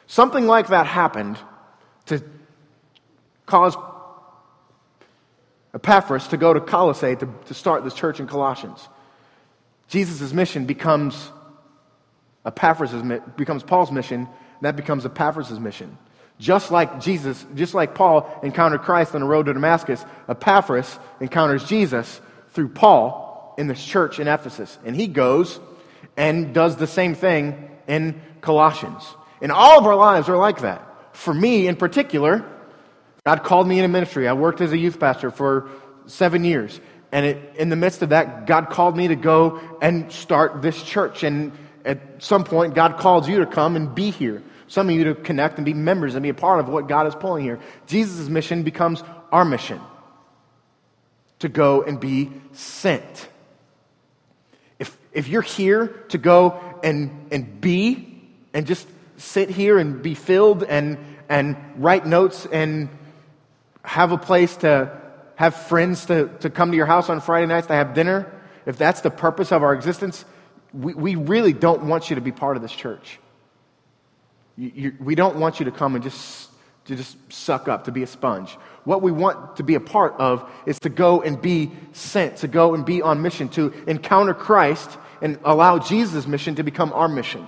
Something 0.07 0.47
like 0.47 0.69
that 0.69 0.87
happened 0.87 1.37
to 2.07 2.23
cause 3.45 3.75
Epaphras 5.73 6.27
to 6.27 6.37
go 6.37 6.53
to 6.53 6.59
Colossae 6.59 7.15
to, 7.15 7.29
to 7.45 7.53
start 7.53 7.83
this 7.83 7.93
church 7.93 8.19
in 8.19 8.27
Colossians. 8.27 8.87
Jesus' 9.87 10.33
mission 10.33 10.65
becomes 10.65 11.31
Epaphras' 12.45 13.21
becomes 13.37 13.63
Paul's 13.63 13.91
mission, 13.91 14.21
and 14.21 14.61
that 14.61 14.75
becomes 14.75 15.05
Epaphras' 15.05 15.59
mission. 15.59 15.97
Just 16.41 16.71
like 16.71 16.99
Jesus, 16.99 17.45
just 17.53 17.75
like 17.75 17.93
Paul 17.93 18.27
encountered 18.41 18.81
Christ 18.81 19.13
on 19.13 19.21
the 19.21 19.27
road 19.27 19.45
to 19.45 19.53
Damascus, 19.53 20.03
Epaphras 20.27 20.97
encounters 21.19 21.63
Jesus 21.65 22.19
through 22.53 22.69
Paul 22.69 23.53
in 23.59 23.67
this 23.67 23.83
church 23.83 24.19
in 24.19 24.27
Ephesus. 24.27 24.79
And 24.83 24.95
he 24.95 25.05
goes 25.05 25.59
and 26.17 26.51
does 26.51 26.77
the 26.77 26.87
same 26.87 27.13
thing 27.13 27.69
in 27.87 28.19
Colossians. 28.41 29.03
And 29.39 29.51
all 29.51 29.77
of 29.77 29.85
our 29.85 29.95
lives 29.95 30.29
are 30.29 30.37
like 30.37 30.61
that. 30.61 30.83
For 31.15 31.31
me 31.31 31.67
in 31.67 31.75
particular, 31.75 32.43
God 33.23 33.43
called 33.43 33.67
me 33.67 33.77
into 33.77 33.89
ministry. 33.89 34.27
I 34.27 34.33
worked 34.33 34.61
as 34.61 34.71
a 34.71 34.77
youth 34.79 34.99
pastor 34.99 35.29
for 35.29 35.69
seven 36.07 36.43
years. 36.43 36.81
And 37.11 37.23
it, 37.23 37.55
in 37.57 37.69
the 37.69 37.75
midst 37.75 38.01
of 38.01 38.09
that, 38.09 38.47
God 38.47 38.71
called 38.71 38.97
me 38.97 39.09
to 39.09 39.15
go 39.15 39.61
and 39.79 40.11
start 40.11 40.63
this 40.63 40.81
church. 40.81 41.21
And 41.21 41.51
at 41.85 42.23
some 42.23 42.45
point, 42.45 42.73
God 42.73 42.97
called 42.97 43.27
you 43.27 43.41
to 43.41 43.45
come 43.45 43.75
and 43.75 43.93
be 43.93 44.09
here. 44.09 44.41
Some 44.71 44.87
of 44.87 44.95
you 44.95 45.03
to 45.03 45.15
connect 45.15 45.57
and 45.57 45.65
be 45.65 45.73
members 45.73 46.15
and 46.15 46.23
be 46.23 46.29
a 46.29 46.33
part 46.33 46.61
of 46.61 46.69
what 46.69 46.87
God 46.87 47.05
is 47.05 47.13
pulling 47.13 47.43
here. 47.43 47.59
Jesus' 47.87 48.29
mission 48.29 48.63
becomes 48.63 49.03
our 49.29 49.43
mission 49.43 49.81
to 51.39 51.49
go 51.49 51.81
and 51.83 51.99
be 51.99 52.31
sent. 52.53 53.27
If, 54.79 54.97
if 55.11 55.27
you're 55.27 55.41
here 55.41 55.87
to 56.07 56.17
go 56.17 56.79
and, 56.85 57.27
and 57.33 57.59
be 57.59 58.23
and 58.53 58.65
just 58.65 58.87
sit 59.17 59.49
here 59.49 59.77
and 59.77 60.01
be 60.01 60.15
filled 60.15 60.63
and, 60.63 60.97
and 61.27 61.57
write 61.75 62.05
notes 62.05 62.47
and 62.49 62.87
have 63.83 64.13
a 64.13 64.17
place 64.17 64.55
to 64.57 65.01
have 65.35 65.53
friends 65.53 66.05
to, 66.05 66.29
to 66.39 66.49
come 66.49 66.71
to 66.71 66.77
your 66.77 66.85
house 66.85 67.09
on 67.09 67.19
Friday 67.19 67.45
nights 67.45 67.67
to 67.67 67.73
have 67.73 67.93
dinner, 67.93 68.31
if 68.65 68.77
that's 68.77 69.01
the 69.01 69.11
purpose 69.11 69.51
of 69.51 69.63
our 69.63 69.73
existence, 69.73 70.23
we, 70.73 70.93
we 70.93 71.15
really 71.15 71.51
don't 71.51 71.83
want 71.83 72.09
you 72.09 72.15
to 72.15 72.21
be 72.21 72.31
part 72.31 72.55
of 72.55 72.61
this 72.61 72.71
church. 72.71 73.19
You, 74.61 74.71
you, 74.75 74.93
we 74.99 75.15
don't 75.15 75.37
want 75.37 75.59
you 75.59 75.65
to 75.65 75.71
come 75.71 75.95
and 75.95 76.03
just, 76.03 76.51
to 76.85 76.95
just 76.95 77.17
suck 77.33 77.67
up, 77.67 77.85
to 77.85 77.91
be 77.91 78.03
a 78.03 78.07
sponge. 78.07 78.59
What 78.83 79.01
we 79.01 79.11
want 79.11 79.55
to 79.55 79.63
be 79.63 79.73
a 79.73 79.79
part 79.79 80.13
of 80.19 80.47
is 80.67 80.77
to 80.81 80.89
go 80.89 81.23
and 81.23 81.41
be 81.41 81.71
sent, 81.93 82.37
to 82.37 82.47
go 82.47 82.75
and 82.75 82.85
be 82.85 83.01
on 83.01 83.23
mission, 83.23 83.49
to 83.49 83.73
encounter 83.87 84.35
Christ 84.35 84.99
and 85.19 85.39
allow 85.43 85.79
Jesus' 85.79 86.27
mission 86.27 86.53
to 86.55 86.63
become 86.63 86.93
our 86.93 87.07
mission. 87.07 87.47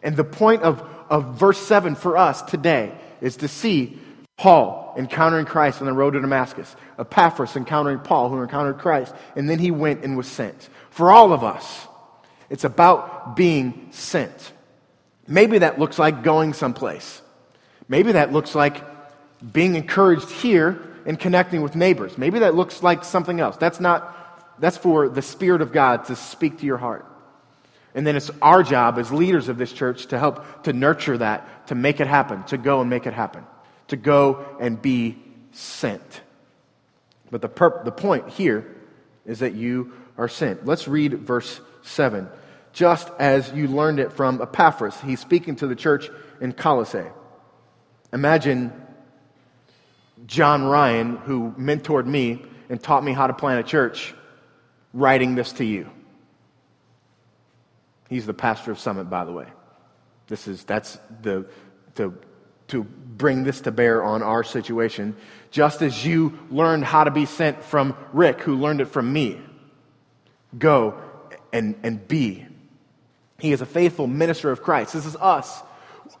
And 0.00 0.16
the 0.16 0.22
point 0.22 0.62
of, 0.62 0.80
of 1.10 1.34
verse 1.34 1.58
7 1.58 1.96
for 1.96 2.16
us 2.16 2.40
today 2.42 2.96
is 3.20 3.38
to 3.38 3.48
see 3.48 3.98
Paul 4.36 4.94
encountering 4.96 5.46
Christ 5.46 5.80
on 5.80 5.86
the 5.86 5.92
road 5.92 6.12
to 6.12 6.20
Damascus, 6.20 6.76
Epaphras 7.00 7.56
encountering 7.56 7.98
Paul, 7.98 8.28
who 8.28 8.40
encountered 8.40 8.78
Christ, 8.78 9.12
and 9.34 9.50
then 9.50 9.58
he 9.58 9.72
went 9.72 10.04
and 10.04 10.16
was 10.16 10.28
sent. 10.28 10.68
For 10.90 11.10
all 11.10 11.32
of 11.32 11.42
us, 11.42 11.88
it's 12.48 12.62
about 12.62 13.34
being 13.34 13.88
sent. 13.90 14.52
Maybe 15.26 15.58
that 15.58 15.78
looks 15.78 15.98
like 15.98 16.22
going 16.22 16.52
someplace. 16.52 17.22
Maybe 17.88 18.12
that 18.12 18.32
looks 18.32 18.54
like 18.54 18.82
being 19.52 19.74
encouraged 19.74 20.30
here 20.30 20.80
and 21.06 21.18
connecting 21.18 21.62
with 21.62 21.76
neighbors. 21.76 22.16
Maybe 22.16 22.40
that 22.40 22.54
looks 22.54 22.82
like 22.82 23.04
something 23.04 23.40
else. 23.40 23.56
That's 23.56 23.80
not, 23.80 24.58
that's 24.58 24.76
for 24.76 25.08
the 25.08 25.22
Spirit 25.22 25.60
of 25.60 25.72
God 25.72 26.06
to 26.06 26.16
speak 26.16 26.58
to 26.58 26.66
your 26.66 26.78
heart. 26.78 27.06
And 27.94 28.06
then 28.06 28.16
it's 28.16 28.30
our 28.42 28.62
job 28.62 28.98
as 28.98 29.12
leaders 29.12 29.48
of 29.48 29.56
this 29.56 29.72
church 29.72 30.06
to 30.06 30.18
help 30.18 30.64
to 30.64 30.72
nurture 30.72 31.18
that, 31.18 31.68
to 31.68 31.74
make 31.74 32.00
it 32.00 32.06
happen, 32.06 32.42
to 32.44 32.56
go 32.56 32.80
and 32.80 32.90
make 32.90 33.06
it 33.06 33.14
happen 33.14 33.44
to 33.88 33.96
go 33.96 34.44
and 34.60 34.80
be 34.80 35.18
sent. 35.52 36.22
But 37.30 37.42
the, 37.42 37.48
perp- 37.48 37.84
the 37.84 37.92
point 37.92 38.28
here 38.28 38.76
is 39.26 39.40
that 39.40 39.54
you 39.54 39.92
are 40.16 40.28
sent. 40.28 40.66
Let's 40.66 40.86
read 40.88 41.20
verse 41.20 41.60
7. 41.82 42.28
Just 42.74 43.10
as 43.20 43.52
you 43.52 43.68
learned 43.68 44.00
it 44.00 44.12
from 44.12 44.42
Epaphras, 44.42 45.00
he's 45.00 45.20
speaking 45.20 45.54
to 45.56 45.66
the 45.68 45.76
church 45.76 46.10
in 46.40 46.52
Colossae. 46.52 47.06
Imagine 48.12 48.72
John 50.26 50.64
Ryan, 50.64 51.16
who 51.18 51.54
mentored 51.56 52.04
me 52.04 52.44
and 52.68 52.82
taught 52.82 53.04
me 53.04 53.12
how 53.12 53.28
to 53.28 53.32
plant 53.32 53.64
a 53.64 53.68
church 53.68 54.12
writing 54.92 55.36
this 55.36 55.52
to 55.52 55.64
you. 55.64 55.88
He's 58.08 58.26
the 58.26 58.34
pastor 58.34 58.72
of 58.72 58.80
Summit, 58.80 59.04
by 59.04 59.24
the 59.24 59.32
way. 59.32 59.46
This 60.26 60.48
is 60.48 60.64
that's 60.64 60.98
the 61.22 61.46
to 61.94 62.18
to 62.68 62.82
bring 62.82 63.44
this 63.44 63.60
to 63.62 63.70
bear 63.70 64.02
on 64.02 64.22
our 64.22 64.42
situation, 64.42 65.14
just 65.52 65.80
as 65.80 66.04
you 66.04 66.36
learned 66.50 66.84
how 66.84 67.04
to 67.04 67.10
be 67.10 67.26
sent 67.26 67.62
from 67.62 67.96
Rick, 68.12 68.40
who 68.40 68.56
learned 68.56 68.80
it 68.80 68.86
from 68.86 69.12
me. 69.12 69.40
Go 70.58 71.00
and, 71.52 71.76
and 71.82 72.06
be. 72.08 72.46
He 73.38 73.52
is 73.52 73.60
a 73.60 73.66
faithful 73.66 74.06
minister 74.06 74.50
of 74.50 74.62
Christ. 74.62 74.92
This 74.92 75.06
is 75.06 75.16
us. 75.16 75.62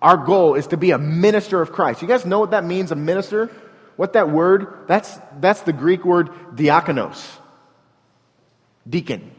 Our 0.02 0.16
goal 0.16 0.54
is 0.54 0.68
to 0.68 0.76
be 0.76 0.90
a 0.90 0.98
minister 0.98 1.60
of 1.60 1.72
Christ. 1.72 2.02
You 2.02 2.08
guys 2.08 2.26
know 2.26 2.38
what 2.40 2.50
that 2.50 2.64
means, 2.64 2.90
a 2.90 2.96
minister? 2.96 3.50
What 3.96 4.14
that 4.14 4.30
word? 4.30 4.86
That's, 4.88 5.18
that's 5.40 5.60
the 5.62 5.72
Greek 5.72 6.04
word 6.04 6.30
diakonos, 6.54 7.24
deacon, 8.88 9.30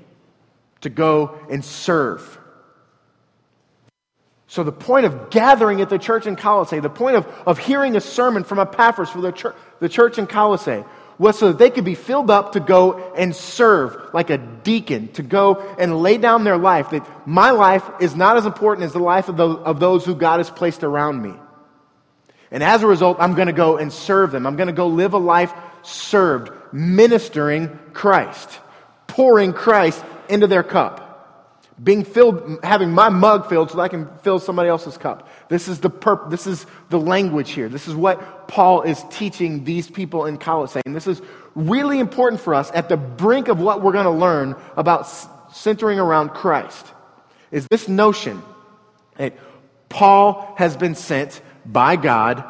to 0.81 0.89
go 0.89 1.37
and 1.49 1.63
serve. 1.63 2.39
So, 4.47 4.63
the 4.63 4.71
point 4.71 5.05
of 5.05 5.31
gathering 5.31 5.81
at 5.81 5.89
the 5.89 5.97
church 5.97 6.27
in 6.27 6.35
Colossae, 6.35 6.79
the 6.79 6.89
point 6.89 7.17
of, 7.17 7.25
of 7.45 7.57
hearing 7.57 7.95
a 7.95 8.01
sermon 8.01 8.43
from 8.43 8.59
Epaphras 8.59 9.09
for 9.09 9.19
the 9.19 9.31
church, 9.31 9.55
the 9.79 9.89
church 9.89 10.17
in 10.17 10.27
Colossae, 10.27 10.83
was 11.17 11.39
so 11.39 11.49
that 11.49 11.57
they 11.57 11.69
could 11.69 11.85
be 11.85 11.95
filled 11.95 12.29
up 12.29 12.53
to 12.53 12.59
go 12.59 13.13
and 13.15 13.35
serve 13.35 14.13
like 14.13 14.29
a 14.29 14.37
deacon, 14.37 15.07
to 15.13 15.23
go 15.23 15.59
and 15.77 16.01
lay 16.01 16.17
down 16.17 16.43
their 16.43 16.57
life. 16.57 16.89
That 16.89 17.27
my 17.27 17.51
life 17.51 17.83
is 17.99 18.15
not 18.15 18.37
as 18.37 18.45
important 18.45 18.85
as 18.85 18.93
the 18.93 18.99
life 18.99 19.29
of, 19.29 19.37
the, 19.37 19.47
of 19.47 19.79
those 19.79 20.05
who 20.05 20.15
God 20.15 20.39
has 20.39 20.49
placed 20.49 20.83
around 20.83 21.21
me. 21.21 21.33
And 22.51 22.61
as 22.63 22.83
a 22.83 22.87
result, 22.87 23.17
I'm 23.19 23.33
going 23.33 23.47
to 23.47 23.53
go 23.53 23.77
and 23.77 23.91
serve 23.91 24.31
them. 24.31 24.45
I'm 24.45 24.55
going 24.55 24.67
to 24.67 24.73
go 24.73 24.87
live 24.87 25.13
a 25.13 25.17
life 25.17 25.53
served, 25.83 26.51
ministering 26.73 27.79
Christ, 27.93 28.59
pouring 29.07 29.53
Christ 29.53 30.03
into 30.29 30.47
their 30.47 30.63
cup 30.63 31.04
being 31.83 32.05
filled, 32.05 32.59
having 32.63 32.91
my 32.91 33.09
mug 33.09 33.49
filled 33.49 33.69
so 33.69 33.77
that 33.77 33.83
I 33.83 33.87
can 33.89 34.07
fill 34.23 34.39
somebody 34.39 34.69
else's 34.69 34.97
cup. 34.97 35.27
This 35.49 35.67
is 35.67 35.81
the 35.81 35.89
perp, 35.89 36.29
this 36.29 36.47
is 36.47 36.65
the 36.89 36.99
language 36.99 37.51
here. 37.51 37.67
This 37.67 37.87
is 37.87 37.95
what 37.95 38.47
Paul 38.47 38.83
is 38.83 39.03
teaching 39.09 39.65
these 39.65 39.89
people 39.89 40.25
in 40.25 40.37
Colossae. 40.37 40.81
And 40.85 40.95
this 40.95 41.07
is 41.07 41.21
really 41.53 41.99
important 41.99 42.41
for 42.41 42.53
us 42.53 42.71
at 42.73 42.87
the 42.87 42.95
brink 42.95 43.49
of 43.49 43.59
what 43.59 43.81
we're 43.81 43.91
going 43.91 44.05
to 44.05 44.11
learn 44.11 44.55
about 44.77 45.03
centering 45.53 45.99
around 45.99 46.29
Christ. 46.29 46.85
Is 47.51 47.67
this 47.69 47.89
notion 47.89 48.41
that 49.17 49.33
Paul 49.89 50.55
has 50.57 50.77
been 50.77 50.95
sent 50.95 51.41
by 51.65 51.97
God 51.97 52.43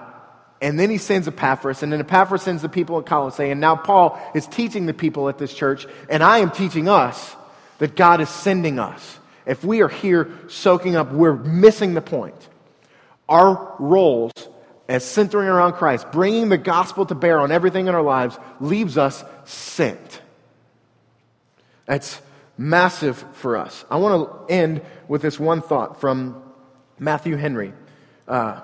and 0.61 0.80
then 0.80 0.89
he 0.89 0.97
sends 0.97 1.28
Epaphras, 1.28 1.84
and 1.84 1.91
then 1.91 1.99
Epaphras 1.99 2.41
sends 2.41 2.61
the 2.61 2.69
people 2.69 2.97
at 2.97 3.05
Colossae, 3.05 3.51
and 3.51 3.59
now 3.59 3.76
Paul 3.76 4.19
is 4.34 4.47
teaching 4.47 4.86
the 4.86 4.93
people 4.93 5.28
at 5.30 5.38
this 5.38 5.53
church, 5.53 5.86
and 6.09 6.23
I 6.23 6.39
am 6.39 6.49
teaching 6.49 6.88
us 6.88 7.36
that 7.80 7.95
God 7.95 8.21
is 8.21 8.30
sending 8.30 8.80
us. 8.80 9.19
If 9.45 9.63
we 9.63 9.82
are 9.82 9.88
here 9.88 10.32
soaking 10.47 10.95
up, 10.95 11.11
we're 11.11 11.36
missing 11.36 11.93
the 11.93 12.01
point. 12.01 12.36
Our 13.30 13.76
roles 13.80 14.32
as 14.88 15.03
centering 15.03 15.47
around 15.47 15.73
Christ, 15.73 16.11
bringing 16.11 16.49
the 16.49 16.57
gospel 16.57 17.05
to 17.07 17.15
bear 17.15 17.39
on 17.39 17.51
everything 17.51 17.88
in 17.88 17.95
our 17.95 18.03
lives, 18.03 18.38
leaves 18.59 18.97
us 18.97 19.23
sent. 19.45 20.21
That's 21.86 22.21
massive 22.57 23.23
for 23.34 23.57
us. 23.57 23.84
I 23.89 23.97
want 23.97 24.47
to 24.47 24.53
end 24.53 24.82
with 25.07 25.21
this 25.21 25.39
one 25.39 25.61
thought 25.61 25.99
from 25.99 26.41
Matthew 26.99 27.36
Henry. 27.36 27.73
Uh, 28.28 28.61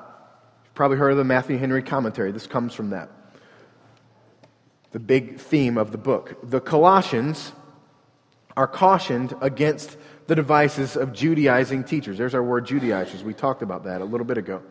you've 0.64 0.74
probably 0.74 0.97
heard 0.97 1.12
of 1.12 1.18
the 1.18 1.24
Matthew 1.24 1.57
Henry 1.57 1.84
commentary. 1.84 2.32
This 2.32 2.47
comes 2.47 2.74
from 2.74 2.91
that. 2.91 3.09
The 4.91 4.99
big 4.99 5.39
theme 5.39 5.78
of 5.78 5.91
the 5.91 5.97
book. 5.97 6.38
The 6.43 6.62
Colossians 6.62 7.51
are 8.62 8.68
cautioned 8.68 9.34
against 9.41 9.97
the 10.28 10.36
devices 10.36 10.95
of 10.95 11.14
Judaizing 11.14 11.84
teachers. 11.84 12.20
There's 12.20 12.36
our 12.36 12.43
word 12.43 12.68
Judaizers. 12.68 13.24
We 13.24 13.34
talked 13.34 13.64
about 13.64 13.86
that 13.86 14.01
a 14.01 14.05
little 14.05 14.24
bit 14.24 14.38
ago. 14.38 14.62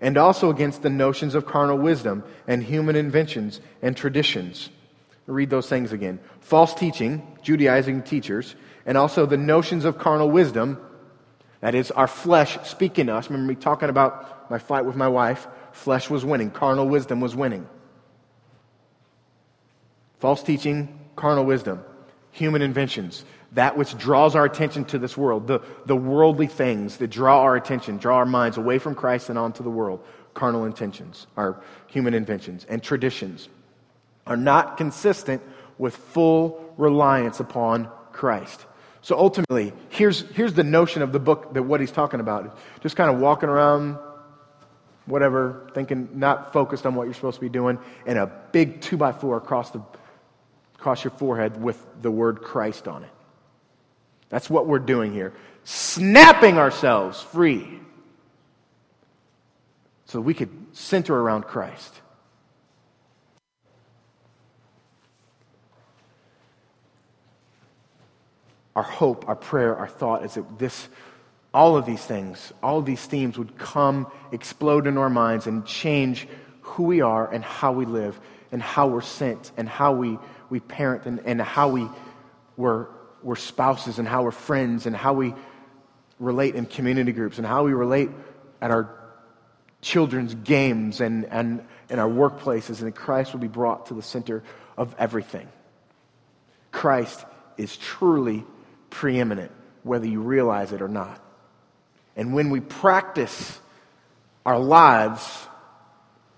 And 0.00 0.18
also 0.18 0.50
against 0.50 0.82
the 0.82 0.90
notions 0.90 1.36
of 1.36 1.46
carnal 1.46 1.78
wisdom 1.78 2.24
and 2.48 2.64
human 2.64 2.96
inventions 2.96 3.60
and 3.80 3.96
traditions. 3.96 4.70
Read 5.26 5.50
those 5.50 5.68
things 5.68 5.92
again. 5.92 6.18
False 6.40 6.74
teaching, 6.74 7.38
Judaizing 7.40 8.02
teachers, 8.02 8.56
and 8.84 8.98
also 8.98 9.24
the 9.24 9.36
notions 9.36 9.84
of 9.84 9.98
carnal 9.98 10.28
wisdom. 10.28 10.76
That 11.60 11.76
is, 11.76 11.92
our 11.92 12.08
flesh 12.08 12.58
speaking 12.68 13.06
to 13.06 13.14
us. 13.14 13.30
Remember 13.30 13.52
me 13.52 13.54
talking 13.54 13.88
about 13.88 14.50
my 14.50 14.58
fight 14.58 14.84
with 14.84 14.96
my 14.96 15.08
wife? 15.08 15.46
Flesh 15.70 16.10
was 16.10 16.24
winning, 16.24 16.50
carnal 16.50 16.88
wisdom 16.88 17.20
was 17.20 17.36
winning. 17.36 17.68
False 20.18 20.42
teaching, 20.42 20.98
carnal 21.14 21.44
wisdom 21.44 21.84
human 22.30 22.62
inventions, 22.62 23.24
that 23.52 23.76
which 23.76 23.96
draws 23.96 24.34
our 24.34 24.44
attention 24.44 24.84
to 24.86 24.98
this 24.98 25.16
world, 25.16 25.46
the, 25.46 25.60
the 25.86 25.96
worldly 25.96 26.46
things 26.46 26.98
that 26.98 27.08
draw 27.08 27.40
our 27.40 27.56
attention, 27.56 27.98
draw 27.98 28.16
our 28.16 28.26
minds 28.26 28.56
away 28.56 28.78
from 28.78 28.94
Christ 28.94 29.30
and 29.30 29.38
onto 29.38 29.62
the 29.62 29.70
world, 29.70 30.04
carnal 30.34 30.64
intentions, 30.64 31.26
our 31.36 31.62
human 31.86 32.14
inventions, 32.14 32.66
and 32.68 32.82
traditions 32.82 33.48
are 34.26 34.36
not 34.36 34.76
consistent 34.76 35.42
with 35.78 35.96
full 35.96 36.74
reliance 36.76 37.40
upon 37.40 37.88
Christ. 38.12 38.66
So 39.00 39.16
ultimately, 39.16 39.72
here's, 39.88 40.20
here's 40.32 40.52
the 40.52 40.64
notion 40.64 41.02
of 41.02 41.12
the 41.12 41.20
book 41.20 41.54
that 41.54 41.62
what 41.62 41.80
he's 41.80 41.90
talking 41.90 42.20
about. 42.20 42.58
Just 42.80 42.96
kind 42.96 43.10
of 43.10 43.20
walking 43.20 43.48
around, 43.48 43.96
whatever, 45.06 45.70
thinking, 45.72 46.08
not 46.14 46.52
focused 46.52 46.84
on 46.84 46.94
what 46.94 47.04
you're 47.04 47.14
supposed 47.14 47.36
to 47.36 47.40
be 47.40 47.48
doing, 47.48 47.78
and 48.06 48.18
a 48.18 48.26
big 48.52 48.80
two 48.80 48.96
by 48.96 49.12
four 49.12 49.36
across 49.36 49.70
the 49.70 49.80
across 50.78 51.02
your 51.02 51.10
forehead 51.12 51.60
with 51.60 51.84
the 52.00 52.10
word 52.10 52.40
Christ 52.40 52.86
on 52.86 53.02
it. 53.02 53.10
That's 54.28 54.48
what 54.48 54.66
we're 54.66 54.78
doing 54.78 55.12
here. 55.12 55.32
Snapping 55.64 56.58
ourselves 56.58 57.20
free 57.20 57.80
so 60.04 60.20
we 60.20 60.34
could 60.34 60.50
center 60.72 61.18
around 61.18 61.42
Christ. 61.42 62.00
Our 68.76 68.82
hope, 68.82 69.28
our 69.28 69.36
prayer, 69.36 69.76
our 69.76 69.88
thought 69.88 70.24
is 70.24 70.34
that 70.34 70.58
this, 70.58 70.88
all 71.52 71.76
of 71.76 71.84
these 71.84 72.04
things, 72.04 72.52
all 72.62 72.78
of 72.78 72.86
these 72.86 73.04
themes 73.04 73.36
would 73.36 73.58
come, 73.58 74.06
explode 74.30 74.86
in 74.86 74.96
our 74.96 75.10
minds, 75.10 75.48
and 75.48 75.66
change 75.66 76.28
who 76.60 76.84
we 76.84 77.00
are 77.00 77.30
and 77.32 77.42
how 77.42 77.72
we 77.72 77.84
live 77.84 78.18
and 78.52 78.62
how 78.62 78.86
we're 78.86 79.00
sent 79.00 79.52
and 79.56 79.68
how 79.68 79.92
we 79.92 80.18
we 80.50 80.60
parent 80.60 81.06
and, 81.06 81.20
and 81.20 81.40
how 81.40 81.68
we 81.68 81.88
were, 82.56 82.90
were 83.22 83.36
spouses 83.36 83.98
and 83.98 84.06
how 84.06 84.22
we're 84.22 84.30
friends 84.30 84.86
and 84.86 84.96
how 84.96 85.12
we 85.12 85.34
relate 86.18 86.54
in 86.54 86.66
community 86.66 87.12
groups 87.12 87.38
and 87.38 87.46
how 87.46 87.64
we 87.64 87.72
relate 87.72 88.10
at 88.60 88.70
our 88.70 88.94
children's 89.80 90.34
games 90.34 91.00
and, 91.00 91.24
and 91.26 91.64
in 91.88 91.98
our 91.98 92.08
workplaces, 92.08 92.82
and 92.82 92.94
Christ 92.94 93.32
will 93.32 93.40
be 93.40 93.48
brought 93.48 93.86
to 93.86 93.94
the 93.94 94.02
center 94.02 94.42
of 94.76 94.94
everything. 94.98 95.48
Christ 96.70 97.24
is 97.56 97.76
truly 97.76 98.44
preeminent, 98.90 99.52
whether 99.82 100.06
you 100.06 100.20
realize 100.20 100.72
it 100.72 100.82
or 100.82 100.88
not. 100.88 101.20
And 102.16 102.34
when 102.34 102.50
we 102.50 102.60
practice 102.60 103.58
our 104.44 104.58
lives 104.58 105.47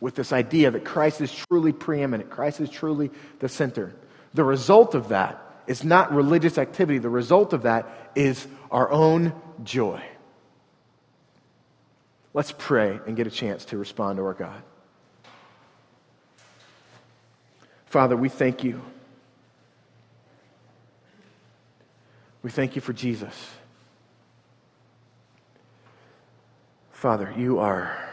with 0.01 0.15
this 0.15 0.33
idea 0.33 0.71
that 0.71 0.85
Christ 0.85 1.21
is 1.21 1.33
truly 1.33 1.73
preeminent, 1.73 2.31
Christ 2.31 2.61
is 2.61 2.71
truly 2.71 3.11
the 3.39 3.49
center. 3.49 3.95
The 4.35 4.45
result 4.45 4.95
of 4.95 5.09
that 5.09 5.63
is 5.67 5.85
not 5.85 6.13
religious 6.13 6.59
activity, 6.59 6.99
the 6.99 7.09
result 7.09 7.53
of 7.53 7.63
that 7.63 8.11
is 8.15 8.47
our 8.71 8.91
own 8.91 9.33
joy. 9.63 10.03
Let's 12.33 12.55
pray 12.57 13.01
and 13.07 13.17
get 13.17 13.27
a 13.27 13.31
chance 13.31 13.65
to 13.67 13.77
respond 13.77 14.19
to 14.19 14.25
our 14.25 14.35
God. 14.35 14.63
Father, 17.87 18.17
we 18.17 18.29
thank 18.29 18.63
you. 18.63 18.81
We 22.43 22.51
thank 22.51 22.77
you 22.77 22.81
for 22.81 22.93
Jesus. 22.93 23.35
Father, 26.93 27.35
you 27.37 27.59
are 27.59 28.10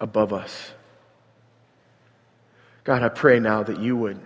above 0.00 0.32
us. 0.32 0.72
God, 2.84 3.02
I 3.02 3.08
pray 3.08 3.38
now 3.38 3.62
that 3.62 3.78
you 3.78 3.96
would 3.96 4.18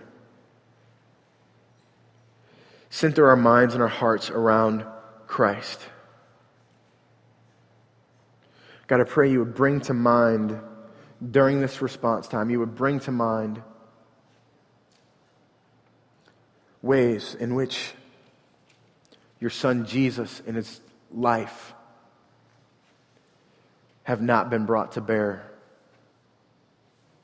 center 2.89 3.27
our 3.27 3.35
minds 3.35 3.73
and 3.73 3.83
our 3.83 3.89
hearts 3.89 4.29
around 4.29 4.85
Christ. 5.27 5.81
God, 8.87 9.01
I 9.01 9.03
pray 9.03 9.29
you 9.31 9.39
would 9.39 9.55
bring 9.55 9.81
to 9.81 9.93
mind 9.93 10.59
during 11.31 11.59
this 11.59 11.81
response 11.81 12.27
time, 12.27 12.49
you 12.49 12.59
would 12.59 12.75
bring 12.75 12.99
to 13.01 13.11
mind 13.11 13.61
ways 16.81 17.35
in 17.35 17.55
which 17.55 17.93
your 19.39 19.49
son 19.49 19.85
Jesus 19.85 20.41
in 20.45 20.55
his 20.55 20.81
life 21.11 21.73
have 24.03 24.21
not 24.21 24.49
been 24.49 24.65
brought 24.65 24.93
to 24.93 25.01
bear. 25.01 25.51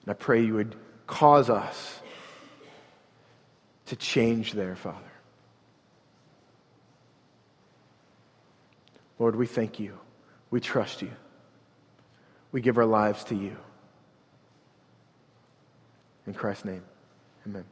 And 0.03 0.11
I 0.11 0.13
pray 0.13 0.43
you 0.43 0.55
would 0.55 0.75
cause 1.07 1.49
us 1.49 2.01
to 3.87 3.95
change 3.95 4.53
there, 4.53 4.75
Father. 4.75 4.97
Lord, 9.19 9.35
we 9.35 9.45
thank 9.45 9.79
you. 9.79 9.97
We 10.49 10.59
trust 10.59 11.01
you. 11.01 11.11
We 12.51 12.61
give 12.61 12.77
our 12.77 12.85
lives 12.85 13.23
to 13.25 13.35
you. 13.35 13.55
In 16.25 16.33
Christ's 16.33 16.65
name, 16.65 16.83
amen. 17.45 17.65